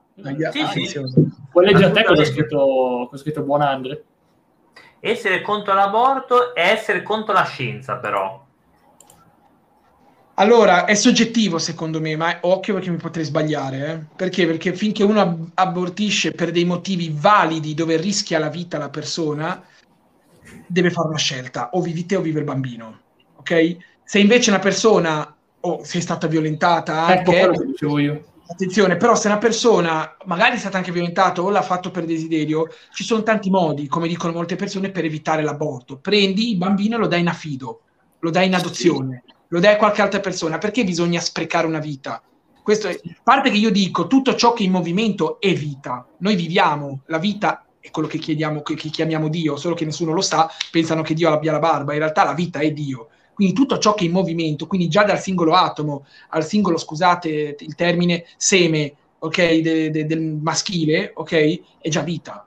Sì, 0.51 0.87
sì. 0.87 1.01
Puoi 1.51 1.67
leggere 1.67 1.87
a 1.87 1.91
te 1.91 2.05
cosa 2.05 2.23
ha 2.23 2.27
scritto, 2.27 3.11
scritto 3.15 3.43
Buon 3.43 3.63
Andre? 3.63 4.05
Essere 5.01 5.43
contro 5.43 5.75
l'aborto 5.75 6.55
e 6.55 6.63
essere 6.63 7.03
contro 7.03 7.35
la 7.35 7.45
scienza, 7.45 7.97
però. 7.97 8.44
Allora, 10.37 10.85
è 10.85 10.95
soggettivo 10.95 11.59
secondo 11.59 12.01
me, 12.01 12.17
ma 12.17 12.39
occhio 12.41 12.75
perché 12.75 12.91
mi 12.91 12.97
potrei 12.97 13.25
sbagliare. 13.25 13.93
Eh? 13.93 14.17
Perché? 14.17 14.47
Perché 14.47 14.75
finché 14.75 15.05
uno 15.05 15.51
abortisce 15.55 16.33
per 16.33 16.51
dei 16.51 16.65
motivi 16.65 17.15
validi 17.17 17.75
dove 17.75 17.97
rischia 17.97 18.41
la 18.41 18.49
vita 18.49 18.79
la 18.79 18.89
persona, 18.89 19.63
deve 20.67 20.91
fare 20.91 21.09
una 21.09 21.19
scelta, 21.19 21.71
o 21.73 21.81
vivi 21.81 22.05
te 22.05 22.17
o 22.17 22.21
vive 22.21 22.41
il 22.41 22.45
bambino. 22.45 23.01
Ok? 23.37 23.77
Se 24.03 24.19
invece 24.19 24.51
una 24.51 24.59
persona, 24.59 25.37
o 25.61 25.85
sei 25.85 26.01
stata 26.01 26.27
violentata 26.27 27.15
ecco 27.15 27.31
anche... 27.31 27.41
Ecco 27.41 27.65
dicevo 27.65 27.99
io. 27.99 28.25
Attenzione, 28.47 28.97
però 28.97 29.15
se 29.15 29.29
una 29.29 29.39
persona 29.39 30.17
magari 30.27 30.57
è 30.57 30.59
stata 30.59 30.77
anche 30.77 30.93
violentata 30.93 31.41
o 31.41 31.49
l'ha 31.49 31.63
fatto 31.63 31.91
per 31.91 32.05
desiderio, 32.05 32.69
ci 32.93 33.05
sono 33.05 33.23
tanti 33.23 33.51
modi, 33.51 33.87
come 33.87 34.09
dicono 34.09 34.35
molte 34.35 34.57
persone, 34.57 34.91
per 34.91 35.05
evitare 35.05 35.43
l'aborto. 35.43 35.97
Prendi 35.97 36.51
il 36.51 36.57
bambino 36.59 36.97
e 36.97 36.99
lo 36.99 37.07
dai 37.07 37.21
in 37.21 37.29
affido, 37.29 37.83
lo 38.19 38.31
dai 38.31 38.49
in 38.49 38.55
adozione. 38.55 39.23
Sì 39.27 39.34
lo 39.55 39.61
dai 39.61 39.75
a 39.75 39.77
qualche 39.77 40.03
altra 40.03 40.19
persona, 40.19 40.59
perché 40.59 40.83
bisogna 40.83 41.21
sprecare 41.21 41.69
una 41.69 41.79
vita? 41.79 42.21
Questo 42.61 42.89
è, 42.89 43.01
parte 43.23 43.51
che 43.51 43.57
io 43.57 43.71
dico, 43.71 44.09
tutto 44.09 44.35
ciò 44.35 44.53
che 44.53 44.65
è 44.65 44.67
in 44.67 44.73
movimento 44.73 45.39
è 45.39 45.55
vita. 45.55 46.05
Noi 46.19 46.35
viviamo, 46.35 47.03
la 47.07 47.19
vita 47.19 47.65
è 47.79 47.89
quello 47.93 48.09
che, 48.09 48.19
chiediamo, 48.19 48.63
che, 48.63 48.75
che 48.75 48.89
chiamiamo 48.89 49.29
Dio, 49.29 49.55
solo 49.55 49.77
che 49.77 49.85
nessuno 49.85 50.13
lo 50.13 50.23
sa, 50.23 50.51
pensano 50.73 51.03
che 51.03 51.15
Dio 51.15 51.31
abbia 51.31 51.53
la 51.53 51.61
barba, 51.61 51.93
in 51.93 52.01
realtà 52.01 52.25
la 52.25 52.35
vita 52.35 52.59
è 52.59 52.73
Dio. 52.73 53.11
Quindi 53.33 53.55
tutto 53.55 53.79
ciò 53.79 53.95
che 53.95 54.03
è 54.03 54.07
in 54.09 54.13
movimento, 54.13 54.67
quindi 54.67 54.89
già 54.89 55.05
dal 55.05 55.21
singolo 55.21 55.55
atomo 55.55 56.05
al 56.31 56.45
singolo, 56.45 56.77
scusate 56.77 57.55
il 57.57 57.75
termine, 57.77 58.25
seme, 58.37 58.93
ok, 59.21 59.55
de, 59.61 59.91
de, 59.93 60.05
del 60.05 60.21
maschile, 60.21 61.13
ok, 61.15 61.61
è 61.79 61.89
già 61.89 62.01
vita. 62.01 62.45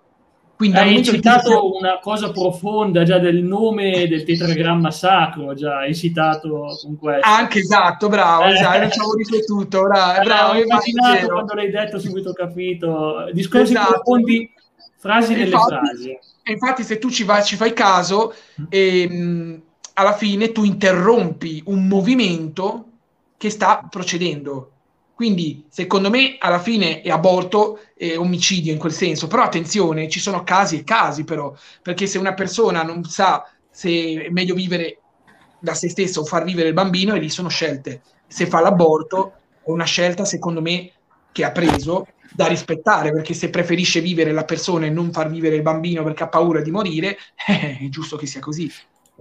Quindi 0.58 0.78
hai 0.78 1.04
citato 1.04 1.50
sia... 1.50 1.62
una 1.62 2.00
cosa 2.00 2.32
profonda 2.32 3.04
già 3.04 3.20
del 3.20 3.44
nome 3.44 4.08
del 4.08 4.24
tetragramma 4.24 4.90
sacro, 4.90 5.54
già 5.54 5.82
hai 5.82 5.94
citato 5.94 6.76
con 6.82 6.98
questo. 6.98 7.30
Anche 7.30 7.60
esatto, 7.60 8.10
bravo, 8.10 8.46
eh. 8.46 8.54
esatto, 8.54 8.80
non 8.80 8.92
ci 8.92 9.00
avevo 9.00 9.14
riflettuto, 9.14 9.84
bravo, 9.84 10.24
bravo 10.24 10.54
ho 10.54 10.62
immaginato 10.62 11.28
quando 11.28 11.54
l'hai 11.54 11.70
detto, 11.70 12.00
subito 12.00 12.30
ho 12.30 12.34
capito. 12.34 13.30
Discorsi 13.34 13.74
esatto. 13.74 14.02
profondi, 14.02 14.52
frasi 14.98 15.34
nelle 15.34 15.44
infatti, 15.44 15.74
frasi. 15.76 16.20
Infatti 16.46 16.84
se 16.84 16.98
tu 16.98 17.12
ci, 17.12 17.24
vai, 17.24 17.44
ci 17.44 17.56
fai 17.56 17.74
caso, 17.74 18.34
ehm, 18.68 19.62
alla 19.94 20.14
fine 20.14 20.52
tu 20.52 20.64
interrompi 20.64 21.62
un 21.68 21.88
movimento 21.88 22.86
che 23.38 23.52
sta 23.52 23.88
procedendo 23.88 24.72
quindi, 25.18 25.66
secondo 25.68 26.12
me, 26.12 26.36
alla 26.38 26.60
fine 26.60 27.02
è 27.02 27.10
aborto 27.10 27.80
e 27.96 28.18
omicidio 28.18 28.72
in 28.72 28.78
quel 28.78 28.92
senso. 28.92 29.26
Però 29.26 29.42
attenzione, 29.42 30.08
ci 30.10 30.20
sono 30.20 30.44
casi 30.44 30.78
e 30.78 30.84
casi, 30.84 31.24
però, 31.24 31.52
perché 31.82 32.06
se 32.06 32.20
una 32.20 32.36
persona 32.36 32.84
non 32.84 33.04
sa 33.04 33.44
se 33.68 34.26
è 34.26 34.30
meglio 34.30 34.54
vivere 34.54 35.00
da 35.60 35.74
se 35.74 35.90
stesso 35.90 36.22
o 36.22 36.24
far 36.24 36.44
vivere 36.44 36.68
il 36.68 36.76
bambino, 36.76 37.16
e 37.16 37.20
lì 37.20 37.32
sono 37.32 37.50
scelte. 37.50 38.04
Se 38.28 38.46
fa 38.46 38.60
l'aborto, 38.60 39.34
è 39.66 39.72
una 39.72 39.86
scelta, 39.86 40.24
secondo 40.24 40.62
me, 40.62 40.92
che 41.32 41.44
ha 41.44 41.52
preso 41.52 42.06
da 42.32 42.46
rispettare, 42.46 43.12
perché 43.12 43.34
se 43.34 43.50
preferisce 43.50 44.02
vivere 44.02 44.32
la 44.32 44.46
persona 44.46 44.86
e 44.86 44.92
non 44.92 45.12
far 45.12 45.32
vivere 45.32 45.56
il 45.56 45.64
bambino 45.64 46.04
perché 46.04 46.26
ha 46.26 46.30
paura 46.30 46.62
di 46.62 46.70
morire, 46.70 47.18
è 47.44 47.88
giusto 47.90 48.18
che 48.18 48.28
sia 48.28 48.40
così. 48.40 48.72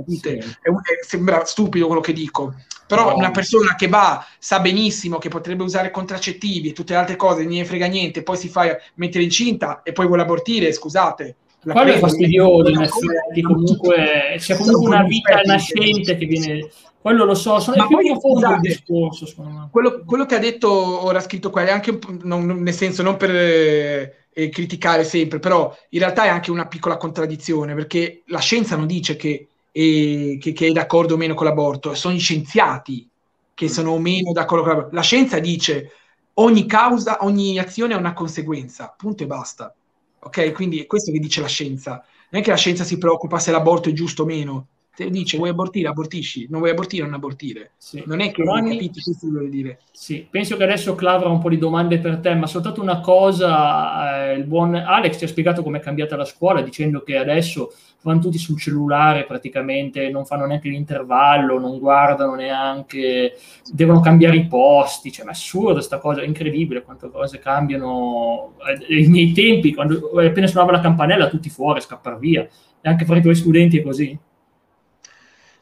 Sì. 0.07 0.29
È, 0.29 0.71
sembra 1.07 1.45
stupido 1.45 1.87
quello 1.87 2.01
che 2.01 2.13
dico, 2.13 2.55
però 2.87 3.11
no. 3.11 3.17
una 3.17 3.31
persona 3.31 3.75
che 3.75 3.89
va, 3.89 4.25
sa 4.39 4.61
benissimo 4.61 5.19
che 5.19 5.29
potrebbe 5.29 5.63
usare 5.63 5.91
contraccettivi 5.91 6.71
e 6.71 6.73
tutte 6.73 6.93
le 6.93 6.99
altre 6.99 7.17
cose, 7.17 7.43
non 7.43 7.53
ne 7.53 7.65
frega 7.65 7.87
niente, 7.87 8.23
poi 8.23 8.37
si 8.37 8.49
fa 8.49 8.77
mettere 8.95 9.25
incinta 9.25 9.83
e 9.83 9.93
poi 9.93 10.07
vuole 10.07 10.23
abortire, 10.23 10.73
scusate. 10.73 11.37
Quello 11.63 11.93
è 11.93 11.99
fastidioso, 11.99 12.71
in 12.71 12.83
effetti, 12.83 13.43
comunque 13.43 14.37
c'è 14.39 14.57
comunque 14.57 14.87
una 14.87 15.03
vita 15.03 15.41
nascente 15.45 16.17
che 16.17 16.27
viene... 16.27 16.69
Quello 17.01 17.25
lo 17.25 17.35
so, 17.35 17.61
sono 17.61 17.77
Ma 17.77 17.87
più 17.87 17.99
poi, 17.99 18.41
il 18.41 18.61
discorso, 18.61 19.27
quello, 19.71 20.03
quello, 20.05 20.27
che 20.27 20.35
ha 20.35 20.41
detto, 20.41 21.05
ora 21.05 21.21
scritto 21.21 21.51
qua, 21.51 21.65
è 21.65 21.71
anche, 21.71 21.97
non, 22.23 22.45
nel 22.45 22.75
senso, 22.75 23.05
non 23.05 23.17
per 23.17 23.31
eh, 23.33 24.49
criticare 24.49 25.05
sempre, 25.05 25.39
però 25.39 25.73
in 25.91 26.01
realtà 26.01 26.25
è 26.25 26.29
anche 26.29 26.51
una 26.51 26.67
piccola 26.67 26.97
contraddizione, 26.97 27.75
perché 27.75 28.23
la 28.27 28.41
scienza 28.41 28.75
non 28.75 28.89
dice 28.89 29.15
che 29.15 29.47
e 29.79 30.39
che, 30.41 30.53
che, 30.53 30.69
è 30.69 30.73
d'accordo 30.73 31.15
o 31.15 31.17
meno 31.19 31.35
con 31.35 31.45
l'aborto, 31.45 31.95
sono 31.95 32.15
gli 32.15 32.19
scienziati 32.19 33.07
che 33.53 33.69
sono 33.69 33.91
o 33.91 33.99
meno 33.99 34.33
d'accordo 34.33 34.65
con 34.65 34.73
l'aborto. 34.73 34.95
La 34.95 35.03
scienza 35.03 35.39
dice 35.39 35.91
ogni 36.35 36.65
causa, 36.65 37.19
ogni 37.21 37.59
azione 37.59 37.93
ha 37.93 37.99
una 37.99 38.15
conseguenza, 38.15 38.95
punto 38.97 39.25
e 39.25 39.27
basta. 39.27 39.75
Ok? 40.21 40.53
Quindi 40.53 40.81
è 40.81 40.87
questo 40.87 41.13
che 41.13 41.19
dice 41.19 41.43
la 41.43 41.47
scienza. 41.47 42.03
Non 42.31 42.41
è 42.41 42.43
che 42.43 42.53
la 42.53 42.57
scienza 42.57 42.85
si 42.85 42.97
preoccupa 42.97 43.39
se 43.39 43.51
l'aborto 43.51 43.91
è 43.91 43.93
giusto 43.93 44.23
o 44.23 44.27
meno. 44.27 44.69
Se 44.97 45.11
dice 45.11 45.37
vuoi 45.37 45.51
abortire, 45.51 45.89
abortisci, 45.89 46.47
non 46.49 46.61
vuoi 46.61 46.73
abortire, 46.73 47.05
non 47.05 47.13
abortire. 47.13 47.73
Sì. 47.77 48.03
Non 48.07 48.21
è 48.21 48.31
che 48.31 48.43
non 48.43 48.57
hai 48.57 48.71
capito 48.71 49.01
questo 49.03 49.29
vuole 49.29 49.51
dire. 49.51 49.81
Sì, 49.93 50.27
penso 50.29 50.57
che 50.57 50.65
adesso 50.65 50.95
Clav 50.95 51.17
avrà 51.17 51.29
un 51.29 51.39
po' 51.39 51.51
di 51.51 51.59
domande 51.59 51.99
per 51.99 52.17
te, 52.17 52.35
ma 52.35 52.47
soltanto 52.47 52.81
una 52.81 53.01
cosa, 53.01 54.31
eh, 54.31 54.37
il 54.37 54.45
buon 54.45 54.75
Alex 54.75 55.19
ti 55.19 55.25
ha 55.25 55.29
spiegato 55.29 55.63
com'è 55.63 55.81
cambiata 55.81 56.17
la 56.17 56.25
scuola 56.25 56.63
dicendo 56.63 57.03
che 57.03 57.19
adesso 57.19 57.75
vanno 58.01 58.21
tutti 58.21 58.39
sul 58.39 58.59
cellulare 58.59 59.27
praticamente, 59.27 60.09
non 60.09 60.25
fanno 60.25 60.47
neanche 60.47 60.71
l'intervallo, 60.71 61.59
non 61.59 61.79
guardano 61.79 62.35
neanche, 62.35 63.37
devono 63.71 64.01
cambiare 64.01 64.37
i 64.37 64.47
posti, 64.47 65.13
cioè, 65.13 65.27
ma 65.27 65.33
è 65.33 65.35
assurdo 65.35 65.75
questa 65.75 65.99
cosa, 65.99 66.23
è 66.23 66.25
incredibile 66.25 66.83
quante 66.83 67.11
cose 67.11 67.39
cambiano. 67.39 68.55
Eh, 68.89 69.03
I 69.03 69.09
miei 69.09 69.33
tempi, 69.33 69.75
quando 69.75 70.11
appena 70.21 70.47
suonava 70.47 70.73
la 70.73 70.81
campanella, 70.81 71.29
tutti 71.29 71.51
fuori, 71.51 71.81
a 71.81 71.83
scappare 71.83 72.17
via, 72.19 72.49
e 72.81 72.89
anche 72.89 73.05
fra 73.05 73.19
i 73.19 73.21
tuoi 73.21 73.35
studenti 73.35 73.77
è 73.77 73.83
così. 73.83 74.19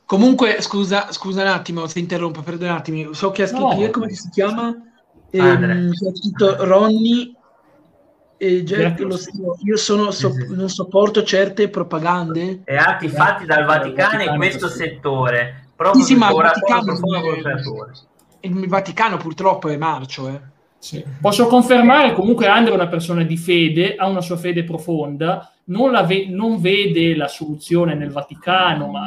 Comunque, 0.06 0.60
scusa, 0.60 1.10
scusa 1.12 1.42
un 1.42 1.48
attimo 1.48 1.86
se 1.86 1.98
interrompo, 1.98 2.42
perdonatemi, 2.42 3.08
so 3.12 3.30
che 3.30 3.42
ha 3.42 3.46
scritto, 3.46 3.80
no. 3.80 3.90
come 3.90 4.10
si 4.10 4.28
chiama? 4.28 4.74
Ehm, 5.30 5.90
ha 5.90 6.14
scritto 6.14 6.64
Ronnie 6.64 7.34
e 8.36 8.62
Jack, 8.64 9.00
lo, 9.00 9.18
io 9.64 9.76
sono, 9.76 10.10
so, 10.10 10.34
non 10.50 10.68
sopporto 10.68 11.22
certe 11.22 11.68
propagande. 11.68 12.60
E 12.64 12.76
atti 12.76 13.08
fatti 13.08 13.46
dal 13.46 13.64
Vaticano 13.64 14.22
in 14.22 14.36
questo 14.36 14.68
settore. 14.68 15.70
Proprio 15.74 16.02
sì, 16.02 16.12
sì, 16.12 16.18
ma 16.18 16.28
il 16.28 16.36
Vaticano, 16.36 16.92
il 18.40 18.68
Vaticano 18.68 19.16
purtroppo 19.16 19.68
è 19.68 19.76
marcio 19.76 20.28
eh. 20.28 20.40
sì. 20.78 21.02
posso 21.20 21.46
confermare 21.46 22.12
comunque 22.12 22.46
Andrea 22.46 22.74
è 22.74 22.78
una 22.78 22.88
persona 22.88 23.22
di 23.22 23.36
fede 23.36 23.96
ha 23.96 24.06
una 24.06 24.20
sua 24.20 24.36
fede 24.36 24.64
profonda 24.64 25.50
non, 25.64 25.98
ve- 26.06 26.26
non 26.28 26.60
vede 26.60 27.16
la 27.16 27.28
soluzione 27.28 27.94
nel 27.94 28.10
Vaticano 28.10 28.88
ma 28.88 29.02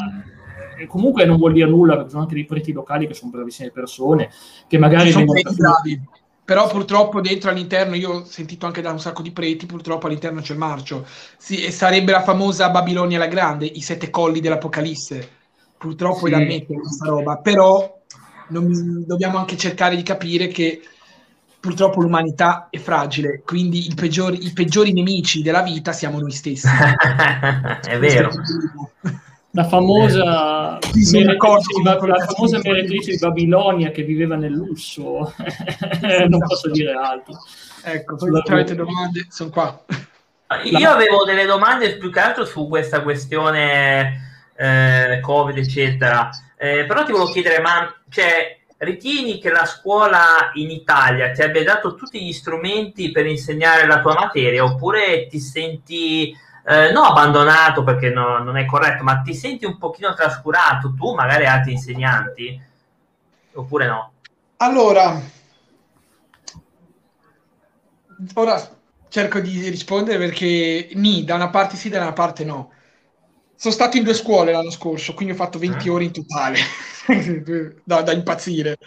comunque 0.85 1.25
non 1.25 1.37
vuol 1.37 1.53
dire 1.53 1.67
nulla 1.67 1.95
perché 1.95 2.09
sono 2.09 2.21
anche 2.21 2.35
dei 2.35 2.45
preti 2.45 2.71
locali 2.71 3.07
che 3.07 3.13
sono 3.13 3.31
bravissime 3.31 3.71
persone 3.71 4.29
che 4.67 4.77
magari 4.77 5.11
sono 5.11 5.25
bravi 5.25 6.01
però 6.47 6.65
purtroppo 6.69 7.19
dentro 7.19 7.49
all'interno, 7.49 7.93
io 7.93 8.09
ho 8.09 8.23
sentito 8.23 8.65
anche 8.65 8.79
da 8.79 8.91
un 8.91 9.01
sacco 9.01 9.21
di 9.21 9.31
preti, 9.31 9.65
purtroppo 9.65 10.07
all'interno 10.07 10.39
c'è 10.39 10.53
il 10.53 10.59
marcio. 10.59 11.05
Sì, 11.35 11.69
sarebbe 11.73 12.13
la 12.13 12.23
famosa 12.23 12.69
Babilonia 12.69 13.17
la 13.17 13.27
Grande, 13.27 13.65
i 13.65 13.81
sette 13.81 14.09
colli 14.09 14.39
dell'Apocalisse. 14.39 15.29
Purtroppo 15.77 16.27
sì. 16.27 16.27
è 16.27 16.29
da 16.29 16.37
mettere 16.37 16.79
questa 16.79 17.09
roba, 17.09 17.35
però 17.39 17.99
non, 18.47 19.03
dobbiamo 19.05 19.39
anche 19.39 19.57
cercare 19.57 19.97
di 19.97 20.03
capire 20.03 20.47
che 20.47 20.79
purtroppo 21.59 21.99
l'umanità 21.99 22.67
è 22.69 22.77
fragile, 22.77 23.41
quindi 23.43 23.91
peggiori, 23.93 24.45
i 24.45 24.53
peggiori 24.53 24.93
nemici 24.93 25.41
della 25.41 25.63
vita 25.63 25.91
siamo 25.91 26.17
noi 26.17 26.31
stessi. 26.31 26.65
è 27.89 27.99
vero 27.99 28.29
la 29.57 29.63
famosa, 29.63 30.77
sì, 30.81 31.17
meretrice, 31.17 31.81
la 31.83 32.25
famosa 32.27 32.59
meretrice 32.63 33.11
di 33.11 33.17
Babilonia 33.17 33.89
che 33.89 34.03
viveva 34.03 34.35
nel 34.35 34.51
lusso, 34.51 35.33
non 36.29 36.39
posso 36.47 36.69
dire 36.69 36.91
altro. 36.91 37.33
Ecco, 37.83 38.19
se 38.19 38.27
avete 38.53 38.75
domande, 38.75 39.25
sono 39.29 39.49
qua. 39.49 39.83
Io 40.63 40.89
avevo 40.91 41.23
delle 41.23 41.45
domande 41.45 41.97
più 41.97 42.11
che 42.11 42.19
altro 42.19 42.45
su 42.45 42.67
questa 42.67 43.01
questione 43.01 44.51
eh, 44.55 45.19
Covid, 45.21 45.57
eccetera. 45.57 46.29
Eh, 46.55 46.85
però 46.85 47.03
ti 47.03 47.11
volevo 47.11 47.31
chiedere, 47.31 47.59
ma 47.59 47.91
cioè, 48.09 48.59
ritieni 48.77 49.39
che 49.39 49.49
la 49.49 49.65
scuola 49.65 50.51
in 50.53 50.69
Italia 50.69 51.31
ti 51.31 51.41
abbia 51.41 51.63
dato 51.63 51.95
tutti 51.95 52.23
gli 52.23 52.31
strumenti 52.31 53.09
per 53.09 53.25
insegnare 53.25 53.87
la 53.87 54.01
tua 54.01 54.13
materia 54.13 54.63
oppure 54.63 55.25
ti 55.25 55.39
senti 55.39 56.31
eh, 56.69 56.91
non 56.91 57.05
abbandonato 57.05 57.81
perché 57.85 58.09
no, 58.09 58.39
non 58.39 58.57
è 58.57 58.65
corretto, 58.65 59.01
ma 59.01 59.21
ti 59.21 59.33
senti 59.33 59.63
un 59.63 59.77
pochino 59.77 60.13
trascurato 60.13 60.93
tu, 60.93 61.13
magari 61.13 61.45
altri 61.45 61.71
insegnanti, 61.71 62.61
oppure 63.53 63.87
no? 63.87 64.11
Allora, 64.57 65.17
ora 68.33 68.69
cerco 69.07 69.39
di 69.39 69.69
rispondere 69.69 70.17
perché 70.17 70.89
ni, 70.95 71.23
da 71.23 71.35
una 71.35 71.49
parte 71.49 71.77
sì, 71.77 71.87
da 71.87 72.01
una 72.01 72.11
parte 72.11 72.43
no. 72.43 72.71
Sono 73.55 73.73
stato 73.73 73.95
in 73.95 74.03
due 74.03 74.13
scuole 74.13 74.51
l'anno 74.51 74.69
scorso, 74.69 75.13
quindi 75.13 75.33
ho 75.33 75.37
fatto 75.37 75.57
20 75.57 75.87
eh. 75.87 75.89
ore 75.89 76.03
in 76.03 76.11
totale, 76.11 76.57
da, 77.85 78.01
da, 78.01 78.11
impazzire. 78.11 78.77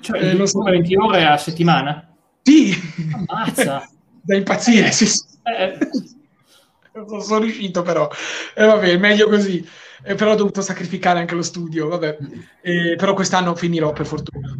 Cioè, 0.00 0.34
eh, 0.34 0.46
so... 0.46 0.62
20 0.62 0.96
ore 0.96 1.24
a 1.24 1.36
settimana? 1.36 2.12
Sì! 2.42 2.74
Ammazza! 3.12 3.88
da 4.22 4.34
impazzire, 4.34 4.90
sì. 4.90 5.06
sì. 5.06 5.22
Non 7.06 7.20
sono 7.22 7.40
riuscito 7.40 7.82
però. 7.82 8.08
E 8.54 8.62
eh, 8.62 8.66
vabbè, 8.66 8.96
meglio 8.96 9.28
così. 9.28 9.66
Eh, 10.02 10.14
però 10.14 10.32
ho 10.32 10.36
dovuto 10.36 10.60
sacrificare 10.60 11.18
anche 11.18 11.34
lo 11.34 11.42
studio, 11.42 11.88
vabbè. 11.88 12.18
Eh, 12.60 12.96
però 12.96 13.14
quest'anno 13.14 13.54
finirò 13.54 13.92
per 13.92 14.06
fortuna. 14.06 14.54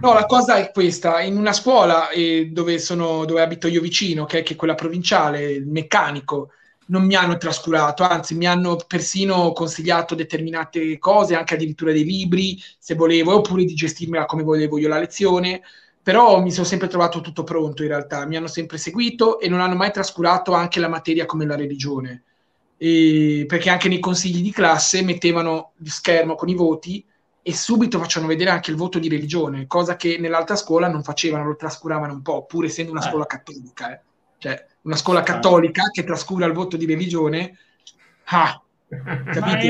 No, 0.00 0.12
la 0.12 0.26
cosa 0.26 0.56
è 0.56 0.70
questa, 0.70 1.20
in 1.22 1.36
una 1.36 1.52
scuola 1.52 2.10
eh, 2.10 2.50
dove, 2.52 2.78
sono, 2.78 3.24
dove 3.24 3.40
abito 3.40 3.68
io 3.68 3.80
vicino, 3.80 4.26
che 4.26 4.40
è, 4.40 4.42
che 4.42 4.54
quella 4.54 4.74
provinciale, 4.74 5.52
il 5.52 5.66
meccanico, 5.66 6.50
non 6.86 7.04
mi 7.04 7.14
hanno 7.14 7.38
trascurato, 7.38 8.02
anzi 8.02 8.34
mi 8.34 8.46
hanno 8.46 8.76
persino 8.86 9.52
consigliato 9.52 10.14
determinate 10.14 10.98
cose, 10.98 11.34
anche 11.34 11.54
addirittura 11.54 11.92
dei 11.92 12.04
libri, 12.04 12.60
se 12.78 12.94
volevo, 12.94 13.34
oppure 13.34 13.64
di 13.64 13.74
gestirmela 13.74 14.26
come 14.26 14.42
volevo 14.42 14.78
io 14.78 14.88
la 14.88 14.98
lezione 14.98 15.62
però 16.04 16.42
mi 16.42 16.52
sono 16.52 16.66
sempre 16.66 16.86
trovato 16.86 17.22
tutto 17.22 17.44
pronto 17.44 17.82
in 17.82 17.88
realtà, 17.88 18.26
mi 18.26 18.36
hanno 18.36 18.46
sempre 18.46 18.76
seguito 18.76 19.40
e 19.40 19.48
non 19.48 19.60
hanno 19.60 19.74
mai 19.74 19.90
trascurato 19.90 20.52
anche 20.52 20.78
la 20.78 20.88
materia 20.88 21.24
come 21.24 21.46
la 21.46 21.56
religione, 21.56 22.24
e 22.76 23.46
perché 23.48 23.70
anche 23.70 23.88
nei 23.88 24.00
consigli 24.00 24.42
di 24.42 24.52
classe 24.52 25.02
mettevano 25.02 25.72
lo 25.74 25.90
schermo 25.90 26.34
con 26.34 26.50
i 26.50 26.54
voti 26.54 27.02
e 27.40 27.54
subito 27.54 27.98
facevano 27.98 28.30
vedere 28.30 28.50
anche 28.50 28.70
il 28.70 28.76
voto 28.76 28.98
di 28.98 29.08
religione, 29.08 29.66
cosa 29.66 29.96
che 29.96 30.18
nell'altra 30.18 30.56
scuola 30.56 30.88
non 30.88 31.02
facevano, 31.02 31.46
lo 31.46 31.56
trascuravano 31.56 32.12
un 32.12 32.20
po', 32.20 32.44
pur 32.44 32.66
essendo 32.66 32.92
una 32.92 33.00
eh. 33.04 33.08
scuola 33.08 33.24
cattolica. 33.24 33.92
Eh. 33.92 34.00
Cioè, 34.36 34.66
una 34.82 34.96
scuola 34.96 35.22
cattolica 35.22 35.84
che 35.90 36.04
trascura 36.04 36.44
il 36.44 36.52
voto 36.52 36.76
di 36.76 36.84
religione, 36.84 37.56
ah, 38.24 38.62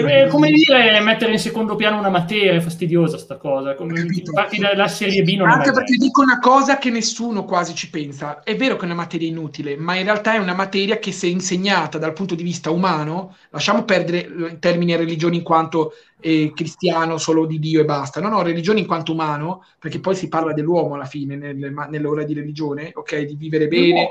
è, 0.07 0.29
come 0.29 0.51
dire 0.51 1.01
mettere 1.01 1.33
in 1.33 1.39
secondo 1.39 1.77
piano 1.77 1.99
una 1.99 2.11
materia, 2.11 2.53
è 2.53 2.61
fastidiosa 2.61 3.18
sta 3.18 3.37
cosa. 3.37 3.75
Come, 3.75 4.01
infatti 4.01 4.59
la, 4.61 4.89
serie 4.89 5.22
B 5.22 5.35
non 5.37 5.51
Anche 5.51 5.72
perché 5.72 5.97
dico 5.97 6.22
una 6.22 6.39
cosa 6.39 6.79
che 6.79 6.91
nessuno 6.91 7.45
quasi 7.45 7.75
ci 7.75 7.91
pensa. 7.91 8.43
È 8.43 8.57
vero 8.57 8.77
che 8.77 8.83
è 8.83 8.85
una 8.87 8.95
materia 8.95 9.29
inutile, 9.29 9.77
ma 9.77 9.97
in 9.97 10.05
realtà 10.05 10.35
è 10.35 10.39
una 10.39 10.55
materia 10.55 10.99
che 10.99 11.12
se 11.12 11.27
insegnata 11.27 11.99
dal 11.99 12.12
punto 12.12 12.35
di 12.35 12.43
vista 12.43 12.70
umano, 12.70 13.37
lasciamo 13.51 13.85
perdere 13.85 14.18
il 14.18 14.59
termine 14.59 14.97
religione 14.97 15.37
in 15.37 15.43
quanto 15.43 15.93
eh, 16.25 16.53
cristiano 16.55 17.18
solo 17.18 17.45
di 17.45 17.59
Dio 17.59 17.83
e 17.83 17.85
basta. 17.85 18.20
No, 18.20 18.29
no, 18.29 18.43
religione 18.43 18.81
in 18.81 18.87
quanto 18.87 19.12
umano, 19.12 19.64
perché 19.79 20.01
poi 20.01 20.16
si 20.16 20.29
parla 20.29 20.55
dell'uomo 20.55 20.95
alla 20.95 21.05
fine, 21.05 21.37
nelle, 21.37 21.72
nell'ora 21.91 22.22
di 22.22 22.33
religione, 22.33 22.93
ok? 22.95 23.20
Di 23.20 23.35
vivere 23.35 23.68
bene, 23.68 24.09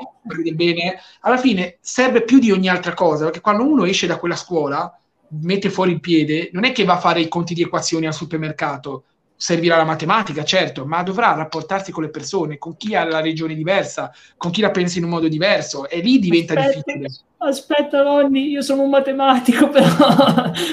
bene. 0.53 0.99
Alla 1.21 1.37
fine 1.37 1.77
serve 1.81 2.21
più 2.21 2.37
di 2.37 2.51
ogni 2.51 2.69
altra 2.69 2.93
cosa, 2.93 3.25
perché 3.25 3.41
quando 3.41 3.65
uno 3.65 3.85
esce 3.85 4.05
da 4.05 4.17
quella 4.17 4.35
scuola 4.35 4.95
mette 5.41 5.69
fuori 5.69 5.91
il 5.91 5.99
piede, 5.99 6.49
non 6.53 6.65
è 6.65 6.71
che 6.71 6.83
va 6.83 6.93
a 6.93 6.99
fare 6.99 7.21
i 7.21 7.27
conti 7.27 7.53
di 7.53 7.61
equazioni 7.61 8.05
al 8.05 8.13
supermercato, 8.13 9.05
servirà 9.35 9.75
la 9.75 9.83
matematica, 9.83 10.45
certo, 10.45 10.85
ma 10.85 11.03
dovrà 11.03 11.33
rapportarsi 11.33 11.91
con 11.91 12.03
le 12.03 12.09
persone, 12.09 12.57
con 12.57 12.77
chi 12.77 12.95
ha 12.95 13.03
la 13.03 13.19
regione 13.19 13.55
diversa, 13.55 14.09
con 14.37 14.51
chi 14.51 14.61
la 14.61 14.71
pensa 14.71 14.99
in 14.99 15.03
un 15.03 15.09
modo 15.09 15.27
diverso, 15.27 15.89
e 15.89 15.99
lì 15.99 16.19
diventa 16.19 16.53
aspetta, 16.53 16.93
difficile. 16.93 17.09
Aspetta, 17.39 18.01
Ronny, 18.03 18.51
io 18.51 18.61
sono 18.61 18.83
un 18.83 18.89
matematico, 18.89 19.67
però 19.67 19.89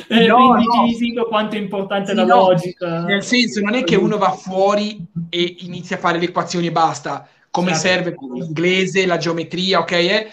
eh, 0.06 0.26
no, 0.26 0.54
no. 0.54 0.86
ti 0.86 0.96
dico 0.98 1.26
quanto 1.26 1.56
è 1.56 1.58
importante 1.58 2.10
sì, 2.10 2.16
la 2.16 2.24
no. 2.24 2.36
logica. 2.36 3.02
Nel 3.02 3.24
senso, 3.24 3.60
non 3.60 3.74
è 3.74 3.82
che 3.82 3.96
uno 3.96 4.18
va 4.18 4.30
fuori 4.30 5.04
e 5.28 5.56
inizia 5.60 5.96
a 5.96 5.98
fare 5.98 6.18
le 6.18 6.26
equazioni 6.26 6.68
e 6.68 6.72
basta, 6.72 7.26
come 7.50 7.74
certo. 7.74 7.88
serve 7.88 8.14
l'inglese, 8.34 9.04
la 9.04 9.16
geometria, 9.16 9.80
ok? 9.80 9.90
Eh? 9.90 10.30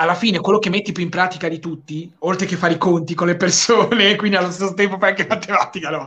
Alla 0.00 0.14
fine 0.14 0.40
quello 0.40 0.58
che 0.58 0.70
metti 0.70 0.92
più 0.92 1.02
in 1.02 1.10
pratica 1.10 1.48
di 1.48 1.58
tutti, 1.58 2.10
oltre 2.20 2.46
che 2.46 2.56
fare 2.56 2.72
i 2.74 2.78
conti 2.78 3.14
con 3.14 3.26
le 3.26 3.36
persone, 3.36 4.16
quindi 4.16 4.36
allo 4.36 4.50
stesso 4.50 4.72
tempo 4.72 4.98
fai 4.98 5.10
anche 5.10 5.26
matematica, 5.28 5.90
no? 5.90 6.06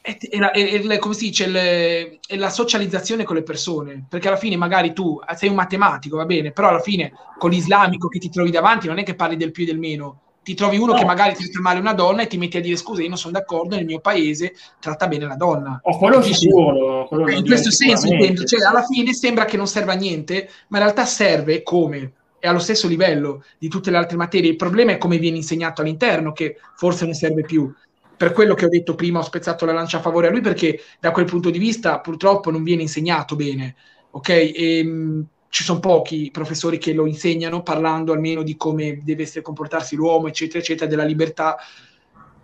È, 0.00 0.18
è, 0.18 0.82
è, 0.82 0.98
come 0.98 1.14
si 1.14 1.28
dice, 1.28 2.18
è 2.26 2.36
la 2.36 2.50
socializzazione 2.50 3.24
con 3.24 3.36
le 3.36 3.42
persone, 3.42 4.04
perché 4.06 4.28
alla 4.28 4.36
fine 4.36 4.56
magari 4.56 4.92
tu 4.92 5.18
sei 5.34 5.48
un 5.48 5.54
matematico, 5.54 6.16
va 6.16 6.26
bene, 6.26 6.50
però 6.50 6.68
alla 6.68 6.80
fine 6.80 7.12
con 7.38 7.50
l'islamico 7.50 8.08
che 8.08 8.18
ti 8.18 8.28
trovi 8.28 8.50
davanti 8.50 8.86
non 8.86 8.98
è 8.98 9.02
che 9.02 9.14
parli 9.14 9.36
del 9.36 9.52
più 9.52 9.62
e 9.62 9.66
del 9.66 9.78
meno, 9.78 10.20
ti 10.42 10.52
trovi 10.52 10.76
uno 10.76 10.92
no. 10.92 10.98
che 10.98 11.06
magari 11.06 11.34
tratta 11.34 11.60
male 11.60 11.80
una 11.80 11.94
donna 11.94 12.20
e 12.20 12.26
ti 12.26 12.36
metti 12.36 12.58
a 12.58 12.60
dire 12.60 12.76
scusa, 12.76 13.00
io 13.00 13.08
non 13.08 13.16
sono 13.16 13.32
d'accordo, 13.32 13.76
nel 13.76 13.86
mio 13.86 14.00
paese 14.00 14.54
tratta 14.78 15.06
bene 15.06 15.26
la 15.26 15.36
donna. 15.36 15.80
Oh, 15.84 15.96
quello 15.96 16.20
sicuro. 16.20 17.06
Quello 17.06 17.30
in 17.30 17.46
questo 17.46 17.70
senso 17.70 18.08
intendo, 18.08 18.44
cioè 18.44 18.62
alla 18.62 18.84
fine 18.84 19.14
sembra 19.14 19.46
che 19.46 19.56
non 19.56 19.66
serva 19.66 19.92
a 19.92 19.96
niente, 19.96 20.50
ma 20.68 20.76
in 20.78 20.82
realtà 20.82 21.06
serve 21.06 21.62
come? 21.62 22.12
È 22.44 22.46
allo 22.46 22.58
stesso 22.58 22.86
livello 22.86 23.42
di 23.56 23.68
tutte 23.68 23.90
le 23.90 23.96
altre 23.96 24.18
materie. 24.18 24.50
Il 24.50 24.56
problema 24.56 24.92
è 24.92 24.98
come 24.98 25.16
viene 25.16 25.38
insegnato 25.38 25.80
all'interno, 25.80 26.32
che 26.32 26.58
forse 26.76 27.06
non 27.06 27.14
serve 27.14 27.40
più. 27.40 27.72
Per 28.16 28.32
quello 28.32 28.52
che 28.52 28.66
ho 28.66 28.68
detto 28.68 28.94
prima, 28.94 29.20
ho 29.20 29.22
spezzato 29.22 29.64
la 29.64 29.72
lancia 29.72 29.96
a 29.96 30.02
favore 30.02 30.26
a 30.26 30.30
lui, 30.30 30.42
perché 30.42 30.78
da 31.00 31.10
quel 31.10 31.24
punto 31.24 31.48
di 31.48 31.58
vista 31.58 32.00
purtroppo 32.00 32.50
non 32.50 32.62
viene 32.62 32.82
insegnato 32.82 33.34
bene. 33.34 33.76
Ok? 34.10 34.28
E, 34.28 34.84
mh, 34.84 34.88
mm, 34.88 35.20
ci 35.48 35.64
sono 35.64 35.80
pochi 35.80 36.28
professori 36.30 36.76
che 36.76 36.92
lo 36.92 37.06
insegnano, 37.06 37.62
parlando 37.62 38.12
almeno 38.12 38.42
di 38.42 38.58
come 38.58 39.00
deve 39.02 39.22
essere 39.22 39.40
comportarsi 39.40 39.96
l'uomo, 39.96 40.28
eccetera, 40.28 40.58
eccetera, 40.58 40.90
della 40.90 41.04
libertà. 41.04 41.56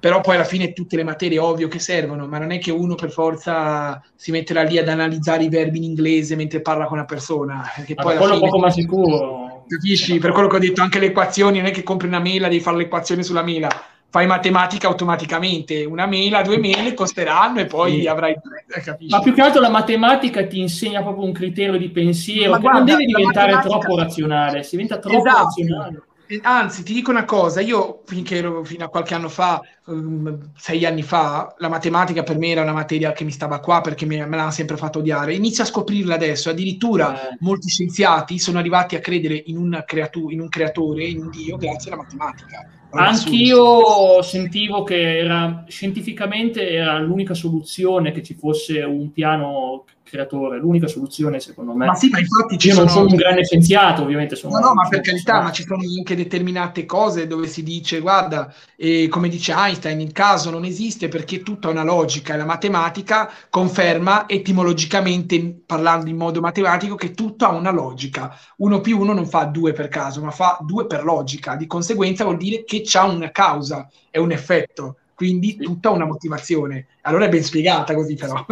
Però 0.01 0.23
poi 0.23 0.37
alla 0.37 0.45
fine 0.45 0.73
tutte 0.73 0.97
le 0.97 1.05
materie 1.05 1.39
ovvio 1.39 1.69
che 1.69 1.79
servono, 1.79 2.27
ma 2.27 2.39
non 2.39 2.53
è 2.53 2.59
che 2.59 2.71
uno 2.71 2.95
per 2.95 3.11
forza 3.11 4.03
si 4.17 4.31
metterà 4.31 4.63
lì 4.63 4.79
ad 4.79 4.89
analizzare 4.89 5.45
i 5.45 5.51
verbi 5.51 5.77
in 5.77 5.85
inglese 5.85 6.37
mentre 6.37 6.63
parla 6.63 6.87
con 6.87 6.97
una 6.97 7.05
persona. 7.05 7.71
Perché 7.77 7.95
poi 7.97 8.17
alla 8.17 8.25
fine... 8.25 8.39
poco 8.39 8.59
ma 8.59 8.71
sicuro 8.71 9.50
Capisci? 9.71 10.19
Per 10.19 10.33
quello 10.33 10.49
che 10.49 10.57
ho 10.57 10.59
detto, 10.59 10.83
anche 10.83 10.99
le 10.99 11.07
equazioni, 11.07 11.59
non 11.59 11.69
è 11.69 11.71
che 11.71 11.85
compri 11.85 12.09
una 12.09 12.19
mela, 12.19 12.49
devi 12.49 12.61
fare 12.61 12.77
l'equazione 12.77 13.23
sulla 13.23 13.43
mela. 13.43 13.69
Fai 14.09 14.27
matematica 14.27 14.89
automaticamente, 14.89 15.85
una 15.85 16.07
mela, 16.07 16.43
due 16.43 16.59
mele 16.59 16.95
costeranno 16.95 17.61
e 17.61 17.67
poi 17.67 18.01
sì. 18.01 18.07
avrai... 18.09 18.35
Capisci? 18.67 19.15
Ma 19.15 19.21
più 19.21 19.33
che 19.33 19.41
altro 19.41 19.61
la 19.61 19.71
matematica 19.71 20.45
ti 20.45 20.59
insegna 20.59 21.03
proprio 21.03 21.25
un 21.25 21.33
criterio 21.33 21.79
di 21.79 21.89
pensiero 21.91 22.51
Ma 22.51 22.59
guarda, 22.59 22.79
non 22.79 22.87
deve 22.89 23.05
diventare 23.05 23.53
matematica... 23.53 23.79
troppo 23.79 24.01
razionale, 24.01 24.63
si 24.65 24.71
diventa 24.71 24.99
troppo 24.99 25.19
esatto. 25.19 25.45
razionale 25.45 26.03
anzi, 26.43 26.83
ti 26.83 26.93
dico 26.93 27.11
una 27.11 27.25
cosa, 27.25 27.61
io 27.61 28.03
finché 28.05 28.37
ero, 28.37 28.65
fino 28.65 28.85
a 28.85 28.89
qualche 28.89 29.15
anno 29.15 29.29
fa, 29.29 29.61
um, 29.87 30.53
sei 30.57 30.87
anni 30.87 31.03
fa, 31.03 31.55
la 31.59 31.69
matematica 31.69 32.23
per 32.23 32.39
me 32.39 32.49
era 32.49 32.63
una 32.63 32.73
materia 32.73 33.13
che 33.13 33.25
mi 33.25 33.31
stava 33.31 33.59
qua 33.61 33.81
perché 33.81 34.07
me, 34.07 34.25
me 34.27 34.37
l'ha 34.37 34.51
sempre 34.51 34.77
fatto 34.77 35.01
odiare. 35.01 35.35
Inizio 35.35 35.65
a 35.65 35.67
scoprirla 35.67 36.15
adesso, 36.15 36.51
addirittura 36.51 37.31
eh. 37.31 37.37
molti 37.41 37.69
scienziati 37.69 38.39
sono 38.39 38.59
arrivati 38.59 38.95
a 38.97 39.01
credere 39.01 39.43
in 39.47 39.57
un, 39.57 39.83
creatu- 39.87 40.31
in 40.31 40.41
un 40.41 40.49
creatore, 40.49 41.05
in 41.05 41.21
un 41.23 41.31
dio, 41.31 41.57
grazie 41.57 41.91
alla 41.91 42.03
matematica. 42.03 42.69
Anch'io 42.93 44.21
sentivo 44.23 44.83
che 44.83 45.19
era, 45.19 45.65
scientificamente 45.69 46.69
era 46.69 46.99
l'unica 46.99 47.35
soluzione 47.35 48.11
che 48.11 48.23
ci 48.23 48.35
fosse 48.35 48.81
un 48.81 49.13
piano 49.13 49.85
creatore, 50.11 50.59
l'unica 50.59 50.87
soluzione 50.87 51.41
secondo 51.41 51.75
me. 51.75 51.87
Ma 51.87 51.95
sì, 51.95 52.09
ma 52.09 52.19
infatti 52.19 52.59
ci 52.59 52.69
Io 52.69 52.75
sono... 52.75 52.87
non 52.87 52.95
sono 52.95 53.07
un 53.09 53.17
grande 53.17 53.45
scienziato, 53.45 54.03
ovviamente. 54.03 54.37
Sono 54.37 54.59
no, 54.59 54.67
no, 54.67 54.75
ma 54.75 54.89
per 54.89 55.01
carità, 55.01 55.41
ma 55.41 55.53
ci 55.53 55.65
sono 55.65 55.83
anche 55.97 56.15
determinate 56.15 56.85
cose 56.85 57.27
dove 57.27 57.47
si 57.47 57.63
dice, 57.63 58.01
guarda, 58.01 58.53
eh, 58.77 59.09
come 59.09 59.29
dice 59.29 59.53
Einstein, 59.53 60.01
il 60.01 60.13
caso 60.13 60.51
non 60.51 60.65
esiste 60.65 61.09
perché 61.09 61.37
è 61.37 61.43
tutta 61.43 61.69
una 61.69 61.85
logica 61.85 62.35
e 62.35 62.37
la 62.37 62.45
matematica 62.45 63.31
conferma 63.49 64.29
etimologicamente, 64.29 65.63
parlando 65.65 66.11
in 66.11 66.17
modo 66.17 66.41
matematico, 66.41 66.97
che 66.97 67.13
tutto 67.13 67.45
ha 67.45 67.51
una 67.51 67.71
logica. 67.71 68.37
Uno 68.59 68.81
più 68.81 68.99
uno 68.99 69.13
non 69.13 69.27
fa 69.27 69.45
due 69.45 69.73
per 69.73 69.89
caso, 69.89 70.23
ma 70.23 70.31
fa 70.31 70.59
due 70.61 70.87
per 70.87 71.05
logica. 71.05 71.57
Di 71.57 71.67
conseguenza 71.67 72.25
vuol 72.25 72.37
dire 72.37 72.65
che 72.65 72.83
c'ha 72.85 73.05
una 73.05 73.31
causa 73.31 73.89
e 74.11 74.19
un 74.19 74.33
effetto 74.33 74.97
quindi 75.21 75.55
tutta 75.59 75.91
una 75.91 76.07
motivazione. 76.07 76.87
Allora 77.03 77.27
è 77.27 77.29
ben 77.29 77.45
spiegata 77.45 77.93
così 77.93 78.15
però. 78.15 78.43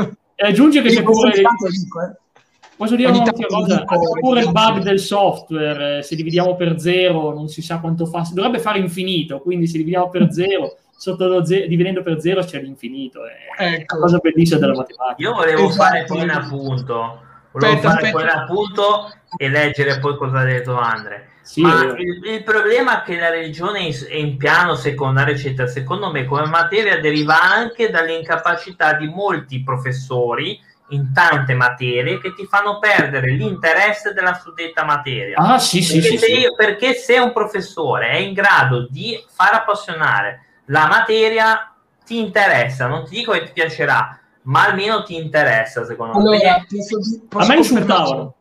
E 0.41 0.47
aggiunge 0.47 0.83
che 0.83 0.91
c'è 0.91 1.03
pure... 1.03 1.33
Dico, 1.33 2.01
eh. 2.01 2.17
Posso 2.77 2.95
dire 2.95 3.11
un'ultima 3.11 3.47
cosa? 3.49 3.85
C'è 3.85 4.21
pure 4.21 4.41
il 4.43 4.53
bug 4.53 4.83
del 4.83 5.01
software, 5.01 5.99
eh, 5.99 6.03
se 6.05 6.15
dividiamo 6.15 6.55
per 6.55 6.79
zero 6.79 7.35
non 7.35 7.49
si 7.49 7.61
sa 7.61 7.81
quanto 7.81 8.07
fa, 8.07 8.25
dovrebbe 8.33 8.61
fare 8.61 8.79
infinito, 8.79 9.41
quindi 9.41 9.67
se 9.67 9.79
dividiamo 9.79 10.09
per 10.11 10.31
zero, 10.31 10.77
sotto 10.97 11.27
lo 11.27 11.45
zero, 11.45 11.67
dividendo 11.67 12.05
per 12.05 12.21
zero 12.21 12.45
c'è 12.45 12.63
l'infinito, 12.63 13.23
è 13.27 13.65
ecco. 13.65 13.97
una 13.97 14.05
cosa 14.05 14.19
bellissima 14.19 14.61
della 14.61 14.77
matematica. 14.77 15.29
Io 15.29 15.35
volevo 15.35 15.69
esatto. 15.69 15.83
fare 15.83 16.05
poi 16.05 16.23
un 16.23 16.31
appunto, 16.31 17.21
volevo 17.51 17.73
aspetta, 17.73 17.91
fare 17.91 18.07
aspetta. 18.07 18.13
poi 18.13 18.23
un 18.23 18.29
appunto 18.29 19.13
e 19.37 19.49
leggere 19.49 19.99
poi 19.99 20.17
cosa 20.17 20.39
ha 20.39 20.45
detto 20.45 20.77
Andre. 20.77 21.29
Sì, 21.49 21.63
Ma 21.63 21.83
il, 21.97 22.21
il, 22.27 22.43
problema 22.43 23.01
è 23.01 23.05
che 23.07 23.19
la 23.19 23.31
religione 23.31 23.89
è 23.89 24.17
in 24.17 24.37
piano 24.37 24.75
secondario, 24.75 25.33
eccetera, 25.33 25.67
secondo 25.67 26.11
me 26.11 26.27
come 26.27 26.45
materia 26.45 27.01
deriva 27.01 27.41
anche 27.41 27.89
dall'incapacità 27.89 28.93
di 28.93 29.07
molti 29.07 29.63
professori 29.63 30.61
in 30.89 31.11
tante 31.15 31.55
materie 31.55 32.21
che 32.21 32.35
ti 32.35 32.45
fanno 32.45 32.79
perdere 32.79 33.31
l'interesse 33.31 34.13
della 34.13 34.35
suddetta 34.35 34.85
materia. 34.85 35.39
Ah, 35.39 35.59
sì, 35.59 35.81
sì, 35.81 36.01
perché, 36.01 36.19
sì, 36.19 36.19
se 36.19 36.33
io, 36.33 36.55
perché 36.55 36.93
se 36.93 37.19
un 37.19 37.33
professore 37.33 38.11
è 38.11 38.17
in 38.17 38.35
grado 38.35 38.87
di 38.87 39.19
far 39.35 39.55
appassionare 39.55 40.45
la 40.67 40.87
materia, 40.87 41.75
ti 42.05 42.19
interessa, 42.19 42.89
non 42.89 43.05
ti 43.05 43.17
dico 43.17 43.33
che 43.33 43.45
ti 43.45 43.53
piacerà, 43.55 44.21
ma 44.43 44.67
almeno 44.67 45.03
ti 45.03 45.17
interessa, 45.17 45.87
secondo 45.87 46.19
allora, 46.19 46.37
me. 46.37 46.67
Posso, 46.69 46.99
posso 47.27 47.51
a 47.51 47.55
me 47.55 47.57
insultavano. 47.57 48.35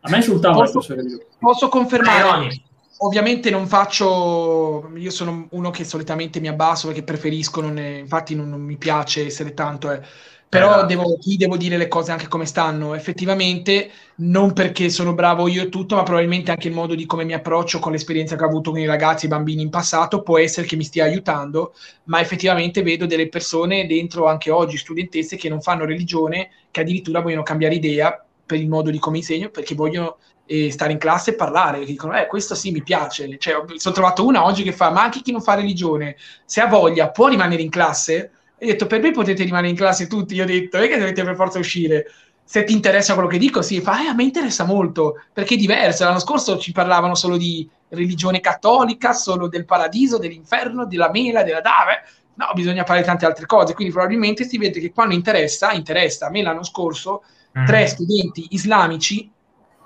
A 0.00 0.10
me 0.10 0.16
insultavano. 0.16 0.70
Posso, 0.70 0.94
posso 1.38 1.68
confermare. 1.68 2.46
Eh, 2.46 2.62
Ovviamente 3.00 3.48
non 3.50 3.68
faccio, 3.68 4.90
io 4.96 5.10
sono 5.10 5.46
uno 5.50 5.70
che 5.70 5.84
solitamente 5.84 6.40
mi 6.40 6.48
abbasso 6.48 6.88
perché 6.88 7.04
preferisco, 7.04 7.60
non 7.60 7.78
è, 7.78 7.98
infatti 7.98 8.34
non, 8.34 8.48
non 8.48 8.60
mi 8.60 8.76
piace 8.76 9.24
essere 9.24 9.54
tanto, 9.54 9.92
eh 9.92 10.00
però 10.48 10.82
eh, 10.82 10.86
devo, 10.86 11.18
qui 11.18 11.36
devo 11.36 11.56
dire 11.58 11.76
le 11.76 11.88
cose 11.88 12.10
anche 12.10 12.26
come 12.26 12.46
stanno. 12.46 12.94
Effettivamente, 12.94 13.90
non 14.16 14.52
perché 14.52 14.88
sono 14.88 15.12
bravo 15.14 15.46
io 15.46 15.62
e 15.62 15.68
tutto, 15.68 15.94
ma 15.94 16.02
probabilmente 16.02 16.50
anche 16.50 16.68
il 16.68 16.74
modo 16.74 16.94
di 16.94 17.04
come 17.04 17.24
mi 17.24 17.34
approccio 17.34 17.78
con 17.78 17.92
l'esperienza 17.92 18.34
che 18.34 18.44
ho 18.44 18.46
avuto 18.46 18.70
con 18.70 18.80
i 18.80 18.86
ragazzi 18.86 19.24
e 19.24 19.28
i 19.28 19.30
bambini 19.30 19.62
in 19.62 19.70
passato 19.70 20.22
può 20.22 20.38
essere 20.38 20.66
che 20.66 20.76
mi 20.76 20.84
stia 20.84 21.04
aiutando, 21.04 21.74
ma 22.04 22.20
effettivamente 22.20 22.82
vedo 22.82 23.04
delle 23.04 23.28
persone 23.28 23.86
dentro 23.86 24.26
anche 24.26 24.50
oggi, 24.50 24.78
studentesse, 24.78 25.36
che 25.36 25.50
non 25.50 25.60
fanno 25.60 25.84
religione, 25.84 26.50
che 26.70 26.80
addirittura 26.80 27.20
vogliono 27.20 27.42
cambiare 27.42 27.74
idea 27.74 28.22
per 28.48 28.58
il 28.58 28.68
modo 28.68 28.90
di 28.90 28.98
come 28.98 29.18
insegno, 29.18 29.50
perché 29.50 29.74
vogliono 29.74 30.16
eh, 30.46 30.70
stare 30.72 30.92
in 30.92 30.98
classe 30.98 31.32
e 31.32 31.34
parlare, 31.34 31.84
dicono, 31.84 32.18
eh, 32.18 32.26
questo 32.26 32.54
sì 32.54 32.70
mi 32.70 32.82
piace. 32.82 33.36
Cioè, 33.38 33.62
sono 33.76 33.94
trovato 33.94 34.24
una 34.24 34.44
oggi 34.44 34.62
che 34.62 34.72
fa, 34.72 34.90
ma 34.90 35.02
anche 35.02 35.20
chi 35.20 35.32
non 35.32 35.42
fa 35.42 35.54
religione, 35.54 36.16
se 36.46 36.62
ha 36.62 36.66
voglia, 36.66 37.10
può 37.10 37.28
rimanere 37.28 37.60
in 37.60 37.68
classe? 37.68 38.30
Ho 38.54 38.64
detto, 38.64 38.86
per 38.86 39.00
me 39.02 39.10
potete 39.10 39.44
rimanere 39.44 39.68
in 39.68 39.76
classe 39.76 40.06
tutti. 40.06 40.34
Io 40.34 40.44
ho 40.44 40.46
detto, 40.46 40.78
non 40.78 40.86
è 40.86 40.88
che 40.88 40.98
dovete 40.98 41.22
per 41.22 41.36
forza 41.36 41.58
uscire. 41.58 42.10
Se 42.42 42.64
ti 42.64 42.72
interessa 42.72 43.12
quello 43.12 43.28
che 43.28 43.36
dico, 43.36 43.60
sì, 43.60 43.82
fa, 43.82 44.02
eh, 44.02 44.08
a 44.08 44.14
me 44.14 44.22
interessa 44.22 44.64
molto, 44.64 45.22
perché 45.34 45.54
è 45.54 45.58
diverso. 45.58 46.04
L'anno 46.04 46.18
scorso 46.18 46.56
ci 46.56 46.72
parlavano 46.72 47.14
solo 47.14 47.36
di 47.36 47.68
religione 47.90 48.40
cattolica, 48.40 49.12
solo 49.12 49.48
del 49.48 49.66
paradiso, 49.66 50.16
dell'inferno, 50.16 50.86
della 50.86 51.10
mela, 51.10 51.42
della 51.42 51.60
dave. 51.60 52.04
No, 52.36 52.46
bisogna 52.54 52.84
fare 52.84 53.02
tante 53.02 53.26
altre 53.26 53.44
cose. 53.44 53.74
Quindi 53.74 53.92
probabilmente 53.92 54.44
si 54.44 54.56
vede 54.56 54.80
che 54.80 54.92
quando 54.92 55.14
interessa, 55.14 55.72
interessa. 55.72 56.28
A 56.28 56.30
me 56.30 56.40
l'anno 56.40 56.64
scorso, 56.64 57.22
mm. 57.56 57.64
tre 57.66 57.86
studenti 57.86 58.46
islamici 58.50 59.30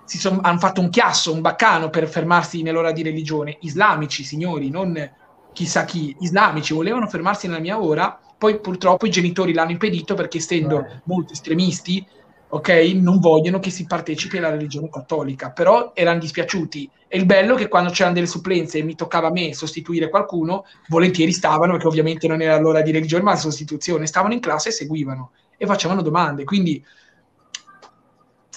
son, 0.05 0.41
hanno 0.43 0.59
fatto 0.59 0.81
un 0.81 0.91
chiasso, 0.91 1.33
un 1.33 1.41
baccano 1.41 1.91
per 1.91 2.09
fermarsi 2.09 2.63
nell'ora 2.63 2.93
di 2.93 3.03
religione. 3.03 3.59
Islamici, 3.61 4.25
signori, 4.25 4.71
non 4.71 5.11
chissà 5.53 5.85
chi, 5.85 6.17
islamici, 6.21 6.73
volevano 6.75 7.07
fermarsi 7.09 7.47
nella 7.47 7.61
mia 7.61 7.81
ora 7.81 8.19
poi 8.43 8.59
purtroppo 8.59 9.07
i 9.07 9.11
genitori 9.11 9.53
l'hanno 9.53 9.71
impedito 9.71 10.15
perché 10.15 10.39
essendo 10.39 10.85
eh. 10.85 11.01
molto 11.05 11.33
estremisti, 11.33 12.05
ok, 12.49 12.69
non 12.97 13.21
vogliono 13.21 13.61
che 13.61 13.71
si 13.71 13.87
partecipi 13.87 14.39
alla 14.39 14.51
religione 14.51 14.91
cattolica, 14.91 15.53
però 15.53 15.93
erano 15.95 16.19
dispiaciuti. 16.19 16.91
E 17.07 17.19
il 17.19 17.25
bello 17.25 17.55
è 17.55 17.57
che 17.57 17.69
quando 17.69 17.93
c'erano 17.93 18.17
delle 18.17 18.27
supplenze 18.27 18.79
e 18.79 18.83
mi 18.83 18.97
toccava 18.97 19.29
a 19.29 19.31
me 19.31 19.55
sostituire 19.55 20.09
qualcuno, 20.09 20.65
volentieri 20.89 21.31
stavano, 21.31 21.75
perché 21.75 21.87
ovviamente 21.87 22.27
non 22.27 22.43
era 22.43 22.59
l'ora 22.59 22.81
di 22.81 22.91
religione, 22.91 23.23
ma 23.23 23.31
la 23.31 23.37
sostituzione, 23.37 24.09
stavano 24.09 24.35
in 24.35 24.41
classe 24.41 24.71
e 24.71 24.73
seguivano 24.73 25.31
e 25.57 25.65
facevano 25.65 26.03
domande. 26.03 26.43
Quindi 26.43 26.85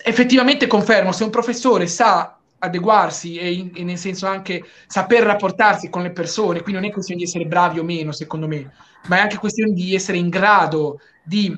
effettivamente 0.07 0.67
confermo, 0.67 1.11
se 1.11 1.23
un 1.23 1.31
professore 1.31 1.87
sa 1.87 2.37
adeguarsi 2.59 3.37
e, 3.37 3.51
in, 3.51 3.71
e, 3.73 3.83
nel 3.83 3.97
senso 3.97 4.27
anche 4.27 4.63
saper 4.85 5.23
rapportarsi 5.23 5.89
con 5.89 6.03
le 6.03 6.11
persone, 6.11 6.61
qui 6.61 6.73
non 6.73 6.85
è 6.85 6.91
questione 6.91 7.19
di 7.19 7.25
essere 7.25 7.45
bravi 7.45 7.79
o 7.79 7.83
meno, 7.83 8.11
secondo 8.11 8.47
me, 8.47 8.71
ma 9.07 9.17
è 9.17 9.21
anche 9.21 9.37
questione 9.37 9.73
di 9.73 9.95
essere 9.95 10.19
in 10.19 10.29
grado 10.29 10.99
di 11.23 11.57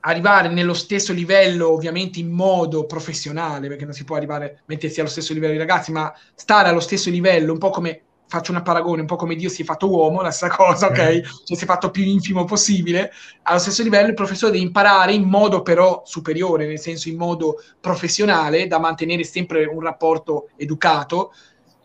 arrivare 0.00 0.48
nello 0.48 0.74
stesso 0.74 1.14
livello, 1.14 1.72
ovviamente 1.72 2.20
in 2.20 2.30
modo 2.30 2.84
professionale, 2.84 3.68
perché 3.68 3.84
non 3.84 3.94
si 3.94 4.04
può 4.04 4.16
arrivare 4.16 4.44
a 4.44 4.62
mettersi 4.66 5.00
allo 5.00 5.08
stesso 5.08 5.32
livello 5.32 5.52
dei 5.52 5.60
ragazzi, 5.60 5.92
ma 5.92 6.12
stare 6.34 6.68
allo 6.68 6.80
stesso 6.80 7.08
livello, 7.08 7.52
un 7.52 7.58
po' 7.58 7.70
come 7.70 8.02
faccio 8.32 8.50
una 8.50 8.62
paragone, 8.62 9.02
un 9.02 9.06
po' 9.06 9.16
come 9.16 9.34
Dio 9.34 9.50
si 9.50 9.60
è 9.60 9.64
fatto 9.64 9.90
uomo, 9.90 10.22
la 10.22 10.30
stessa 10.30 10.54
cosa, 10.54 10.86
ok? 10.86 11.16
Mm. 11.16 11.22
Cioè 11.44 11.56
si 11.56 11.64
è 11.64 11.66
fatto 11.66 11.90
più 11.90 12.02
infimo 12.02 12.44
possibile, 12.44 13.12
allo 13.42 13.58
stesso 13.58 13.82
livello 13.82 14.08
il 14.08 14.14
professore 14.14 14.52
deve 14.52 14.64
imparare 14.64 15.12
in 15.12 15.24
modo 15.24 15.60
però 15.60 16.02
superiore, 16.06 16.66
nel 16.66 16.80
senso 16.80 17.10
in 17.10 17.18
modo 17.18 17.62
professionale, 17.78 18.66
da 18.68 18.78
mantenere 18.78 19.22
sempre 19.24 19.66
un 19.66 19.80
rapporto 19.80 20.48
educato, 20.56 21.34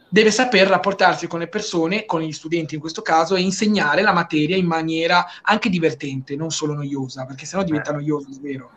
deve 0.08 0.32
saper 0.32 0.70
rapportarsi 0.70 1.28
con 1.28 1.40
le 1.40 1.50
persone, 1.50 2.06
con 2.06 2.22
gli 2.22 2.32
studenti 2.32 2.76
in 2.76 2.80
questo 2.80 3.02
caso, 3.02 3.36
e 3.36 3.42
insegnare 3.42 4.02
la 4.02 4.14
materia 4.14 4.56
in 4.56 4.68
maniera 4.68 5.26
anche 5.42 5.68
divertente, 5.68 6.38
non 6.38 6.50
solo 6.50 6.74
noiosa, 6.74 7.26
perché 7.26 7.46
sennò 7.46 7.64
diventa 7.64 7.92
eh. 7.92 7.96
noiosa 7.96 8.30
davvero. 8.32 8.70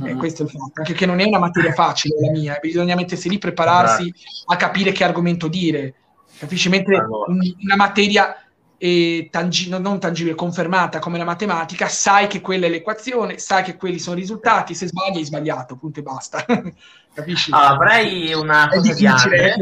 Mm-hmm. 0.00 0.14
Eh, 0.14 0.16
questo 0.16 0.42
è 0.42 0.44
il 0.46 0.50
fatto, 0.50 0.72
anche 0.76 0.94
che 0.94 1.04
non 1.04 1.20
è 1.20 1.24
una 1.24 1.38
materia 1.38 1.72
facile 1.72 2.14
la 2.20 2.30
mia, 2.30 2.58
bisogna 2.60 2.94
mettersi 2.94 3.28
lì, 3.28 3.36
prepararsi 3.36 4.12
esatto. 4.14 4.52
a 4.52 4.56
capire 4.56 4.92
che 4.92 5.04
argomento 5.04 5.46
dire, 5.48 5.94
Capisci? 6.38 6.68
Mentre 6.68 6.96
allora. 6.96 7.32
una 7.32 7.76
materia 7.76 8.36
eh, 8.78 9.28
tangi- 9.30 9.68
non 9.68 9.98
tangibile, 9.98 10.34
confermata 10.34 11.00
come 11.00 11.18
la 11.18 11.24
matematica, 11.24 11.88
sai 11.88 12.28
che 12.28 12.40
quella 12.40 12.66
è 12.66 12.68
l'equazione, 12.68 13.38
sai 13.38 13.64
che 13.64 13.76
quelli 13.76 13.98
sono 13.98 14.16
i 14.16 14.20
risultati, 14.20 14.74
se 14.74 14.86
sbagli 14.86 15.16
hai 15.16 15.24
sbagliato, 15.24 15.76
punto 15.76 16.00
e 16.00 16.02
basta. 16.02 16.44
Capisci? 17.12 17.50
Ah, 17.52 17.70
avrei 17.70 18.32
una 18.34 18.68
cosa 18.68 18.94
di 18.94 19.06
Andre. 19.06 19.54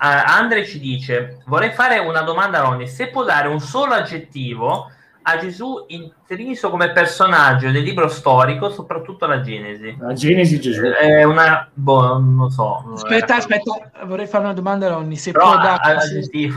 Uh, 0.00 0.06
Andre 0.26 0.66
ci 0.66 0.78
dice, 0.78 1.42
vorrei 1.46 1.72
fare 1.72 1.98
una 1.98 2.22
domanda 2.22 2.58
a 2.58 2.62
Ronny, 2.62 2.86
se 2.86 3.08
può 3.08 3.24
dare 3.24 3.48
un 3.48 3.60
solo 3.60 3.94
aggettivo 3.94 4.90
a 5.28 5.38
Gesù 5.38 5.84
intriso 5.88 6.70
come 6.70 6.90
personaggio 6.92 7.70
del 7.70 7.82
libro 7.82 8.08
storico, 8.08 8.70
soprattutto 8.70 9.26
la 9.26 9.40
Genesi. 9.40 9.94
La 10.00 10.14
Genesi 10.14 10.58
Gesù. 10.58 10.82
È 10.82 11.22
una... 11.24 11.68
boh, 11.72 12.18
non 12.18 12.50
so. 12.50 12.92
Aspetta, 12.94 13.36
aspetta, 13.36 13.90
vorrei 14.06 14.26
fare 14.26 14.44
una 14.44 14.54
domanda 14.54 14.86
a 14.86 14.90
Ronny. 14.90 15.16
Se 15.16 15.32
Però 15.32 15.52
può 15.52 15.60
dare... 15.60 15.96
Aggettivo. 15.96 16.56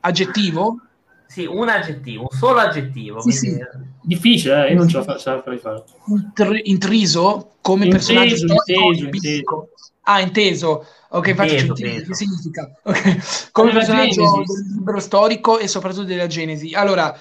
Aggettivo? 0.00 0.80
Sì, 1.26 1.44
un 1.44 1.68
aggettivo, 1.68 2.28
un 2.30 2.38
solo 2.38 2.60
aggettivo. 2.60 3.20
Sì, 3.20 3.32
sì. 3.32 3.58
Difficile, 4.00 4.68
eh? 4.68 4.70
io 4.70 4.78
non 4.78 4.88
ce 4.88 4.98
la 4.98 5.02
faccio 5.02 5.42
fare. 5.42 6.62
intriso 6.64 7.56
come 7.60 7.86
inteso, 7.86 8.12
personaggio 8.12 8.36
storico. 8.36 8.72
Inteso, 8.72 9.04
inteso. 9.04 9.68
Ah, 10.02 10.20
inteso. 10.20 10.86
Ok, 11.16 11.32
faccio 11.32 11.72
che 11.72 12.04
significa? 12.10 12.70
Okay. 12.82 13.18
Come 13.50 13.72
personaggio 13.72 14.44
del 14.46 14.66
libro 14.74 15.00
storico 15.00 15.58
e 15.58 15.66
soprattutto 15.66 16.04
della 16.04 16.26
Genesi. 16.26 16.74
Allora, 16.74 17.18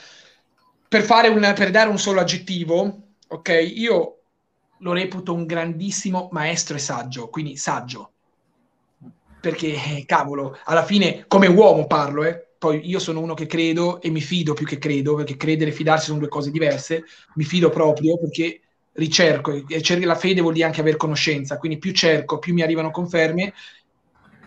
per, 0.87 1.01
fare 1.01 1.29
un, 1.29 1.53
per 1.55 1.71
dare 1.71 1.89
un 1.89 1.97
solo 1.97 2.19
aggettivo, 2.19 3.03
ok, 3.25 3.71
io 3.73 4.17
lo 4.79 4.91
reputo 4.91 5.33
un 5.33 5.45
grandissimo 5.45 6.27
maestro 6.33 6.75
e 6.75 6.79
saggio, 6.79 7.29
quindi 7.29 7.55
saggio. 7.55 8.11
Perché, 9.39 9.73
eh, 9.73 10.03
cavolo, 10.05 10.57
alla 10.65 10.83
fine, 10.83 11.23
come 11.27 11.47
uomo 11.47 11.87
parlo, 11.87 12.25
eh, 12.25 12.47
poi 12.57 12.81
io 12.89 12.99
sono 12.99 13.21
uno 13.21 13.33
che 13.33 13.45
credo 13.45 14.01
e 14.01 14.09
mi 14.09 14.21
fido 14.21 14.53
più 14.53 14.65
che 14.65 14.77
credo, 14.77 15.15
perché 15.15 15.37
credere 15.37 15.69
e 15.69 15.73
fidarsi 15.73 16.07
sono 16.07 16.19
due 16.19 16.27
cose 16.27 16.51
diverse, 16.51 17.05
mi 17.35 17.45
fido 17.45 17.69
proprio 17.69 18.17
perché 18.17 18.59
ricerco 18.95 19.51
e 19.51 20.05
la 20.05 20.15
fede 20.15 20.41
vuol 20.41 20.53
dire 20.53 20.65
anche 20.65 20.81
avere 20.81 20.97
conoscenza, 20.97 21.57
quindi 21.57 21.77
più 21.77 21.91
cerco, 21.91 22.39
più 22.39 22.53
mi 22.53 22.61
arrivano 22.61 22.91
conferme. 22.91 23.53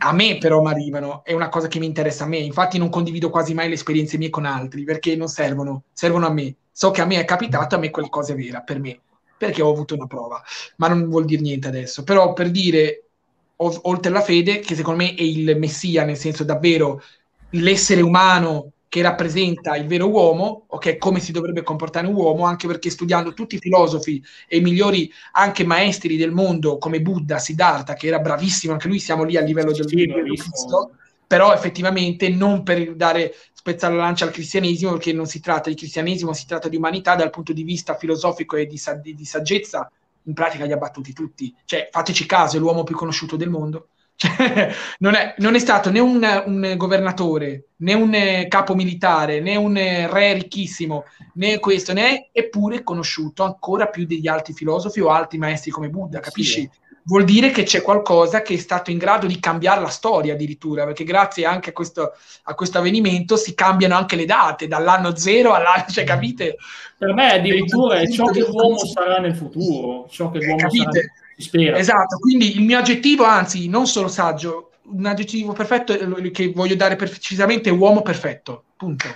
A 0.00 0.12
me 0.12 0.38
però 0.38 0.60
mi 0.60 0.68
arrivano, 0.68 1.24
è 1.24 1.32
una 1.32 1.48
cosa 1.48 1.66
che 1.66 1.78
mi 1.78 1.86
interessa 1.86 2.24
a 2.24 2.28
me, 2.28 2.38
infatti 2.38 2.78
non 2.78 2.88
condivido 2.88 3.30
quasi 3.30 3.54
mai 3.54 3.68
le 3.68 3.74
esperienze 3.74 4.16
mie 4.16 4.30
con 4.30 4.44
altri 4.44 4.84
perché 4.84 5.16
non 5.16 5.28
servono, 5.28 5.84
servono 5.92 6.26
a 6.26 6.32
me. 6.32 6.54
So 6.70 6.90
che 6.92 7.00
a 7.00 7.04
me 7.04 7.18
è 7.18 7.24
capitato, 7.24 7.74
a 7.74 7.78
me 7.78 7.90
quella 7.90 8.08
cosa 8.08 8.32
è 8.32 8.36
vera, 8.36 8.60
per 8.60 8.78
me, 8.78 9.00
perché 9.36 9.62
ho 9.62 9.72
avuto 9.72 9.94
una 9.94 10.06
prova, 10.06 10.40
ma 10.76 10.88
non 10.88 11.08
vuol 11.08 11.24
dire 11.24 11.42
niente 11.42 11.66
adesso. 11.66 12.04
Però 12.04 12.32
per 12.32 12.50
dire, 12.50 13.08
oltre 13.56 14.10
alla 14.10 14.20
fede, 14.20 14.60
che 14.60 14.76
secondo 14.76 15.02
me 15.02 15.14
è 15.14 15.22
il 15.22 15.56
messia, 15.58 16.04
nel 16.04 16.16
senso 16.16 16.44
davvero 16.44 17.02
l'essere 17.50 18.00
umano 18.00 18.72
che 18.88 19.02
rappresenta 19.02 19.76
il 19.76 19.86
vero 19.86 20.08
uomo, 20.08 20.64
ok, 20.66 20.96
come 20.96 21.20
si 21.20 21.30
dovrebbe 21.30 21.62
comportare 21.62 22.06
un 22.06 22.14
uomo, 22.14 22.44
anche 22.44 22.66
perché 22.66 22.88
studiando 22.88 23.34
tutti 23.34 23.56
i 23.56 23.58
filosofi 23.58 24.22
e 24.48 24.56
i 24.56 24.60
migliori 24.60 25.12
anche 25.32 25.64
maestri 25.64 26.16
del 26.16 26.32
mondo, 26.32 26.78
come 26.78 27.02
Buddha, 27.02 27.38
Siddhartha, 27.38 27.94
che 27.94 28.06
era 28.06 28.18
bravissimo, 28.18 28.72
anche 28.72 28.88
lui 28.88 28.98
siamo 28.98 29.24
lì 29.24 29.36
a 29.36 29.42
livello 29.42 29.72
del 29.72 29.86
sì, 29.86 30.06
Cristo, 30.06 30.92
però 31.26 31.52
effettivamente 31.52 32.30
non 32.30 32.62
per 32.62 32.94
dare 32.94 33.34
spezzare 33.52 33.94
la 33.94 34.04
lancia 34.04 34.24
al 34.24 34.30
cristianesimo, 34.30 34.92
perché 34.92 35.12
non 35.12 35.26
si 35.26 35.40
tratta 35.40 35.68
di 35.68 35.76
cristianesimo, 35.76 36.32
si 36.32 36.46
tratta 36.46 36.68
di 36.68 36.76
umanità 36.76 37.14
dal 37.14 37.30
punto 37.30 37.52
di 37.52 37.64
vista 37.64 37.94
filosofico 37.94 38.56
e 38.56 38.66
di, 38.66 38.80
di, 39.02 39.14
di 39.14 39.24
saggezza, 39.26 39.90
in 40.22 40.32
pratica 40.32 40.64
li 40.64 40.72
ha 40.72 40.78
battuti 40.78 41.12
tutti. 41.12 41.54
Cioè, 41.66 41.88
fateci 41.90 42.24
caso, 42.24 42.56
è 42.56 42.60
l'uomo 42.60 42.84
più 42.84 42.96
conosciuto 42.96 43.36
del 43.36 43.50
mondo 43.50 43.88
cioè, 44.18 44.74
non, 44.98 45.14
è, 45.14 45.36
non, 45.38 45.54
è, 45.54 45.60
stato 45.60 45.92
né 45.92 46.00
un, 46.00 46.42
un, 46.46 46.74
governatore, 46.76 47.68
né 47.76 47.94
un 47.94 48.46
capo 48.48 48.74
militare, 48.74 49.38
né 49.40 49.54
un 49.54 49.74
re 49.74 50.32
ricchissimo, 50.32 51.04
né 51.34 51.60
questo, 51.60 51.92
né 51.92 52.28
eppure 52.32 52.82
conosciuto 52.82 53.44
ancora 53.44 53.86
più 53.86 54.06
degli 54.06 54.26
altri 54.26 54.54
filosofi 54.54 54.98
o 54.98 55.10
altri 55.10 55.38
maestri 55.38 55.70
come 55.70 55.88
Buddha, 55.88 56.18
capisci? 56.18 56.62
Sì. 56.62 56.70
vuol 57.04 57.22
dire 57.22 57.52
che 57.52 57.62
c'è 57.62 57.80
qualcosa 57.80 58.42
che 58.42 58.54
è 58.54 58.58
stato 58.58 58.90
in 58.90 58.98
grado 58.98 59.28
di 59.28 59.38
cambiare 59.38 59.80
la 59.80 59.86
storia 59.86 60.32
addirittura, 60.32 60.84
perché 60.84 61.04
grazie 61.04 61.44
anche 61.44 61.70
a 61.70 61.72
questo, 61.72 62.10
a 62.42 62.54
questo 62.54 62.78
avvenimento 62.78 63.36
si 63.36 63.54
cambiano 63.54 63.94
anche 63.94 64.16
le 64.16 64.24
date, 64.24 64.66
dall'anno 64.66 65.14
zero 65.14 65.52
all'anno, 65.52 65.84
cioè 65.88 66.02
capite? 66.02 66.56
Per 66.98 67.14
me 67.14 67.34
addirittura 67.34 68.00
è 68.00 68.08
ciò 68.08 68.24
che 68.24 68.40
l'uomo 68.40 68.78
sarà 68.78 69.18
nel 69.18 69.36
futuro, 69.36 70.08
ciò 70.10 70.28
che 70.28 70.40
l'uomo 70.40 70.56
capite? 70.56 70.90
sarà, 70.90 71.06
si 71.24 71.27
spera. 71.42 71.78
Esatto, 71.78 72.18
quindi 72.18 72.56
il 72.56 72.62
mio 72.62 72.78
aggettivo, 72.78 73.24
anzi 73.24 73.68
non 73.68 73.86
solo 73.86 74.08
saggio, 74.08 74.70
un 74.90 75.06
aggettivo 75.06 75.52
perfetto 75.52 75.96
che 76.32 76.52
voglio 76.54 76.74
dare 76.74 76.96
precisamente 76.96 77.68
è 77.68 77.72
uomo 77.72 78.02
perfetto, 78.02 78.64
punto. 78.76 79.06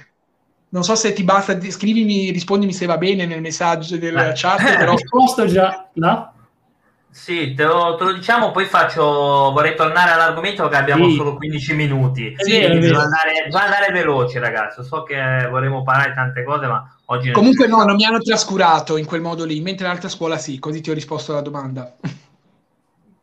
Non 0.69 0.85
so 0.85 0.95
se 0.95 1.13
ti 1.13 1.23
basta, 1.23 1.59
scrivimi, 1.71 2.31
rispondimi 2.31 2.73
se 2.73 2.87
va 2.87 2.97
bene 2.97 3.27
nel 3.27 3.43
messaggio 3.43 3.99
del 3.99 4.17
Eh, 4.17 4.33
chat, 4.35 4.61
Ho 4.61 4.77
però... 4.79 4.93
risposto 4.93 5.47
già, 5.47 5.89
no? 5.95 6.33
Sì, 7.11 7.53
te 7.53 7.65
lo, 7.65 7.95
te 7.97 8.05
lo 8.05 8.13
diciamo, 8.15 8.53
poi 8.53 8.65
faccio, 8.65 9.03
vorrei 9.03 9.77
tornare 9.77 10.13
all'argomento 10.13 10.63
perché 10.63 10.77
abbiamo 10.79 11.11
Sì. 11.11 11.17
solo 11.17 11.37
15 11.37 11.75
minuti. 11.75 12.35
Vero. 12.49 12.79
Bisogna 12.79 13.03
andare, 13.03 13.43
bisogna 13.45 13.65
andare 13.65 13.93
veloci, 13.93 14.39
ragazzi. 14.39 14.83
So 14.83 15.03
che 15.03 15.47
vorremmo 15.51 15.83
parlare 15.83 16.09
di 16.09 16.15
tante 16.15 16.43
cose, 16.43 16.67
ma 16.67 16.99
oggi 17.13 17.31
Comunque 17.33 17.67
no, 17.67 17.85
non 17.85 17.95
mi 17.97 18.05
hanno 18.05 18.19
trascurato 18.19 18.97
in 18.97 19.05
quel 19.07 19.21
modo 19.21 19.45
lì, 19.45 19.61
mentre 19.61 19.87
in 19.87 19.93
altra 19.93 20.09
scuola 20.09 20.39
sì, 20.39 20.59
così 20.59 20.81
ti 20.81 20.91
ho 20.91 20.95
risposto 20.95 21.33
alla 21.33 21.43
domanda. 21.43 21.97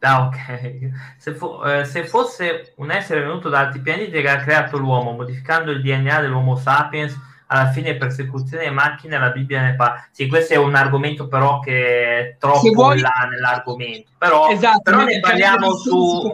Ah, 0.01 0.27
ok. 0.27 0.91
Se, 1.17 1.33
fo- 1.35 1.61
eh, 1.65 1.83
se 1.83 2.05
fosse 2.05 2.71
un 2.77 2.89
essere 2.89 3.19
venuto 3.19 3.49
da 3.49 3.59
altri 3.59 3.81
pianeti 3.81 4.11
che 4.11 4.29
ha 4.29 4.37
creato 4.37 4.77
l'uomo, 4.77 5.11
modificando 5.11 5.71
il 5.71 5.81
DNA 5.81 6.21
dell'Homo 6.21 6.55
sapiens, 6.55 7.17
alla 7.47 7.69
fine 7.71 7.97
persecuzione 7.97 8.63
delle 8.63 8.73
macchine, 8.73 9.19
la 9.19 9.31
Bibbia 9.31 9.61
ne 9.61 9.75
parla. 9.75 10.07
Sì, 10.11 10.29
questo 10.29 10.53
è 10.53 10.57
un 10.57 10.75
argomento 10.75 11.27
però 11.27 11.59
che 11.59 12.17
è 12.17 12.35
troppo 12.39 12.71
vuoi- 12.71 13.01
là 13.01 13.27
nell'argomento. 13.29 14.11
Però, 14.17 14.47
esatto, 14.49 14.83
però 14.83 15.03
ne 15.03 15.19
parliamo 15.19 15.75
su... 15.75 16.33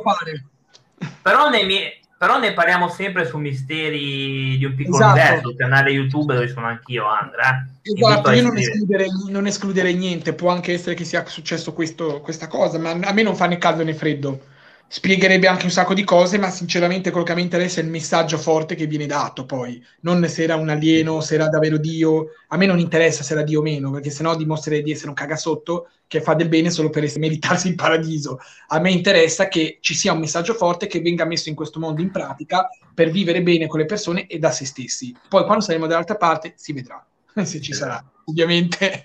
Però 1.24 1.50
ne, 1.50 1.64
mi- 1.64 2.00
però 2.18 2.40
ne 2.40 2.54
parliamo 2.54 2.88
sempre 2.90 3.26
su 3.26 3.38
Misteri 3.38 4.58
di 4.58 4.66
un 4.66 4.76
piccolo 4.76 4.98
Esatto. 4.98 5.12
universo, 5.20 5.42
sul 5.50 5.56
canale 5.58 5.90
YouTube 5.92 6.34
dove 6.34 6.48
sono 6.48 6.68
anch'io, 6.68 7.06
Andrea. 7.08 7.66
eh. 7.82 7.92
Esatto, 7.94 8.32
io 8.32 8.42
non 8.44 8.58
escluderei, 8.58 9.10
non 9.30 9.46
escluderei 9.48 9.96
niente, 9.96 10.34
può 10.34 10.50
anche 10.50 10.74
essere 10.74 10.96
che 10.96 11.04
sia 11.04 11.26
successo 11.28 11.74
questo- 11.74 12.22
questa 12.22 12.48
cosa, 12.48 12.80
ma 12.80 12.92
a 12.92 13.12
me 13.14 13.22
non 13.22 13.36
fa 13.36 13.46
né 13.48 13.58
caldo 13.58 13.84
né 13.84 13.94
freddo. 13.94 14.54
Spiegherebbe 14.88 15.48
anche 15.48 15.66
un 15.66 15.72
sacco 15.72 15.96
di 15.96 16.04
cose, 16.04 16.38
ma 16.38 16.50
sinceramente 16.52 17.10
quello 17.10 17.26
che 17.26 17.34
me 17.34 17.42
interessa 17.42 17.82
è 17.82 17.84
il 17.84 17.90
messaggio 17.90 18.38
forte 18.38 18.76
che 18.76 18.86
viene 18.86 19.08
dato 19.08 19.46
poi, 19.46 19.84
non 20.02 20.26
se 20.30 20.44
era 20.44 20.56
un 20.56 20.70
alieno, 20.70 21.22
se 21.22 21.34
era 21.34 21.50
davvero 21.50 21.78
Dio. 21.78 22.28
A 22.50 22.58
me 22.58 22.68
non 22.68 22.80
interessa 22.80 23.24
se 23.24 23.34
era 23.34 23.42
Dio 23.42 23.60
o 23.60 23.64
meno, 23.64 23.90
perché 23.90 24.12
sennò 24.12 24.36
dimostrerei 24.36 24.84
di 24.84 24.92
essere 24.92 25.10
un 25.10 25.16
cagasotto 25.16 25.90
che 26.08 26.22
fa 26.22 26.36
del 26.36 26.50
bene 26.50 26.70
solo 26.70 26.90
per 26.92 27.12
meritarsi 27.18 27.68
il 27.68 27.76
paradiso. 27.76 28.40
A 28.68 28.80
me 28.80 28.92
interessa 28.92 29.48
che 29.48 29.80
ci 29.82 29.96
sia 29.96 30.14
un 30.14 30.20
messaggio 30.20 30.54
forte 30.54 30.86
che 30.88 31.02
venga 31.02 31.26
messo 31.26 31.50
in 31.50 31.56
questo 31.56 31.80
mondo 31.80 32.02
in 32.02 32.12
pratica 32.12 32.70
per 32.94 33.10
vivere 33.10 33.42
bene 33.42 33.68
con 33.68 33.80
le 33.80 33.86
persone 33.86 34.28
e 34.28 34.38
da 34.38 34.52
se 34.52 34.66
stessi. 34.66 35.16
Poi 35.28 35.46
quando 35.46 35.64
saremo 35.64 35.88
dall'altra 35.88 36.16
parte 36.16 36.54
si 36.58 36.74
vedrà, 36.74 37.04
se 37.44 37.60
ci 37.60 37.74
sarà, 37.74 38.04
ovviamente. 38.26 39.04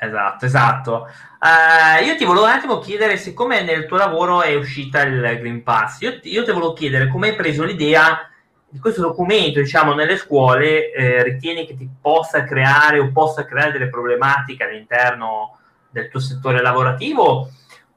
Esatto, 0.00 0.46
esatto. 0.46 1.06
Eh, 1.40 2.04
io 2.04 2.16
ti 2.16 2.24
volevo 2.24 2.44
un 2.44 2.52
attimo 2.52 2.78
chiedere, 2.78 3.16
siccome 3.16 3.62
nel 3.62 3.86
tuo 3.86 3.96
lavoro 3.96 4.42
è 4.42 4.54
uscita 4.54 5.02
il 5.02 5.20
Green 5.20 5.62
Pass, 5.62 6.00
io, 6.00 6.20
ti- 6.20 6.30
io 6.30 6.44
ti 6.44 6.52
volevo 6.52 6.72
chiedere 6.72 7.08
come 7.08 7.30
hai 7.30 7.34
preso 7.36 7.64
l'idea 7.64 8.28
di 8.68 8.78
questo 8.78 9.00
documento, 9.00 9.60
diciamo, 9.60 9.94
nelle 9.94 10.16
scuole, 10.16 10.92
eh, 10.92 11.22
ritieni 11.22 11.66
che 11.66 11.76
ti 11.76 11.88
possa 12.00 12.44
creare 12.44 12.98
o 12.98 13.10
possa 13.10 13.44
creare 13.44 13.72
delle 13.72 13.88
problematiche 13.88 14.64
all'interno 14.64 15.58
del 15.90 16.08
tuo 16.08 16.20
settore 16.20 16.60
lavorativo 16.60 17.50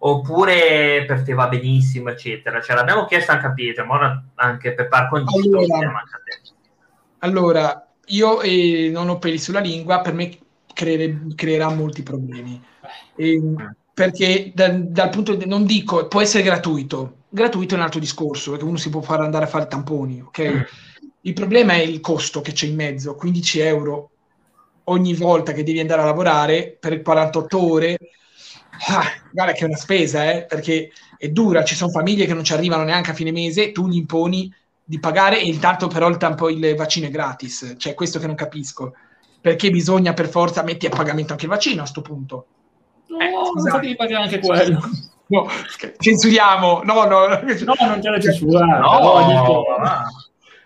oppure 0.03 1.03
per 1.05 1.21
te 1.23 1.33
va 1.33 1.47
benissimo, 1.47 2.09
eccetera. 2.09 2.61
Cioè, 2.61 2.75
l'abbiamo 2.75 3.05
chiesto 3.05 3.31
anche 3.31 3.45
a 3.47 3.53
Pietro, 3.53 3.85
ma 3.85 3.95
ora 3.95 4.23
anche 4.35 4.73
per 4.73 4.87
par 4.87 5.09
condicio, 5.09 5.57
Allora. 5.59 6.03
Allora, 7.19 7.87
io 8.07 8.41
eh, 8.41 8.89
non 8.91 9.09
ho 9.09 9.19
peli 9.19 9.37
sulla 9.37 9.59
lingua, 9.59 10.01
per 10.01 10.13
me 10.13 10.29
creere- 10.81 11.27
creerà 11.35 11.69
molti 11.69 12.01
problemi. 12.01 12.59
Ehm, 13.15 13.75
perché 13.93 14.51
da- 14.53 14.69
dal 14.69 15.09
punto 15.09 15.35
di 15.35 15.45
non 15.45 15.65
dico, 15.65 16.07
può 16.07 16.21
essere 16.21 16.43
gratuito. 16.43 17.17
Gratuito 17.29 17.75
è 17.75 17.77
un 17.77 17.83
altro 17.83 17.99
discorso, 17.99 18.51
perché 18.51 18.65
uno 18.65 18.77
si 18.77 18.89
può 18.89 19.01
fare 19.01 19.23
andare 19.23 19.45
a 19.45 19.47
fare 19.47 19.67
tamponi, 19.67 20.21
ok? 20.21 20.65
Il 21.21 21.33
problema 21.33 21.73
è 21.73 21.81
il 21.81 21.99
costo 21.99 22.41
che 22.41 22.51
c'è 22.51 22.65
in 22.65 22.75
mezzo, 22.75 23.15
15 23.15 23.59
euro 23.59 24.09
ogni 24.85 25.13
volta 25.13 25.53
che 25.53 25.63
devi 25.63 25.79
andare 25.79 26.01
a 26.01 26.05
lavorare 26.05 26.75
per 26.79 27.01
48 27.01 27.71
ore. 27.71 27.97
Ah, 28.89 29.05
guarda 29.31 29.53
che 29.53 29.59
è 29.59 29.65
una 29.65 29.77
spesa, 29.77 30.31
eh, 30.31 30.45
perché 30.45 30.91
è 31.17 31.29
dura, 31.29 31.63
ci 31.63 31.75
sono 31.75 31.91
famiglie 31.91 32.25
che 32.25 32.33
non 32.33 32.43
ci 32.43 32.53
arrivano 32.53 32.83
neanche 32.83 33.11
a 33.11 33.13
fine 33.13 33.31
mese, 33.31 33.71
tu 33.71 33.87
gli 33.87 33.97
imponi 33.97 34.51
di 34.83 34.99
pagare 34.99 35.39
e 35.39 35.45
intanto 35.45 35.87
però 35.87 36.09
il, 36.09 36.17
tampo, 36.17 36.49
il 36.49 36.75
vaccino 36.75 37.05
è 37.05 37.11
gratis, 37.11 37.75
cioè 37.77 37.93
questo 37.93 38.17
che 38.19 38.25
non 38.25 38.35
capisco, 38.35 38.93
perché 39.41 39.71
bisogna 39.71 40.13
per 40.13 40.29
forza 40.29 40.63
metti 40.63 40.85
a 40.85 40.89
pagamento 40.89 41.33
anche 41.33 41.45
il 41.45 41.51
vaccino 41.51 41.81
a 41.81 41.85
sto 41.85 42.01
punto. 42.01 42.45
No, 43.07 43.19
Eh, 43.19 43.29
non 43.29 43.65
fatevi 43.65 43.95
pagare 43.95 44.23
anche 44.23 44.39
quello. 44.39 44.79
No, 45.27 45.47
censuriamo, 45.97 46.81
no, 46.83 47.05
no, 47.05 47.27
No, 47.27 47.75
non 47.79 47.99
c'è 47.99 48.09
la 48.09 48.19
censura. 48.19 48.65
No. 48.79 49.63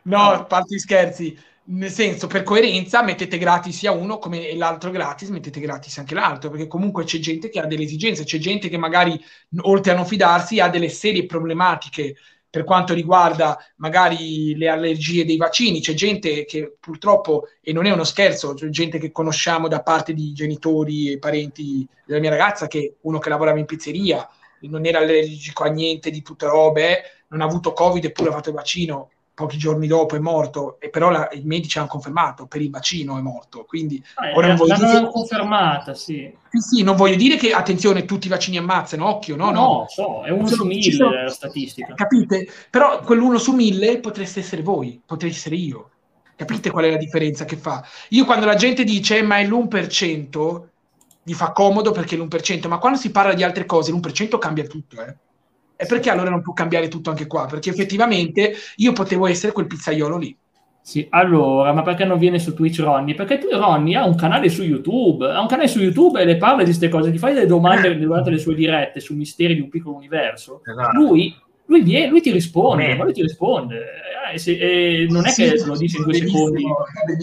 No, 0.04 0.20
a 0.32 0.44
parte 0.44 0.76
gli 0.76 0.80
scherzi. 0.80 1.38
Nel 1.68 1.90
senso, 1.90 2.28
per 2.28 2.44
coerenza, 2.44 3.02
mettete 3.02 3.40
gratis 3.40 3.76
sia 3.78 3.92
uno 3.92 4.20
come 4.20 4.56
l'altro 4.56 4.92
gratis, 4.92 5.30
mettete 5.30 5.60
gratis 5.60 5.98
anche 5.98 6.14
l'altro, 6.14 6.52
perché 6.52 6.68
comunque 6.68 7.06
c'è 7.06 7.18
gente 7.18 7.50
che 7.50 7.60
ha 7.60 7.66
delle 7.66 7.84
esigenze, 7.84 8.24
c'è 8.24 8.38
gente 8.38 8.70
che 8.70 8.78
magari, 8.78 9.20
oltre 9.62 9.94
a 9.94 9.96
non 9.96 10.06
fidarsi, 10.06 10.60
ha 10.60 10.70
delle 10.70 10.90
serie 10.90 11.26
problematiche 11.26 12.16
per 12.56 12.64
quanto 12.64 12.94
riguarda 12.94 13.58
magari 13.76 14.56
le 14.56 14.70
allergie 14.70 15.26
dei 15.26 15.36
vaccini. 15.36 15.82
C'è 15.82 15.94
gente 15.94 16.46
che 16.46 16.78
purtroppo, 16.80 17.50
e 17.60 17.74
non 17.74 17.86
è 17.86 17.92
uno 17.92 18.06
scherzo, 18.06 18.54
c'è 18.54 18.70
gente 18.70 18.98
che 18.98 19.12
conosciamo 19.12 19.68
da 19.68 19.82
parte 19.82 20.14
di 20.14 20.32
genitori 20.32 21.12
e 21.12 21.20
parenti 21.20 21.86
della 22.06 22.22
mia 22.22 22.30
ragazza, 22.30 22.68
che 22.68 22.96
uno 23.02 23.20
che 23.20 23.28
lavorava 23.28 23.60
in 23.60 23.66
pizzeria, 23.66 24.26
non 24.62 24.86
era 24.86 25.00
allergico 25.00 25.66
a 25.66 25.68
niente 25.68 26.10
di 26.10 26.22
tutte 26.22 26.46
robe, 26.46 27.02
non 27.28 27.42
ha 27.42 27.44
avuto 27.44 27.74
covid 27.74 28.06
eppure 28.06 28.30
ha 28.30 28.34
fatto 28.34 28.50
il 28.50 28.56
vaccino 28.56 29.10
pochi 29.36 29.58
giorni 29.58 29.86
dopo 29.86 30.16
è 30.16 30.20
morto, 30.20 30.78
e 30.80 30.90
però 30.90 31.10
la- 31.10 31.28
i 31.34 31.42
medici 31.44 31.78
hanno 31.78 31.88
confermato 31.88 32.48
per 32.48 32.62
il 32.62 32.70
vaccino 32.72 33.18
è 33.18 33.22
morto. 33.22 33.66
Quindi 33.66 33.98
Eh, 34.24 34.34
ora 34.34 34.48
non 34.48 34.56
voglio 34.56 34.76
dire- 34.78 35.10
confermata, 35.12 35.94
sì. 35.94 36.34
sì, 36.50 36.60
sì, 36.78 36.84
non 36.84 36.96
voglio 36.96 37.18
dire 37.18 37.36
che 37.36 37.52
attenzione, 37.52 38.06
tutti 38.06 38.28
i 38.28 38.30
vaccini 38.30 38.58
ammazzano, 38.58 39.06
occhio, 39.06 39.36
no, 39.36 39.52
no. 39.52 39.86
so, 39.90 40.24
è 40.24 40.30
uno 40.32 40.48
su 40.48 40.56
sono- 40.56 40.70
ci 40.72 40.76
mille 40.78 40.92
sono- 40.96 41.22
la 41.24 41.30
statistica. 41.30 41.94
Capite? 41.94 42.48
Però 42.70 43.02
quell'uno 43.02 43.38
su 43.38 43.52
mille 43.54 44.00
potreste 44.00 44.40
essere 44.40 44.62
voi, 44.62 45.02
potrei 45.06 45.32
essere 45.32 45.56
io. 45.58 45.90
Capite 46.38 46.72
qual 46.72 46.86
è 46.86 46.92
la 46.92 46.98
differenza 46.98 47.44
che 47.46 47.58
fa? 47.58 47.86
Io 48.10 48.26
quando 48.26 48.46
la 48.46 48.56
gente 48.56 48.84
dice 48.86 49.18
"Eh, 49.18 49.22
ma 49.22 49.38
è 49.38 49.46
l'1%, 49.46 50.70
gli 51.24 51.34
fa 51.34 51.52
comodo 51.52 51.92
perché 51.92 52.16
è 52.16 52.18
l'1%, 52.18 52.68
ma 52.70 52.78
quando 52.78 52.98
si 52.98 53.12
parla 53.12 53.34
di 53.34 53.44
altre 53.44 53.66
cose 53.66 53.92
l'1% 53.92 54.38
cambia 54.38 54.66
tutto, 54.66 55.02
eh. 55.02 55.16
E 55.76 55.86
perché 55.86 56.10
allora 56.10 56.30
non 56.30 56.42
può 56.42 56.54
cambiare 56.54 56.88
tutto 56.88 57.10
anche 57.10 57.28
qua? 57.28 57.46
Perché 57.46 57.70
effettivamente 57.70 58.54
io 58.78 58.94
potevo 58.94 59.28
essere 59.28 59.52
quel 59.52 59.68
pizzaiolo 59.68 60.18
lì. 60.18 60.38
Sì, 60.86 61.08
allora, 61.10 61.74
ma 61.74 61.82
perché 61.82 62.06
non 62.06 62.20
viene 62.20 62.38
su 62.38 62.54
Twitch 62.54 62.80
Ronny? 62.80 63.16
Perché 63.16 63.40
tu, 63.40 63.48
Ronny, 63.50 63.96
ha 63.96 64.06
un 64.06 64.16
canale 64.16 64.50
su 64.50 64.62
YouTube, 64.62 65.28
ha 65.28 65.42
un 65.42 65.48
canale 65.48 65.68
su 65.68 65.80
YouTube 65.80 66.22
e 66.22 66.26
le 66.26 66.38
parla 66.38 66.60
di 66.60 66.66
queste 66.66 66.90
cose, 66.90 67.12
ti 67.12 67.18
fai 67.18 67.34
delle 67.34 67.48
domande 67.48 67.98
durante 67.98 68.30
le 68.30 68.38
sue 68.38 68.54
dirette 68.54 69.00
su 69.00 69.16
misteri 69.16 69.56
di 69.56 69.62
un 69.62 69.70
piccolo 69.70 69.96
universo. 69.96 70.62
Esatto. 70.64 70.96
Lui, 70.96 71.36
lui, 71.68 71.82
viene, 71.82 72.08
lui 72.08 72.22
ti 72.22 72.32
risponde, 72.32 72.96
ma 72.96 73.04
lui 73.04 73.14
ti 73.14 73.22
risponde. 73.22 73.76
Eh, 74.34 74.38
se- 74.40 74.58
e 74.58 75.06
non 75.10 75.26
è 75.26 75.34
che 75.34 75.58
Sì, 75.58 75.66
lo 75.66 75.78
dice 75.78 75.98
in 75.98 76.04
due 76.04 76.14
secondi. 76.16 76.64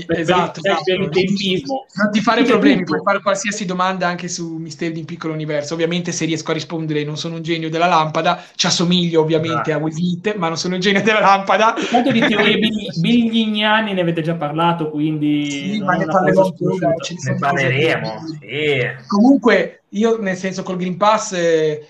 Per- 0.07 0.19
esatto, 0.19 0.61
per- 0.61 0.73
esatto. 0.73 0.85
per 0.85 1.01
il 1.01 1.09
tempismo. 1.11 1.87
Non 1.95 2.11
ti 2.13 2.21
fare 2.21 2.43
problemi, 2.45 2.85
puoi 2.85 3.01
fare 3.05 3.21
qualsiasi 3.21 3.65
domanda 3.65 4.07
anche 4.07 4.29
su 4.29 4.57
Misteri 4.57 4.93
di 4.93 5.01
un 5.01 5.05
piccolo 5.05 5.33
universo. 5.33 5.75
Ovviamente 5.75 6.13
se 6.13 6.25
riesco 6.25 6.51
a 6.51 6.55
rispondere 6.55 7.05
non 7.05 7.17
sono 7.17 7.37
un 7.37 7.43
genio 7.43 7.71
della 7.71 7.87
lampada, 7.87 8.43
ci 8.55 8.67
assomiglio 8.67 9.21
ovviamente 9.21 9.71
Esatto. 9.71 9.73
a 9.73 9.79
Wisit, 9.79 10.35
ma 10.37 10.49
non 10.49 10.57
sono 10.57 10.75
un 10.75 10.81
genio 10.81 11.03
della 11.03 11.21
lampada. 11.21 11.75
Tanto 11.91 12.11
di 12.13 12.21
teorie 12.21 12.59
bigliniane 13.01 13.93
ne 13.93 14.01
avete 14.01 14.23
già 14.23 14.35
parlato, 14.35 14.91
quindi 14.91 15.51
Sì, 15.51 15.79
ma 15.83 15.95
ne 15.95 16.05
parleremo 16.07 16.55
ce 17.03 17.15
ne 17.31 17.37
parleremo, 17.39 18.13
sì. 18.41 19.07
Comunque, 19.07 19.83
io 19.91 20.21
nel 20.21 20.37
senso 20.37 20.63
col 20.63 20.77
Green 20.77 20.97
Pass, 20.97 21.33
eh, 21.33 21.87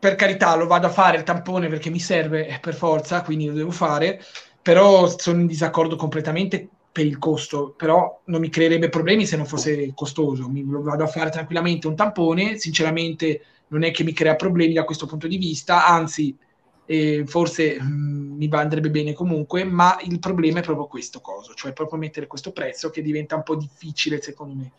per 0.00 0.16
carità, 0.16 0.56
lo 0.56 0.66
vado 0.66 0.86
a 0.86 0.90
fare 0.90 1.18
il 1.18 1.22
tampone 1.24 1.68
perché 1.68 1.90
mi 1.90 2.00
serve 2.00 2.58
per 2.60 2.74
forza, 2.74 3.22
quindi 3.22 3.46
lo 3.46 3.52
devo 3.54 3.70
fare, 3.70 4.20
però 4.62 5.06
sono 5.18 5.40
in 5.40 5.46
disaccordo 5.46 5.96
completamente 5.96 6.68
per 6.92 7.06
il 7.06 7.18
costo, 7.18 7.74
però 7.76 8.20
non 8.26 8.40
mi 8.40 8.48
creerebbe 8.48 8.88
problemi 8.88 9.26
se 9.26 9.36
non 9.36 9.46
fosse 9.46 9.92
costoso, 9.94 10.48
mi 10.48 10.64
lo 10.64 10.82
vado 10.82 11.04
a 11.04 11.06
fare 11.06 11.30
tranquillamente 11.30 11.86
un 11.86 11.94
tampone, 11.96 12.58
sinceramente 12.58 13.42
non 13.68 13.84
è 13.84 13.92
che 13.92 14.02
mi 14.02 14.12
crea 14.12 14.34
problemi 14.36 14.72
da 14.72 14.84
questo 14.84 15.06
punto 15.06 15.28
di 15.28 15.36
vista, 15.36 15.86
anzi 15.86 16.36
eh, 16.86 17.24
forse 17.26 17.80
mh, 17.80 18.34
mi 18.36 18.48
andrebbe 18.52 18.90
bene 18.90 19.12
comunque, 19.12 19.64
ma 19.64 19.98
il 20.02 20.18
problema 20.18 20.58
è 20.60 20.62
proprio 20.62 20.86
questo 20.86 21.20
coso, 21.20 21.54
cioè 21.54 21.72
proprio 21.72 21.98
mettere 21.98 22.26
questo 22.26 22.52
prezzo 22.52 22.90
che 22.90 23.02
diventa 23.02 23.36
un 23.36 23.42
po' 23.44 23.54
difficile 23.56 24.20
secondo 24.20 24.54
me. 24.54 24.72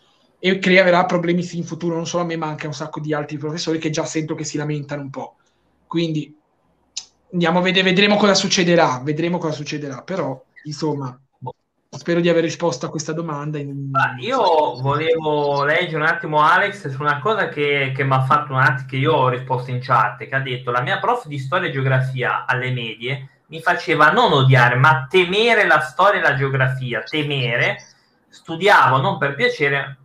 E 0.43 0.57
creerà 0.57 1.05
problemi 1.05 1.47
in 1.51 1.63
futuro 1.63 1.93
non 1.93 2.07
solo 2.07 2.23
a 2.23 2.25
me 2.25 2.35
ma 2.35 2.47
anche 2.47 2.65
a 2.65 2.69
un 2.69 2.73
sacco 2.73 2.99
di 2.99 3.13
altri 3.13 3.37
professori 3.37 3.77
che 3.77 3.91
già 3.91 4.05
sento 4.05 4.33
che 4.33 4.43
si 4.43 4.57
lamentano 4.57 5.03
un 5.03 5.11
po'. 5.11 5.35
Quindi 5.85 6.35
andiamo 7.31 7.59
a 7.59 7.61
vedere, 7.61 7.89
vedremo 7.89 8.17
cosa 8.17 8.33
succederà, 8.33 8.99
vedremo 9.03 9.37
cosa 9.37 9.53
succederà, 9.53 10.01
però 10.01 10.43
insomma 10.63 11.15
spero 11.89 12.21
di 12.21 12.29
aver 12.29 12.41
risposto 12.41 12.87
a 12.87 12.89
questa 12.89 13.13
domanda. 13.13 13.59
In... 13.59 13.91
io 14.19 14.81
volevo 14.81 15.63
leggere 15.63 15.97
un 15.97 16.07
attimo 16.07 16.41
Alex 16.41 16.89
su 16.89 17.01
una 17.01 17.19
cosa 17.19 17.47
che, 17.49 17.91
che 17.95 18.03
mi 18.03 18.13
ha 18.13 18.23
fatto 18.23 18.53
un 18.53 18.59
attimo, 18.61 18.87
che 18.87 18.97
io 18.97 19.13
ho 19.13 19.29
risposto 19.29 19.69
in 19.69 19.79
chat, 19.79 20.25
che 20.25 20.33
ha 20.33 20.39
detto 20.39 20.71
la 20.71 20.81
mia 20.81 20.99
prof 20.99 21.27
di 21.27 21.37
storia 21.37 21.69
e 21.69 21.71
geografia 21.71 22.45
alle 22.47 22.71
medie 22.71 23.29
mi 23.51 23.61
faceva 23.61 24.09
non 24.11 24.31
odiare, 24.31 24.75
ma 24.75 25.05
temere 25.07 25.67
la 25.67 25.81
storia 25.81 26.19
e 26.19 26.23
la 26.23 26.35
geografia, 26.35 27.03
temere, 27.03 27.83
studiavo 28.29 28.97
non 28.97 29.17
per 29.17 29.35
piacere, 29.35 29.97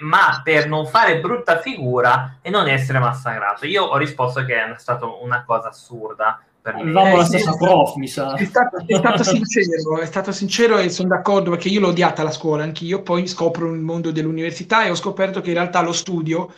ma 0.00 0.40
per 0.42 0.68
non 0.68 0.86
fare 0.86 1.20
brutta 1.20 1.60
figura 1.60 2.38
e 2.42 2.50
non 2.50 2.68
essere 2.68 2.98
massacrato. 2.98 3.66
Io 3.66 3.84
ho 3.84 3.96
risposto 3.96 4.44
che 4.44 4.54
è 4.54 4.74
stata 4.76 5.06
una 5.06 5.44
cosa 5.44 5.68
assurda. 5.68 6.42
Avevamo 6.62 7.14
eh, 7.14 7.16
la 7.18 7.24
stessa 7.24 7.52
sì, 7.52 7.58
prof, 7.58 7.94
mi 7.94 8.08
sa. 8.08 8.34
È 8.34 8.44
stato, 8.44 8.82
è 8.84 8.96
stato 8.96 9.22
sincero, 9.24 9.98
è 9.98 10.06
stato 10.06 10.32
sincero 10.32 10.78
e 10.78 10.88
sono 10.88 11.08
d'accordo 11.08 11.50
perché 11.50 11.68
io 11.68 11.78
l'ho 11.78 11.88
odiata 11.88 12.24
la 12.24 12.32
scuola, 12.32 12.64
anch'io, 12.64 13.02
poi 13.02 13.28
scopro 13.28 13.72
il 13.72 13.78
mondo 13.78 14.10
dell'università 14.10 14.84
e 14.84 14.90
ho 14.90 14.96
scoperto 14.96 15.40
che 15.40 15.50
in 15.50 15.54
realtà 15.54 15.80
lo 15.80 15.92
studio 15.92 16.52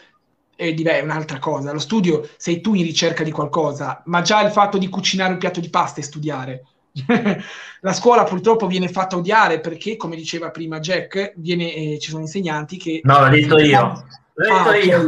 è, 0.57 0.74
è 0.74 1.01
un'altra 1.01 1.39
cosa. 1.39 1.72
Lo 1.72 1.78
studio 1.78 2.26
sei 2.39 2.62
tu 2.62 2.72
in 2.72 2.84
ricerca 2.84 3.22
di 3.22 3.30
qualcosa, 3.30 4.01
ma 4.07 4.22
già 4.22 4.43
il 4.43 4.51
fatto 4.51 4.78
di 4.78 4.89
cucinare 4.89 5.32
un 5.32 5.39
piatto 5.39 5.61
di 5.61 5.68
pasta 5.68 6.01
è 6.01 6.03
studiare 6.03 6.64
la 7.80 7.93
scuola 7.93 8.24
purtroppo 8.24 8.66
viene 8.66 8.89
fatta 8.89 9.16
odiare 9.16 9.61
perché, 9.61 9.97
come 9.97 10.16
diceva 10.16 10.51
prima 10.51 10.80
Jack, 10.80 11.32
viene, 11.36 11.74
eh, 11.74 11.99
ci 11.99 12.11
sono 12.11 12.22
insegnanti 12.22 12.76
che... 12.76 13.01
No, 13.05 13.20
l'ho 13.20 13.28
detto 13.28 13.59
io. 13.59 14.07
L'ho 14.34 14.55
ah, 14.55 14.70
detto 14.70 14.86
io. 14.86 14.99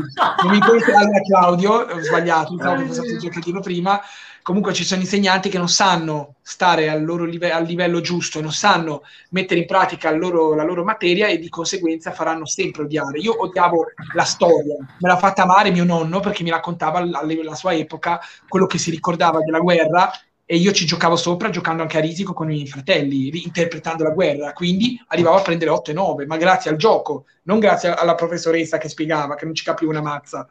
Non 0.42 0.50
mi 0.50 0.58
puoi 0.58 0.80
Claudio, 1.26 1.72
ho 1.72 2.00
sbagliato, 2.00 2.54
Claudio 2.58 2.86
ho 2.86 2.88
usato 2.88 3.08
il 3.08 3.18
giocatino 3.18 3.60
prima. 3.60 4.00
Comunque 4.42 4.72
ci 4.72 4.84
sono 4.84 5.02
insegnanti 5.02 5.50
che 5.50 5.58
non 5.58 5.68
sanno 5.68 6.36
stare 6.40 6.88
al 6.88 7.04
loro 7.04 7.24
live- 7.24 7.52
al 7.52 7.64
livello 7.64 8.00
giusto 8.00 8.40
non 8.40 8.52
sanno 8.52 9.02
mettere 9.30 9.60
in 9.60 9.66
pratica 9.66 10.10
loro, 10.10 10.54
la 10.54 10.64
loro 10.64 10.82
materia 10.82 11.28
e 11.28 11.38
di 11.38 11.50
conseguenza 11.50 12.10
faranno 12.10 12.46
sempre 12.46 12.82
odiare. 12.82 13.18
Io 13.18 13.40
odiavo 13.40 13.84
la 14.14 14.24
storia, 14.24 14.74
me 14.78 15.08
l'ha 15.08 15.18
fatta 15.18 15.42
amare 15.42 15.70
mio 15.70 15.84
nonno 15.84 16.20
perché 16.20 16.42
mi 16.42 16.50
raccontava 16.50 16.98
alla 16.98 17.54
sua 17.54 17.74
epoca 17.74 18.18
quello 18.48 18.66
che 18.66 18.78
si 18.78 18.90
ricordava 18.90 19.40
della 19.40 19.60
guerra 19.60 20.10
e 20.52 20.56
io 20.56 20.72
ci 20.72 20.84
giocavo 20.84 21.14
sopra 21.14 21.48
giocando 21.48 21.82
anche 21.82 21.98
a 21.98 22.00
risico 22.00 22.32
con 22.32 22.50
i 22.50 22.54
miei 22.54 22.66
fratelli, 22.66 23.44
interpretando 23.44 24.02
la 24.02 24.10
guerra, 24.10 24.52
quindi 24.52 25.00
arrivavo 25.06 25.36
a 25.36 25.42
prendere 25.42 25.70
8 25.70 25.92
e 25.92 25.94
9, 25.94 26.26
ma 26.26 26.36
grazie 26.38 26.72
al 26.72 26.76
gioco, 26.76 27.26
non 27.44 27.60
grazie 27.60 27.94
alla 27.94 28.16
professoressa 28.16 28.76
che 28.76 28.88
spiegava, 28.88 29.36
che 29.36 29.44
non 29.44 29.54
ci 29.54 29.62
capivo 29.62 29.92
una 29.92 30.00
mazza. 30.00 30.48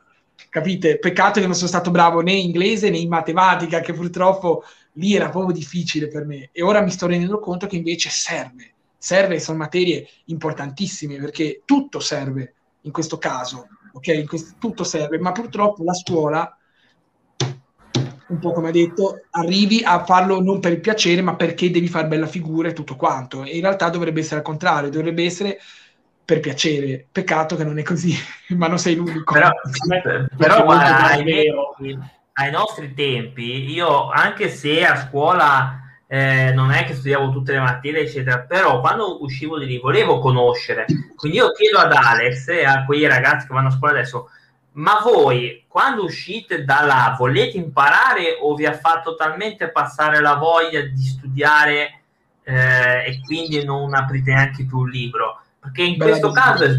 Capite? 0.47 0.99
Peccato 0.99 1.41
che 1.41 1.47
non 1.47 1.53
sono 1.53 1.67
stato 1.67 1.91
bravo 1.91 2.21
né 2.21 2.31
in 2.31 2.45
inglese 2.45 2.89
né 2.89 2.97
in 2.97 3.09
matematica, 3.09 3.81
che 3.81 3.91
purtroppo 3.91 4.63
lì 4.93 5.15
era 5.15 5.27
proprio 5.27 5.53
difficile 5.53 6.07
per 6.07 6.23
me. 6.23 6.47
E 6.53 6.61
ora 6.61 6.79
mi 6.79 6.91
sto 6.91 7.05
rendendo 7.05 7.39
conto 7.39 7.67
che 7.67 7.75
invece 7.75 8.09
serve. 8.09 8.71
Serve, 8.97 9.37
sono 9.41 9.57
materie 9.57 10.07
importantissime, 10.27 11.17
perché 11.17 11.63
tutto 11.65 11.99
serve 11.99 12.53
in 12.83 12.93
questo 12.93 13.17
caso, 13.17 13.67
ok? 13.91 14.23
Questo, 14.23 14.55
tutto 14.59 14.85
serve, 14.85 15.19
ma 15.19 15.33
purtroppo 15.33 15.83
la 15.83 15.93
scuola 15.93 16.57
un 18.29 18.39
po' 18.39 18.51
come 18.51 18.69
ha 18.69 18.71
detto, 18.71 19.23
arrivi 19.31 19.81
a 19.83 20.03
farlo 20.03 20.39
non 20.41 20.59
per 20.59 20.73
il 20.73 20.79
piacere, 20.79 21.21
ma 21.21 21.35
perché 21.35 21.71
devi 21.71 21.87
fare 21.87 22.07
bella 22.07 22.27
figura 22.27 22.69
e 22.69 22.73
tutto 22.73 22.95
quanto. 22.95 23.43
E 23.43 23.55
in 23.55 23.61
realtà 23.61 23.89
dovrebbe 23.89 24.19
essere 24.19 24.37
al 24.37 24.45
contrario, 24.45 24.89
dovrebbe 24.89 25.25
essere 25.25 25.59
per 26.23 26.39
piacere. 26.39 27.07
Peccato 27.11 27.55
che 27.55 27.63
non 27.63 27.79
è 27.79 27.83
così, 27.83 28.13
ma 28.55 28.67
non 28.67 28.77
sei 28.77 28.95
l'unico. 28.95 29.33
Però, 29.33 29.49
però 30.37 30.63
guarda, 30.63 31.09
ai, 31.11 31.51
ai, 32.33 32.51
nostri 32.51 32.93
tempi, 32.93 33.71
io 33.71 34.09
anche 34.09 34.49
se 34.49 34.85
a 34.85 34.95
scuola 34.95 35.79
eh, 36.07 36.51
non 36.53 36.71
è 36.71 36.85
che 36.85 36.93
studiavo 36.93 37.31
tutte 37.31 37.53
le 37.53 37.59
materie, 37.59 38.01
eccetera, 38.01 38.41
però 38.41 38.79
quando 38.79 39.23
uscivo 39.23 39.57
di 39.57 39.65
lì 39.65 39.79
volevo 39.79 40.19
conoscere. 40.19 40.85
Quindi 41.15 41.39
io 41.39 41.51
chiedo 41.51 41.79
ad 41.79 41.93
Alex 41.93 42.47
e 42.49 42.63
a 42.63 42.85
quei 42.85 43.07
ragazzi 43.07 43.47
che 43.47 43.53
vanno 43.53 43.69
a 43.69 43.71
scuola 43.71 43.93
adesso 43.93 44.29
ma 44.73 44.99
voi 45.03 45.65
quando 45.67 46.03
uscite 46.03 46.63
da 46.63 46.83
là 46.83 47.15
volete 47.17 47.57
imparare 47.57 48.37
o 48.41 48.55
vi 48.55 48.65
ha 48.65 48.73
fatto 48.73 49.15
talmente 49.15 49.69
passare 49.69 50.19
la 50.21 50.35
voglia 50.35 50.81
di 50.81 51.03
studiare 51.03 52.01
eh, 52.43 53.05
e 53.05 53.21
quindi 53.25 53.63
non 53.63 53.93
aprite 53.93 54.33
neanche 54.33 54.65
più 54.65 54.79
un 54.79 54.89
libro? 54.89 55.41
Perché 55.59 55.83
in 55.83 55.97
Bella 55.97 56.11
questo 56.11 56.31
caso 56.31 56.63
è, 56.63 56.71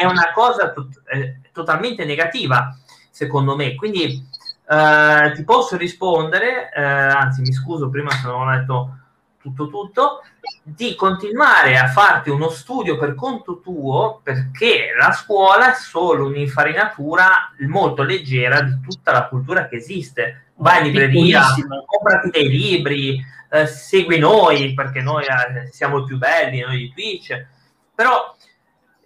è, 0.00 0.04
una 0.04 0.32
cosa 0.32 0.72
to- 0.72 0.88
è 1.04 1.36
totalmente 1.52 2.04
negativa, 2.04 2.76
secondo 3.10 3.54
me. 3.54 3.74
Quindi 3.74 4.26
eh, 4.68 5.32
ti 5.34 5.44
posso 5.44 5.76
rispondere, 5.76 6.72
eh, 6.74 6.82
anzi 6.82 7.42
mi 7.42 7.52
scuso 7.52 7.88
prima 7.88 8.10
se 8.10 8.26
non 8.26 8.40
ho 8.40 8.50
letto 8.50 8.98
tutto 9.44 9.68
tutto, 9.68 10.22
di 10.62 10.94
continuare 10.94 11.76
a 11.76 11.88
farti 11.88 12.30
uno 12.30 12.48
studio 12.48 12.96
per 12.96 13.14
conto 13.14 13.60
tuo 13.60 14.20
perché 14.22 14.94
la 14.98 15.12
scuola 15.12 15.72
è 15.72 15.74
solo 15.74 16.26
un'infarinatura 16.26 17.52
molto 17.68 18.02
leggera 18.02 18.62
di 18.62 18.80
tutta 18.80 19.12
la 19.12 19.28
cultura 19.28 19.68
che 19.68 19.76
esiste. 19.76 20.46
Vai 20.56 20.78
in 20.78 20.84
libreria, 20.92 21.42
comprati 21.84 22.30
dei 22.30 22.48
libri, 22.48 23.22
eh, 23.50 23.66
segui 23.66 24.18
noi 24.18 24.72
perché 24.72 25.02
noi 25.02 25.24
eh, 25.24 25.70
siamo 25.70 25.98
i 25.98 26.04
più 26.04 26.16
belli, 26.16 26.60
noi 26.60 26.78
di 26.78 26.92
Twitch. 26.94 27.46
Però 27.94 28.34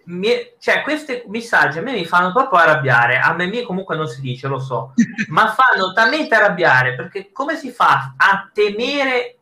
mi, 0.05 0.31
cioè, 0.57 0.81
questi 0.83 1.23
messaggi 1.27 1.79
a 1.79 1.81
me 1.81 1.91
mi 1.91 2.05
fanno 2.05 2.31
proprio 2.31 2.59
arrabbiare. 2.59 3.19
A 3.19 3.33
me 3.33 3.61
comunque 3.63 3.97
non 3.97 4.07
si 4.07 4.21
dice, 4.21 4.47
lo 4.47 4.59
so, 4.59 4.93
ma 5.27 5.53
fanno 5.53 5.91
talmente 5.91 6.35
arrabbiare 6.35 6.95
perché 6.95 7.31
come 7.33 7.57
si 7.57 7.71
fa 7.71 8.13
a 8.15 8.49
temere 8.53 9.38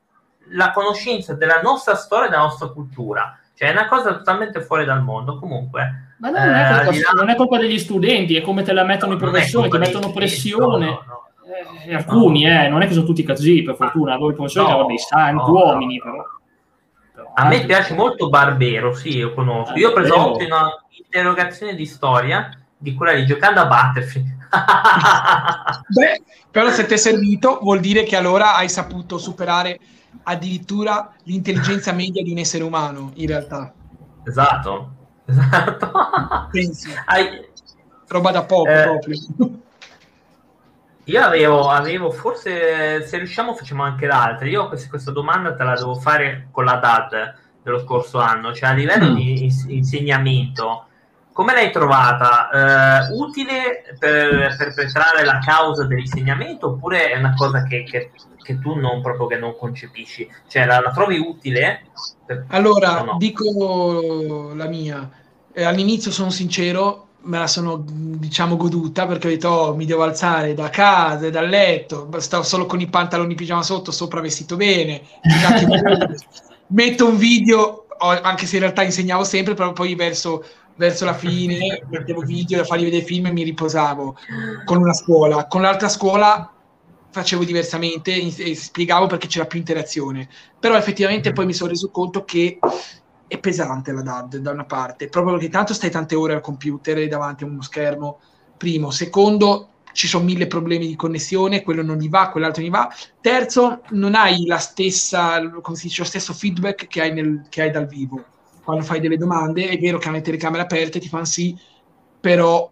la 0.51 0.71
conoscenza 0.71 1.33
della 1.33 1.61
nostra 1.61 1.95
storia 1.95 2.27
e 2.27 2.29
della 2.29 2.43
nostra 2.43 2.67
cultura. 2.67 3.37
Cioè, 3.53 3.69
è 3.69 3.71
una 3.71 3.87
cosa 3.87 4.15
totalmente 4.15 4.61
fuori 4.61 4.85
dal 4.85 5.01
mondo. 5.01 5.39
Comunque, 5.39 6.15
ma 6.19 6.29
non, 6.29 6.41
eh, 6.41 6.81
è 6.81 6.85
colpa, 6.85 6.91
là... 6.91 7.11
non, 7.15 7.29
è 7.29 7.35
colpa, 7.35 7.57
degli 7.57 7.79
studenti, 7.79 8.35
è 8.35 8.41
come 8.41 8.63
te 8.63 8.73
la 8.73 8.83
mettono 8.83 9.13
no, 9.13 9.17
i 9.17 9.21
professori, 9.21 9.69
ti 9.69 9.77
mettono 9.77 10.11
pressione. 10.11 10.85
No, 10.85 11.03
no, 11.05 11.27
eh, 11.85 11.95
alcuni, 11.95 12.47
eh, 12.47 12.67
non 12.67 12.81
è 12.81 12.87
che 12.87 12.93
sono 12.93 13.05
tutti 13.05 13.23
così, 13.23 13.63
per 13.63 13.75
fortuna. 13.75 14.17
Voi 14.17 14.33
professori 14.33 14.69
erano 14.69 14.85
dei 14.85 14.99
santi 14.99 15.49
uomini, 15.49 15.99
però. 15.99 16.23
però. 17.13 17.31
A 17.33 17.47
me 17.47 17.65
piace 17.65 17.93
molto 17.93 18.29
Barbero, 18.29 18.93
sì, 18.93 19.17
io 19.17 19.33
conosco. 19.33 19.73
Io 19.75 19.89
ho 19.89 19.93
preso 19.93 20.35
una 20.35 20.69
interrogazione 20.91 21.75
di 21.75 21.85
storia 21.85 22.51
di 22.77 22.93
quella 22.93 23.13
di 23.13 23.25
giocando 23.25 23.61
a 23.61 23.65
Battlefield. 23.65 24.35
Beh, 25.89 26.21
però 26.51 26.69
se 26.69 26.85
ti 26.85 26.93
è 26.93 26.97
servito 26.97 27.59
vuol 27.61 27.79
dire 27.79 28.03
che 28.03 28.15
allora 28.15 28.55
hai 28.55 28.69
saputo 28.69 29.17
superare 29.17 29.79
addirittura 30.24 31.13
l'intelligenza 31.24 31.91
media 31.93 32.24
di 32.24 32.32
un 32.32 32.38
essere 32.38 32.63
umano, 32.63 33.11
in 33.15 33.28
realtà. 33.28 33.74
Esatto, 34.24 34.91
esatto. 35.26 35.91
Pensi. 36.51 36.91
Hai... 37.05 37.45
Roba 38.07 38.32
da 38.32 38.43
poco 38.43 38.70
eh, 38.70 38.84
proprio. 38.84 39.18
Io 41.03 41.22
avevo, 41.22 41.70
avevo, 41.70 42.11
forse 42.11 43.05
se 43.05 43.18
riusciamo 43.18 43.53
facciamo 43.53 43.84
anche 43.84 44.05
l'altra. 44.05 44.47
Io 44.47 44.68
questa, 44.68 44.89
questa 44.89 45.11
domanda 45.11 45.55
te 45.55 45.63
la 45.63 45.76
devo 45.76 45.95
fare 45.95 46.47
con 46.51 46.65
la 46.65 46.76
DAD 46.76 47.36
dello 47.63 47.80
scorso 47.80 48.20
anno, 48.20 48.53
cioè 48.53 48.70
a 48.70 48.74
livello 48.74 49.11
mm. 49.11 49.15
di 49.15 49.53
insegnamento 49.68 50.88
come 51.38 51.53
l'hai 51.53 51.71
trovata? 51.71 52.49
Eh, 52.49 53.13
utile 53.13 53.83
per 53.99 54.55
perpetrare 54.57 55.23
la 55.23 55.38
causa 55.38 55.85
dell'insegnamento 55.85 56.69
oppure 56.69 57.11
è 57.11 57.17
una 57.19 57.35
cosa 57.35 57.61
che, 57.61 57.83
che, 57.83 58.09
che 58.41 58.57
tu 58.57 58.73
non 58.73 59.03
proprio 59.03 59.27
che 59.27 59.38
non 59.38 59.55
concepisci? 59.55 60.27
Cioè 60.47 60.65
la, 60.65 60.79
la 60.79 60.89
trovi 60.89 61.19
utile? 61.19 61.89
Allora, 62.47 63.03
no? 63.03 63.17
dico 63.19 64.51
la 64.55 64.65
mia. 64.65 65.07
Eh, 65.53 65.63
all'inizio 65.63 66.09
sono 66.09 66.31
sincero, 66.31 67.09
me 67.21 67.38
la 67.38 67.45
sono 67.45 67.83
diciamo 67.85 68.57
goduta 68.57 69.05
perché 69.05 69.27
ho 69.27 69.29
detto 69.29 69.49
oh, 69.49 69.75
mi 69.75 69.85
devo 69.85 70.01
alzare 70.01 70.55
da 70.55 70.71
casa, 70.71 71.29
dal 71.29 71.47
letto, 71.47 72.09
stavo 72.17 72.41
solo 72.41 72.65
con 72.65 72.81
i 72.81 72.88
pantaloni 72.88 73.35
pigiama 73.35 73.61
sotto, 73.61 73.91
sopra 73.91 74.21
vestito 74.21 74.55
bene, 74.55 75.03
metto 76.69 77.07
un 77.07 77.15
video, 77.15 77.85
anche 77.99 78.47
se 78.47 78.55
in 78.55 78.63
realtà 78.63 78.81
insegnavo 78.81 79.23
sempre, 79.23 79.53
però 79.53 79.71
poi 79.71 79.93
verso 79.93 80.43
verso 80.78 81.05
la 81.05 81.13
fine 81.13 81.84
mettevo 81.89 82.21
video 82.21 82.57
da 82.57 82.63
fargli 82.63 82.84
vedere 82.86 83.03
film 83.03 83.28
e 83.28 83.32
mi 83.32 83.43
riposavo 83.43 84.17
con 84.63 84.78
una 84.78 84.93
scuola. 84.93 85.47
Con 85.47 85.61
l'altra 85.61 85.89
scuola 85.89 86.51
facevo 87.09 87.43
diversamente 87.43 88.15
e 88.15 88.55
spiegavo 88.55 89.07
perché 89.07 89.28
c'era 89.28 89.45
più 89.45 89.59
interazione. 89.59 90.30
Però 90.59 90.75
effettivamente 90.75 91.34
poi 91.34 91.45
mi 91.45 91.53
sono 91.53 91.71
reso 91.71 91.89
conto 91.89 92.23
che 92.23 92.59
è 93.28 93.38
pesante 93.39 93.91
la 93.91 94.01
DAD 94.01 94.38
da 94.38 94.51
una 94.51 94.65
parte, 94.65 95.09
proprio 95.09 95.34
perché 95.34 95.49
tanto 95.49 95.73
stai 95.73 95.91
tante 95.91 96.15
ore 96.15 96.34
al 96.34 96.41
computer 96.41 97.05
davanti 97.07 97.43
a 97.43 97.47
uno 97.47 97.61
schermo. 97.61 98.19
Primo, 98.55 98.89
secondo, 98.89 99.69
ci 99.91 100.07
sono 100.07 100.23
mille 100.23 100.47
problemi 100.47 100.88
di 100.88 100.95
connessione, 100.95 101.63
quello 101.63 101.84
non 101.84 101.97
gli 101.97 102.09
va, 102.09 102.30
quell'altro 102.30 102.63
gli 102.63 102.69
va. 102.69 102.89
Terzo, 103.19 103.82
non 103.89 104.15
hai 104.15 104.45
la 104.45 104.57
stessa, 104.57 105.41
come 105.61 105.75
si 105.75 105.88
dice, 105.88 106.01
lo 106.01 106.07
stesso 106.07 106.34
feedback 106.34 106.88
che 106.88 107.01
hai, 107.01 107.13
nel, 107.13 107.45
che 107.49 107.63
hai 107.63 107.71
dal 107.71 107.88
vivo 107.88 108.23
quando 108.68 108.84
fai 108.84 108.99
delle 108.99 109.15
domande, 109.15 109.70
è 109.70 109.78
vero 109.80 109.97
che 109.97 110.09
hanno 110.09 110.18
le 110.18 110.24
telecamere 110.24 110.63
aperte, 110.63 110.99
ti 110.99 111.07
fanno 111.07 111.24
sì, 111.24 111.57
però 112.20 112.70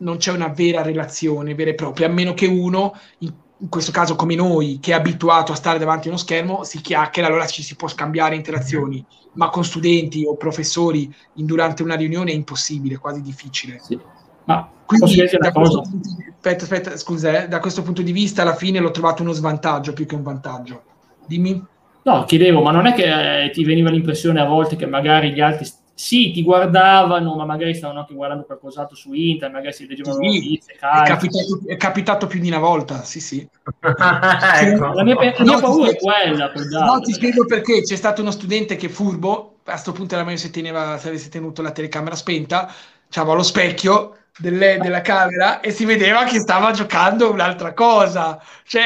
non 0.00 0.18
c'è 0.18 0.32
una 0.32 0.48
vera 0.48 0.82
relazione 0.82 1.54
vera 1.54 1.70
e 1.70 1.74
propria, 1.74 2.08
a 2.08 2.10
meno 2.10 2.34
che 2.34 2.44
uno, 2.44 2.92
in, 3.20 3.32
in 3.56 3.68
questo 3.70 3.90
caso 3.90 4.16
come 4.16 4.34
noi, 4.34 4.80
che 4.82 4.90
è 4.90 4.94
abituato 4.94 5.52
a 5.52 5.54
stare 5.54 5.78
davanti 5.78 6.08
a 6.08 6.10
uno 6.10 6.20
schermo, 6.20 6.62
si 6.62 6.82
chiacchiera, 6.82 7.26
allora 7.26 7.46
ci 7.46 7.62
si 7.62 7.74
può 7.74 7.88
scambiare 7.88 8.34
interazioni, 8.34 9.02
ma 9.32 9.48
con 9.48 9.64
studenti 9.64 10.26
o 10.26 10.36
professori 10.36 11.10
in, 11.36 11.46
durante 11.46 11.82
una 11.82 11.94
riunione 11.94 12.32
è 12.32 12.34
impossibile, 12.34 12.98
quasi 12.98 13.22
difficile. 13.22 13.80
Sì. 13.82 13.98
Ma 14.44 14.70
quindi 14.84 15.24
da 15.38 15.52
questo, 15.52 15.80
punto, 15.80 16.08
aspetta, 16.34 16.64
aspetta, 16.64 16.96
scusa, 16.98 17.44
eh, 17.44 17.48
da 17.48 17.60
questo 17.60 17.80
punto 17.80 18.02
di 18.02 18.12
vista 18.12 18.42
alla 18.42 18.54
fine 18.54 18.78
l'ho 18.78 18.90
trovato 18.90 19.22
uno 19.22 19.32
svantaggio 19.32 19.94
più 19.94 20.04
che 20.04 20.16
un 20.16 20.22
vantaggio. 20.22 20.82
Dimmi. 21.24 21.64
No, 22.08 22.24
chiedevo, 22.24 22.62
ma 22.62 22.70
non 22.70 22.86
è 22.86 22.94
che 22.94 23.44
eh, 23.44 23.50
ti 23.50 23.64
veniva 23.64 23.90
l'impressione 23.90 24.40
a 24.40 24.46
volte 24.46 24.76
che 24.76 24.86
magari 24.86 25.32
gli 25.32 25.40
altri 25.40 25.66
sì, 25.92 26.30
ti 26.30 26.42
guardavano, 26.42 27.34
ma 27.34 27.44
magari 27.44 27.74
stavano 27.74 27.98
anche 27.98 28.14
guardando 28.14 28.44
qualcos'altro 28.44 28.96
su 28.96 29.12
internet, 29.12 29.56
magari 29.56 29.74
si 29.74 29.86
leggevano 29.86 30.14
sì, 30.14 30.26
notizie. 30.26 30.74
È 30.74 31.02
capitato, 31.04 31.60
è 31.66 31.76
capitato, 31.76 32.26
più 32.28 32.40
di 32.40 32.46
una 32.48 32.60
volta, 32.60 33.02
sì, 33.02 33.20
sì. 33.20 33.38
ecco. 33.82 34.92
La 34.92 35.02
mia, 35.02 35.16
la 35.16 35.20
mia 35.20 35.34
no, 35.40 35.60
paura 35.60 35.90
è 35.90 35.96
quella. 35.96 36.52
No, 36.84 37.00
ti 37.00 37.12
spiego 37.12 37.44
perché 37.44 37.82
c'è 37.82 37.96
stato 37.96 38.22
uno 38.22 38.30
studente 38.30 38.76
che 38.76 38.88
furbo, 38.88 39.56
a 39.64 39.72
questo 39.72 39.92
punto 39.92 40.14
era 40.14 40.24
meglio 40.24 40.38
se, 40.38 40.50
teneva, 40.50 40.96
se 40.98 41.08
avesse 41.08 41.28
tenuto 41.28 41.60
la 41.62 41.72
telecamera 41.72 42.14
spenta, 42.14 42.72
c'aveva 43.10 43.34
lo 43.34 43.42
specchio 43.42 44.18
delle, 44.38 44.78
della 44.80 45.00
camera 45.00 45.60
e 45.60 45.72
si 45.72 45.84
vedeva 45.84 46.24
che 46.24 46.38
stava 46.38 46.70
giocando 46.70 47.30
un'altra 47.32 47.74
cosa. 47.74 48.40
Cioè, 48.64 48.84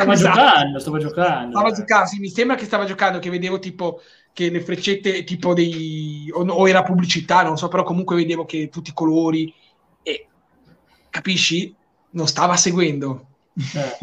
stava 0.00 0.16
scusate, 0.16 0.40
giocando, 0.40 0.78
stava 0.78 0.98
giocando. 0.98 1.50
Stava 1.50 1.72
giocando, 1.72 2.06
sì, 2.06 2.18
mi 2.18 2.28
sembra 2.28 2.56
che 2.56 2.64
stava 2.64 2.84
giocando, 2.84 3.18
che 3.18 3.30
vedevo 3.30 3.58
tipo 3.58 4.00
che 4.32 4.50
le 4.50 4.60
freccette 4.60 5.24
tipo 5.24 5.54
dei... 5.54 6.30
o, 6.32 6.42
o 6.42 6.68
era 6.68 6.82
pubblicità, 6.82 7.42
non 7.42 7.56
so, 7.56 7.68
però 7.68 7.82
comunque 7.82 8.16
vedevo 8.16 8.44
che 8.44 8.68
tutti 8.68 8.90
i 8.90 8.94
colori 8.94 9.52
e 10.02 10.26
capisci? 11.10 11.74
Non 12.10 12.26
stava 12.26 12.56
seguendo. 12.56 13.26
Eh. 13.54 13.98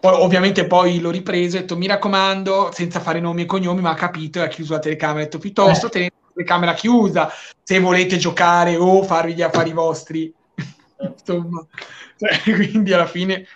Poi, 0.00 0.12
ovviamente 0.20 0.66
poi 0.66 0.98
l'ho 1.00 1.10
ripreso 1.10 1.56
e 1.56 1.58
ho 1.58 1.62
detto 1.62 1.76
mi 1.76 1.86
raccomando, 1.86 2.70
senza 2.72 3.00
fare 3.00 3.20
nomi 3.20 3.42
e 3.42 3.46
cognomi, 3.46 3.80
ma 3.80 3.90
ha 3.90 3.94
capito 3.94 4.38
e 4.38 4.42
ha 4.42 4.48
chiuso 4.48 4.74
la 4.74 4.78
telecamera. 4.78 5.20
Ha 5.20 5.24
detto 5.24 5.38
piuttosto 5.38 5.86
eh. 5.86 5.90
tenete 5.90 6.14
la 6.20 6.30
telecamera 6.34 6.74
chiusa 6.74 7.30
se 7.62 7.78
volete 7.80 8.18
giocare 8.18 8.76
o 8.76 9.02
farvi 9.02 9.34
gli 9.34 9.42
affari 9.42 9.72
vostri. 9.72 10.32
Insomma, 11.00 11.66
cioè, 12.16 12.40
quindi 12.54 12.92
alla 12.92 13.06
fine 13.06 13.46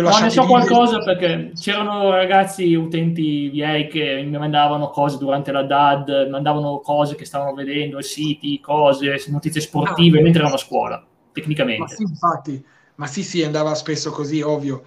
no, 0.00 0.18
ne 0.18 0.30
so 0.30 0.46
qualcosa 0.46 0.98
perché 0.98 1.52
c'erano 1.54 2.10
ragazzi 2.10 2.74
utenti 2.74 3.50
miei 3.52 3.88
che 3.88 4.22
mi 4.26 4.36
mandavano 4.36 4.88
cose 4.88 5.18
durante 5.18 5.52
la 5.52 5.62
DAD, 5.62 6.28
mandavano 6.30 6.80
cose 6.80 7.14
che 7.14 7.24
stavano 7.24 7.54
vedendo, 7.54 8.00
siti, 8.00 8.60
cose, 8.60 9.22
notizie 9.28 9.60
sportive 9.60 10.18
ah, 10.18 10.22
mentre 10.22 10.40
erano 10.40 10.56
a 10.56 10.58
scuola, 10.58 11.04
tecnicamente. 11.32 11.82
Ma 11.82 11.88
sì, 11.88 12.02
infatti, 12.02 12.64
ma 12.96 13.06
sì, 13.06 13.22
sì, 13.22 13.42
andava 13.42 13.74
spesso 13.74 14.10
così, 14.10 14.40
ovvio. 14.40 14.84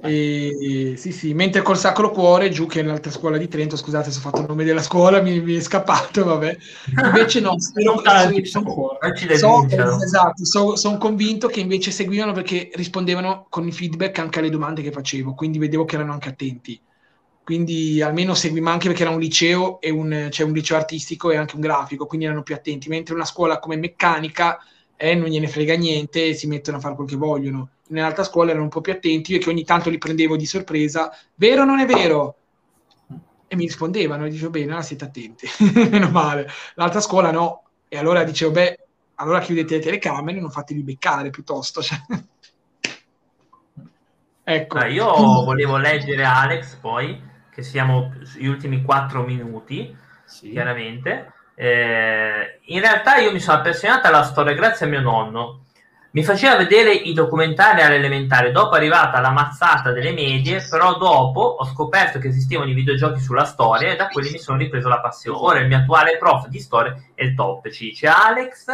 E, 0.00 0.94
sì, 0.96 1.10
sì, 1.10 1.34
mentre 1.34 1.62
col 1.62 1.76
Sacro 1.76 2.10
Cuore, 2.10 2.50
giù 2.50 2.66
che 2.66 2.80
è 2.80 2.82
nell'altra 2.82 3.10
scuola 3.10 3.36
di 3.36 3.48
Trento, 3.48 3.76
scusate 3.76 4.10
se 4.12 4.18
ho 4.18 4.20
fatto 4.20 4.40
il 4.42 4.46
nome 4.46 4.62
della 4.64 4.82
scuola, 4.82 5.20
mi, 5.20 5.40
mi 5.40 5.54
è 5.56 5.60
scappato, 5.60 6.24
vabbè. 6.24 6.56
Invece 7.04 7.40
no, 7.40 7.54
sono, 7.58 8.00
sono, 9.34 10.02
esatto, 10.02 10.44
sono, 10.44 10.76
sono 10.76 10.98
convinto 10.98 11.48
che 11.48 11.60
invece 11.60 11.90
seguivano 11.90 12.32
perché 12.32 12.70
rispondevano 12.74 13.46
con 13.48 13.66
il 13.66 13.74
feedback 13.74 14.18
anche 14.20 14.38
alle 14.38 14.50
domande 14.50 14.82
che 14.82 14.92
facevo, 14.92 15.34
quindi 15.34 15.58
vedevo 15.58 15.84
che 15.84 15.96
erano 15.96 16.12
anche 16.12 16.28
attenti. 16.28 16.80
Quindi 17.42 18.00
almeno 18.02 18.34
seguivo 18.34 18.68
anche 18.68 18.88
perché 18.88 19.02
era 19.02 19.10
un 19.10 19.18
liceo, 19.18 19.80
e 19.80 19.90
un, 19.90 20.28
cioè 20.30 20.46
un 20.46 20.52
liceo 20.52 20.76
artistico 20.76 21.30
e 21.30 21.36
anche 21.36 21.54
un 21.56 21.62
grafico, 21.62 22.06
quindi 22.06 22.26
erano 22.26 22.42
più 22.42 22.54
attenti, 22.54 22.88
mentre 22.88 23.14
una 23.14 23.24
scuola 23.24 23.58
come 23.58 23.76
meccanica 23.76 24.58
eh, 24.98 25.14
non 25.14 25.28
gliene 25.28 25.48
frega 25.48 25.76
niente 25.76 26.34
si 26.34 26.46
mettono 26.46 26.76
a 26.76 26.80
fare 26.80 26.94
quel 26.94 27.08
che 27.08 27.16
vogliono 27.16 27.70
nell'altra 27.88 28.24
scuola 28.24 28.50
erano 28.50 28.64
un 28.64 28.70
po' 28.70 28.80
più 28.80 28.92
attenti 28.92 29.34
e 29.34 29.38
che 29.38 29.50
ogni 29.50 29.64
tanto 29.64 29.90
li 29.90 29.98
prendevo 29.98 30.36
di 30.36 30.46
sorpresa, 30.46 31.10
vero 31.34 31.62
o 31.62 31.64
non 31.64 31.78
è 31.78 31.86
vero? 31.86 32.36
E 33.46 33.56
mi 33.56 33.64
rispondevano 33.64 34.26
e 34.26 34.30
dicevo, 34.30 34.50
bene, 34.50 34.66
allora 34.66 34.82
siete 34.82 35.04
attenti, 35.04 35.46
meno 35.90 36.10
male. 36.10 36.48
L'altra 36.74 37.00
scuola 37.00 37.30
no. 37.30 37.62
E 37.88 37.96
allora 37.96 38.24
dicevo, 38.24 38.50
beh, 38.50 38.78
allora 39.16 39.40
chiudete 39.40 39.76
le 39.76 39.80
telecamere 39.80 40.38
e 40.38 40.40
non 40.40 40.50
fatevi 40.50 40.82
beccare 40.82 41.30
piuttosto. 41.30 41.80
Cioè. 41.82 41.98
ecco. 44.44 44.78
Ah, 44.78 44.86
io 44.86 45.06
volevo 45.44 45.78
leggere 45.78 46.24
Alex 46.24 46.74
poi, 46.74 47.20
che 47.50 47.62
siamo 47.62 48.12
gli 48.36 48.46
ultimi 48.46 48.82
quattro 48.82 49.22
minuti, 49.22 49.96
sì. 50.26 50.50
chiaramente. 50.50 51.32
Eh, 51.60 52.60
in 52.66 52.80
realtà 52.80 53.16
io 53.16 53.32
mi 53.32 53.40
sono 53.40 53.58
appassionata 53.58 54.08
alla 54.08 54.22
storia 54.22 54.54
grazie 54.54 54.86
a 54.86 54.88
mio 54.88 55.00
nonno 55.00 55.62
mi 56.10 56.24
faceva 56.24 56.56
vedere 56.56 56.92
i 56.92 57.12
documentari 57.12 57.82
all'elementare, 57.82 58.50
dopo 58.50 58.74
è 58.74 58.78
arrivata 58.78 59.20
la 59.20 59.30
mazzata 59.30 59.92
delle 59.92 60.12
medie, 60.12 60.66
però 60.68 60.96
dopo 60.96 61.40
ho 61.40 61.64
scoperto 61.66 62.18
che 62.18 62.28
esistevano 62.28 62.70
i 62.70 62.74
videogiochi 62.74 63.20
sulla 63.20 63.44
storia 63.44 63.92
e 63.92 63.96
da 63.96 64.08
quelli 64.08 64.30
mi 64.30 64.38
sono 64.38 64.56
ripreso 64.56 64.88
la 64.88 65.00
passione. 65.00 65.38
Ora 65.38 65.60
il 65.60 65.66
mio 65.66 65.76
attuale 65.76 66.16
prof 66.16 66.48
di 66.48 66.60
storia 66.60 66.96
è 67.14 67.24
il 67.24 67.34
top, 67.34 67.68
ci 67.68 67.90
dice 67.90 68.06
Alex. 68.06 68.66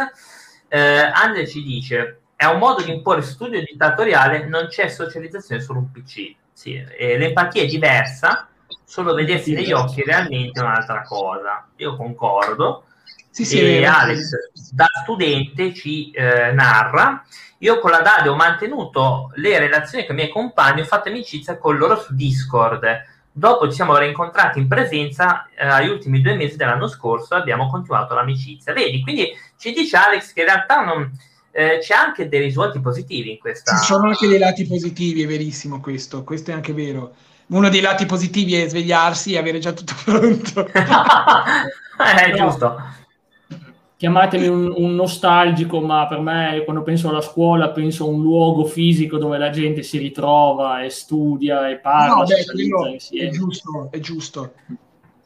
Eh, 0.69 1.11
Andre 1.13 1.45
ci 1.45 1.61
dice, 1.61 2.21
è 2.37 2.45
un 2.45 2.57
modo 2.57 2.81
di 2.81 2.91
imporre 2.91 3.21
studio 3.21 3.59
dittatoriale, 3.59 4.47
non 4.47 4.67
c'è 4.67 4.87
socializzazione, 4.87 5.61
solo 5.61 5.79
un 5.79 5.91
PC. 5.91 6.33
Sì, 6.53 6.81
l'empatia 6.97 7.63
è 7.63 7.65
diversa, 7.65 8.47
solo 8.85 9.13
vedersi 9.13 9.53
negli 9.53 9.71
occhi 9.71 10.03
realmente 10.03 10.59
è 10.59 10.63
un'altra 10.63 11.01
cosa. 11.01 11.67
Io 11.77 11.95
concordo. 11.95 12.85
Sì, 13.29 13.43
sì, 13.43 13.59
e 13.59 13.85
Alex 13.85 14.29
da 14.71 14.87
studente 15.03 15.73
ci 15.73 16.11
eh, 16.11 16.53
narra. 16.53 17.21
Io 17.59 17.79
con 17.79 17.91
la 17.91 17.99
Dade 17.99 18.29
ho 18.29 18.35
mantenuto 18.35 19.31
le 19.35 19.59
relazioni 19.59 20.05
con 20.05 20.15
i 20.15 20.19
miei 20.19 20.29
compagni 20.29 20.81
ho 20.81 20.85
fatto 20.85 21.09
amicizia 21.09 21.57
con 21.57 21.75
loro 21.75 21.99
su 21.99 22.15
Discord. 22.15 22.85
Dopo 23.31 23.67
ci 23.67 23.75
siamo 23.75 23.97
rincontrati 23.97 24.59
in 24.59 24.69
presenza 24.69 25.49
eh, 25.53 25.65
agli 25.67 25.89
ultimi 25.89 26.21
due 26.21 26.35
mesi 26.35 26.55
dell'anno 26.55 26.87
scorso 26.87 27.35
e 27.35 27.39
abbiamo 27.39 27.69
continuato 27.69 28.13
l'amicizia. 28.13 28.71
Vedi 28.71 29.01
quindi 29.01 29.29
ci 29.57 29.73
dice 29.73 29.97
Alex 29.97 30.31
che 30.31 30.41
in 30.41 30.45
realtà 30.45 30.85
non, 30.85 31.11
eh, 31.51 31.79
c'è 31.79 31.93
anche 31.93 32.29
dei 32.29 32.41
risvolti 32.41 32.79
positivi 32.79 33.31
in 33.31 33.39
questa 33.39 33.77
ci 33.77 33.85
sono 33.85 34.09
anche 34.09 34.27
dei 34.27 34.37
lati 34.37 34.67
positivi 34.67 35.23
è 35.23 35.25
verissimo 35.25 35.79
questo 35.79 36.25
questo 36.25 36.51
è 36.51 36.53
anche 36.53 36.73
vero 36.73 37.15
uno 37.47 37.69
dei 37.69 37.81
lati 37.81 38.05
positivi 38.05 38.55
è 38.55 38.67
svegliarsi 38.67 39.33
e 39.33 39.37
avere 39.37 39.59
già 39.59 39.71
tutto 39.71 39.93
pronto 40.03 40.67
eh, 40.73 42.31
no. 42.31 42.35
giusto 42.35 42.75
chiamatemi 43.97 44.47
un, 44.47 44.73
un, 44.75 44.93
nostalgico, 44.93 45.79
ma 45.81 46.05
per 46.07 46.19
me 46.19 46.61
quando 46.63 46.83
penso 46.83 47.09
alla 47.09 47.21
scuola 47.21 47.69
penso 47.69 48.05
a 48.05 48.09
un 48.09 48.21
luogo 48.21 48.65
fisico 48.65 49.17
dove 49.17 49.37
la 49.37 49.49
gente 49.49 49.83
si 49.83 49.97
ritrova 49.97 50.83
e 50.83 50.89
studia 50.89 51.69
e 51.69 51.77
parla. 51.77 52.15
No, 52.15 52.23
beh. 52.23 53.19
È 53.25 53.29
giusto, 53.29 53.87
è 53.91 53.99
giusto. 53.99 54.53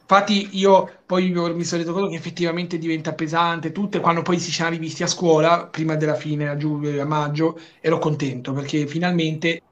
Infatti 0.00 0.48
io 0.52 0.90
poi 1.06 1.30
mi 1.30 1.62
sono 1.62 1.82
reso 1.82 1.92
conto 1.92 2.08
che 2.08 2.16
effettivamente 2.16 2.78
diventa 2.78 3.12
pesante 3.12 3.70
tutto 3.70 4.00
quando 4.00 4.22
poi 4.22 4.40
si 4.40 4.50
siamo 4.50 4.72
rivisti 4.72 5.04
a 5.04 5.06
scuola, 5.06 5.68
prima 5.70 5.94
della 5.94 6.14
fine, 6.14 6.48
a, 6.48 6.56
giugno, 6.56 7.00
a 7.00 7.04
maggio, 7.04 7.58
ero 7.80 7.98
contento 7.98 8.52
perché 8.52 8.88
finalmente 8.88 9.62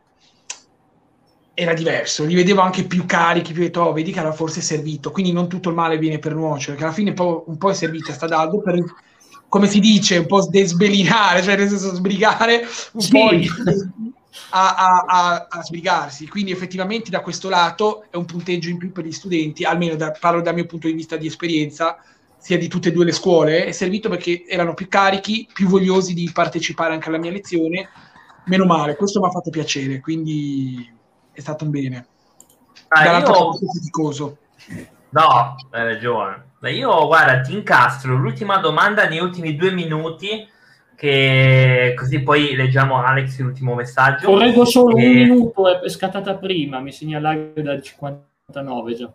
era 1.60 1.74
diverso, 1.74 2.24
li 2.24 2.36
vedevo 2.36 2.60
anche 2.60 2.84
più 2.84 3.04
carichi, 3.04 3.52
più 3.52 3.62
detto, 3.62 3.80
oh, 3.80 3.92
vedi 3.92 4.12
che 4.12 4.20
era 4.20 4.30
forse 4.30 4.60
servito, 4.60 5.10
quindi 5.10 5.32
non 5.32 5.48
tutto 5.48 5.70
il 5.70 5.74
male 5.74 5.98
viene 5.98 6.20
per 6.20 6.32
nuocere, 6.32 6.76
che 6.76 6.84
alla 6.84 6.92
fine 6.92 7.10
un 7.10 7.16
po', 7.16 7.42
un 7.48 7.58
po 7.58 7.70
è 7.70 7.74
servita 7.74 8.12
sta 8.12 8.28
Daldo 8.28 8.60
per, 8.60 8.80
come 9.48 9.66
si 9.66 9.80
dice, 9.80 10.18
un 10.18 10.26
po' 10.26 10.46
desbelinare, 10.48 11.42
cioè 11.42 11.56
nel 11.56 11.68
senso 11.68 11.92
sbrigare 11.96 12.64
un 12.92 13.00
sì. 13.00 13.10
po' 13.10 13.28
a, 14.50 14.74
a, 14.76 15.04
a, 15.04 15.46
a, 15.50 15.62
sbrigarsi, 15.64 16.28
quindi 16.28 16.52
effettivamente 16.52 17.10
da 17.10 17.22
questo 17.22 17.48
lato 17.48 18.04
è 18.08 18.14
un 18.14 18.24
punteggio 18.24 18.68
in 18.68 18.78
più 18.78 18.92
per 18.92 19.04
gli 19.04 19.10
studenti, 19.10 19.64
almeno 19.64 19.96
da, 19.96 20.12
parlo 20.12 20.40
dal 20.40 20.54
mio 20.54 20.66
punto 20.66 20.86
di 20.86 20.92
vista 20.92 21.16
di 21.16 21.26
esperienza, 21.26 21.96
sia 22.38 22.56
di 22.56 22.68
tutte 22.68 22.90
e 22.90 22.92
due 22.92 23.04
le 23.04 23.10
scuole, 23.10 23.64
è 23.64 23.72
servito 23.72 24.08
perché 24.08 24.44
erano 24.46 24.74
più 24.74 24.86
carichi, 24.86 25.48
più 25.52 25.66
vogliosi 25.66 26.14
di 26.14 26.30
partecipare 26.32 26.94
anche 26.94 27.08
alla 27.08 27.18
mia 27.18 27.32
lezione, 27.32 27.88
meno 28.44 28.64
male, 28.64 28.94
questo 28.94 29.18
mi 29.18 29.26
ha 29.26 29.30
fatto 29.30 29.50
piacere, 29.50 29.98
quindi 29.98 30.96
è 31.38 31.40
stato 31.40 31.64
un 31.64 31.70
bene. 31.70 32.06
Ah, 32.88 33.18
io... 33.18 33.52
faticoso. 33.52 34.38
No, 35.10 35.54
hai 35.70 35.84
ragione. 35.84 36.46
Beh, 36.58 36.72
io 36.72 37.06
guarda, 37.06 37.40
ti 37.40 37.52
incastro 37.52 38.16
l'ultima 38.16 38.56
domanda 38.58 39.06
negli 39.06 39.20
ultimi 39.20 39.54
due 39.54 39.70
minuti, 39.70 40.46
che 40.96 41.94
così 41.96 42.20
poi 42.22 42.56
leggiamo 42.56 43.00
Alex 43.00 43.38
l'ultimo 43.38 43.74
messaggio. 43.74 44.26
Correggo 44.26 44.64
solo 44.64 44.96
e... 44.96 45.06
un 45.06 45.12
minuto, 45.12 45.80
è 45.80 45.88
scattata 45.88 46.36
prima, 46.36 46.80
mi 46.80 46.90
segna 46.90 47.20
da 47.20 47.80
59 47.80 48.94
già. 48.94 49.12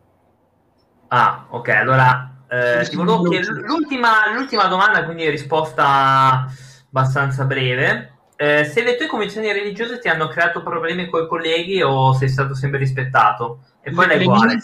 Ah, 1.10 1.48
ok, 1.50 1.70
allora 1.70 2.46
eh, 2.48 2.88
ti 2.88 2.96
volevo 2.96 3.24
chiedere 3.24 3.62
l'ultima, 3.68 4.34
l'ultima 4.34 4.68
domanda, 4.68 5.04
quindi 5.04 5.30
risposta 5.30 6.48
abbastanza 6.88 7.44
breve. 7.44 8.13
Eh, 8.36 8.66
se 8.66 8.84
le 8.84 8.96
tue 8.98 9.08
convinzioni 9.08 9.52
religiose 9.52 10.00
ti 10.00 10.08
hanno 10.08 10.28
creato 10.28 10.64
problemi 10.64 11.08
con 11.08 11.24
i 11.24 11.28
colleghi 11.28 11.82
o 11.82 12.14
sei 12.14 12.30
stato 12.30 12.56
sempre 12.56 12.80
rispettato? 12.80 13.60
E 13.82 13.92
poi 13.92 14.08
le, 14.08 14.18
le, 14.18 14.28
mie, 14.28 14.60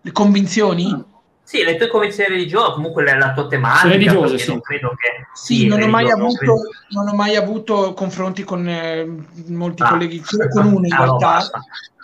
le 0.00 0.12
convinzioni? 0.12 1.10
Sì, 1.44 1.64
le 1.64 1.76
tue 1.76 1.88
convinzioni 1.88 2.30
religiose, 2.30 2.72
comunque 2.72 3.04
la 3.04 3.32
tua 3.32 3.46
tematica. 3.46 3.88
Religiose, 3.88 4.38
sì. 4.38 4.48
Non 4.48 4.60
credo 4.60 4.94
che... 4.96 5.26
Sì, 5.34 5.56
sì 5.56 5.66
non, 5.66 5.82
ho 5.82 5.88
mai 5.88 6.10
avuto, 6.10 6.36
credo... 6.36 6.60
non 6.90 7.08
ho 7.08 7.14
mai 7.14 7.36
avuto 7.36 7.92
confronti 7.92 8.42
con 8.44 8.66
eh, 8.66 9.06
molti 9.48 9.82
ah, 9.82 9.88
colleghi, 9.90 10.22
solo 10.24 10.48
con 10.48 10.66
uno 10.66 10.86
in 10.86 10.96
realtà. 10.96 11.50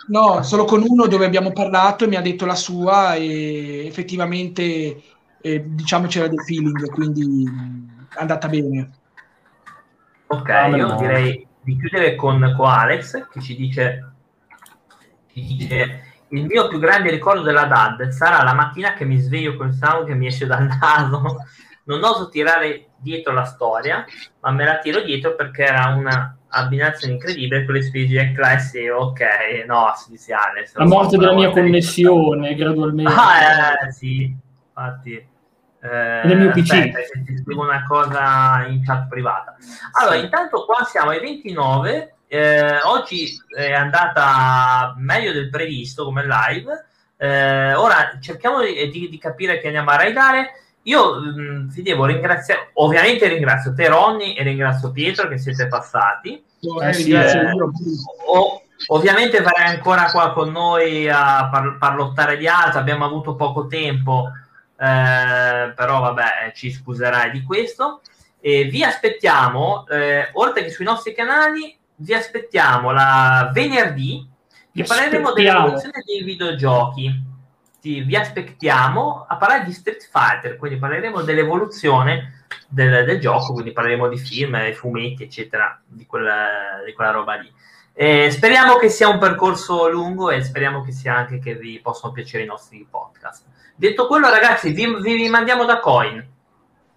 No, 0.07 0.35
no, 0.35 0.43
solo 0.43 0.65
con 0.65 0.83
uno 0.85 1.07
dove 1.07 1.25
abbiamo 1.25 1.51
parlato 1.51 2.03
e 2.03 2.07
mi 2.07 2.15
ha 2.15 2.21
detto 2.21 2.45
la 2.45 2.55
sua 2.55 3.15
e 3.15 3.87
effettivamente 3.87 5.01
eh, 5.41 5.63
diciamo 5.65 6.07
c'era 6.07 6.27
del 6.27 6.43
feeling, 6.43 6.89
quindi 6.91 7.49
è 8.13 8.19
andata 8.19 8.47
bene. 8.47 8.91
Ok, 10.31 10.49
ah, 10.49 10.67
io 10.67 10.87
no. 10.87 10.95
direi 10.97 11.47
di 11.61 11.77
chiudere 11.77 12.15
con, 12.15 12.53
con 12.55 12.69
Alex 12.69 13.27
che 13.29 13.41
ci 13.41 13.55
dice, 13.55 14.11
ci 15.33 15.43
dice 15.43 16.03
il 16.29 16.45
mio 16.45 16.67
più 16.67 16.77
grande 16.77 17.09
ricordo 17.09 17.41
della 17.41 17.65
DAD 17.65 18.09
sarà 18.09 18.43
la 18.43 18.53
mattina 18.53 18.93
che 18.93 19.05
mi 19.05 19.17
sveglio 19.17 19.55
con 19.55 19.69
il 19.69 19.73
sangue 19.73 20.05
che 20.05 20.13
mi 20.13 20.27
esce 20.27 20.45
dal 20.45 20.65
naso. 20.79 21.37
Non 21.85 22.03
oso 22.03 22.29
tirare 22.29 22.89
dietro 22.97 23.33
la 23.33 23.45
storia, 23.45 24.05
ma 24.41 24.51
me 24.51 24.63
la 24.63 24.77
tiro 24.77 25.01
dietro 25.01 25.33
perché 25.33 25.63
era 25.63 25.87
una 25.87 26.37
abbinazione 26.49 27.13
incredibile 27.13 27.65
con 27.65 27.73
le 27.73 27.81
specie 27.81 28.31
class 28.33 28.75
e 28.75 28.91
ok, 28.91 29.21
no, 29.65 29.91
spaziale. 29.95 30.69
La 30.73 30.85
morte 30.85 31.17
della 31.17 31.33
mia 31.33 31.49
connessione 31.49 32.53
gradualmente. 32.53 33.11
Ah, 33.11 33.87
eh, 33.87 33.91
sì, 33.91 34.31
infatti. 34.67 35.28
Eh, 35.81 36.21
nel 36.25 36.37
mio 36.37 36.51
PC. 36.51 36.71
Aspetta, 36.71 36.99
ti 37.25 37.37
scrivo 37.37 37.63
una 37.63 37.83
cosa 37.87 38.65
in 38.67 38.83
chat 38.83 39.07
privata. 39.07 39.55
Allora, 39.99 40.17
sì. 40.17 40.23
intanto 40.23 40.65
qua 40.65 40.83
siamo 40.83 41.11
ai 41.11 41.19
29 41.19 42.13
eh, 42.31 42.79
oggi 42.83 43.27
è 43.47 43.73
andata 43.73 44.93
meglio 44.97 45.33
del 45.33 45.49
previsto 45.49 46.05
come 46.05 46.23
live. 46.25 46.85
Eh, 47.17 47.73
ora 47.73 48.17
cerchiamo 48.21 48.61
di, 48.61 48.89
di, 48.91 49.09
di, 49.09 49.17
capire 49.17 49.59
che 49.59 49.65
andiamo 49.65 49.89
a 49.89 49.95
raidare. 49.95 50.51
Io 50.83 51.15
mh, 51.15 51.41
mm, 51.41 51.67
vi 51.69 51.81
devo 51.81 52.05
ringraziare, 52.05 52.69
ovviamente 52.73 53.27
ringrazio 53.27 53.73
te 53.73 53.87
Ronny 53.87 54.33
e 54.33 54.43
ringrazio 54.43 54.91
Pietro 54.91 55.27
che 55.27 55.39
siete 55.39 55.67
passati. 55.67 56.41
Eh, 56.83 56.93
sì, 56.93 57.11
eh, 57.11 57.51
o, 58.27 58.61
ovviamente 58.89 59.41
verrai 59.41 59.73
ancora 59.73 60.11
qua 60.11 60.31
con 60.31 60.51
noi 60.51 61.09
a 61.09 61.49
par- 61.51 61.77
parlottare 61.79 62.37
di 62.37 62.47
altro, 62.47 62.79
abbiamo 62.79 63.05
avuto 63.05 63.35
poco 63.35 63.65
tempo, 63.65 64.29
eh, 64.79 65.73
però 65.75 65.99
vabbè 65.99 66.51
ci 66.55 66.71
scuserai 66.71 67.31
di 67.31 67.43
questo. 67.43 68.01
E 68.39 68.65
vi 68.65 68.83
aspettiamo, 68.83 69.85
eh, 69.87 70.29
oltre 70.33 70.63
che 70.63 70.69
sui 70.69 70.85
nostri 70.85 71.13
canali, 71.13 71.77
vi 71.95 72.13
aspettiamo 72.13 72.91
la 72.91 73.51
venerdì 73.53 74.25
che 74.73 74.83
parleremo 74.83 75.33
dell'evoluzione 75.33 76.01
dei 76.05 76.23
videogiochi. 76.23 77.27
Ti, 77.81 78.01
vi 78.01 78.15
aspettiamo 78.15 79.25
a 79.27 79.35
parlare 79.37 79.65
di 79.65 79.73
Street 79.73 80.09
Fighter, 80.09 80.57
quindi 80.57 80.79
parleremo 80.79 81.21
dell'evoluzione 81.21 82.45
del, 82.67 83.05
del 83.05 83.19
gioco, 83.19 83.53
quindi 83.53 83.71
parleremo 83.73 84.07
di 84.07 84.17
film, 84.17 84.73
fumetti, 84.73 85.23
eccetera, 85.23 85.81
di 85.85 86.05
quella, 86.05 86.81
di 86.85 86.93
quella 86.93 87.11
roba 87.11 87.35
lì. 87.35 87.51
Eh, 87.93 88.31
speriamo 88.31 88.77
che 88.77 88.87
sia 88.87 89.09
un 89.09 89.17
percorso 89.17 89.89
lungo 89.89 90.29
e 90.29 90.41
speriamo 90.41 90.81
che 90.81 90.93
sia 90.93 91.15
anche 91.15 91.39
che 91.39 91.55
vi 91.55 91.79
possano 91.81 92.13
piacere 92.13 92.43
i 92.43 92.47
nostri 92.47 92.87
podcast. 92.89 93.43
Detto 93.79 94.07
quello, 94.07 94.29
ragazzi, 94.29 94.73
vi, 94.73 94.93
vi 95.01 95.29
mandiamo 95.29 95.63
da 95.63 95.79
Coin. 95.79 96.27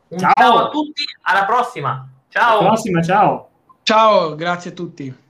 Un 0.09 0.19
ciao. 0.19 0.33
ciao 0.35 0.57
a 0.57 0.69
tutti, 0.69 1.05
alla 1.23 1.45
prossima. 1.45 2.09
Ciao. 2.29 2.59
Alla 2.59 2.69
prossima, 2.71 3.01
ciao. 3.01 3.51
Ciao, 3.85 4.35
grazie 4.35 4.73
a 4.73 4.75
tutti. 4.75 5.22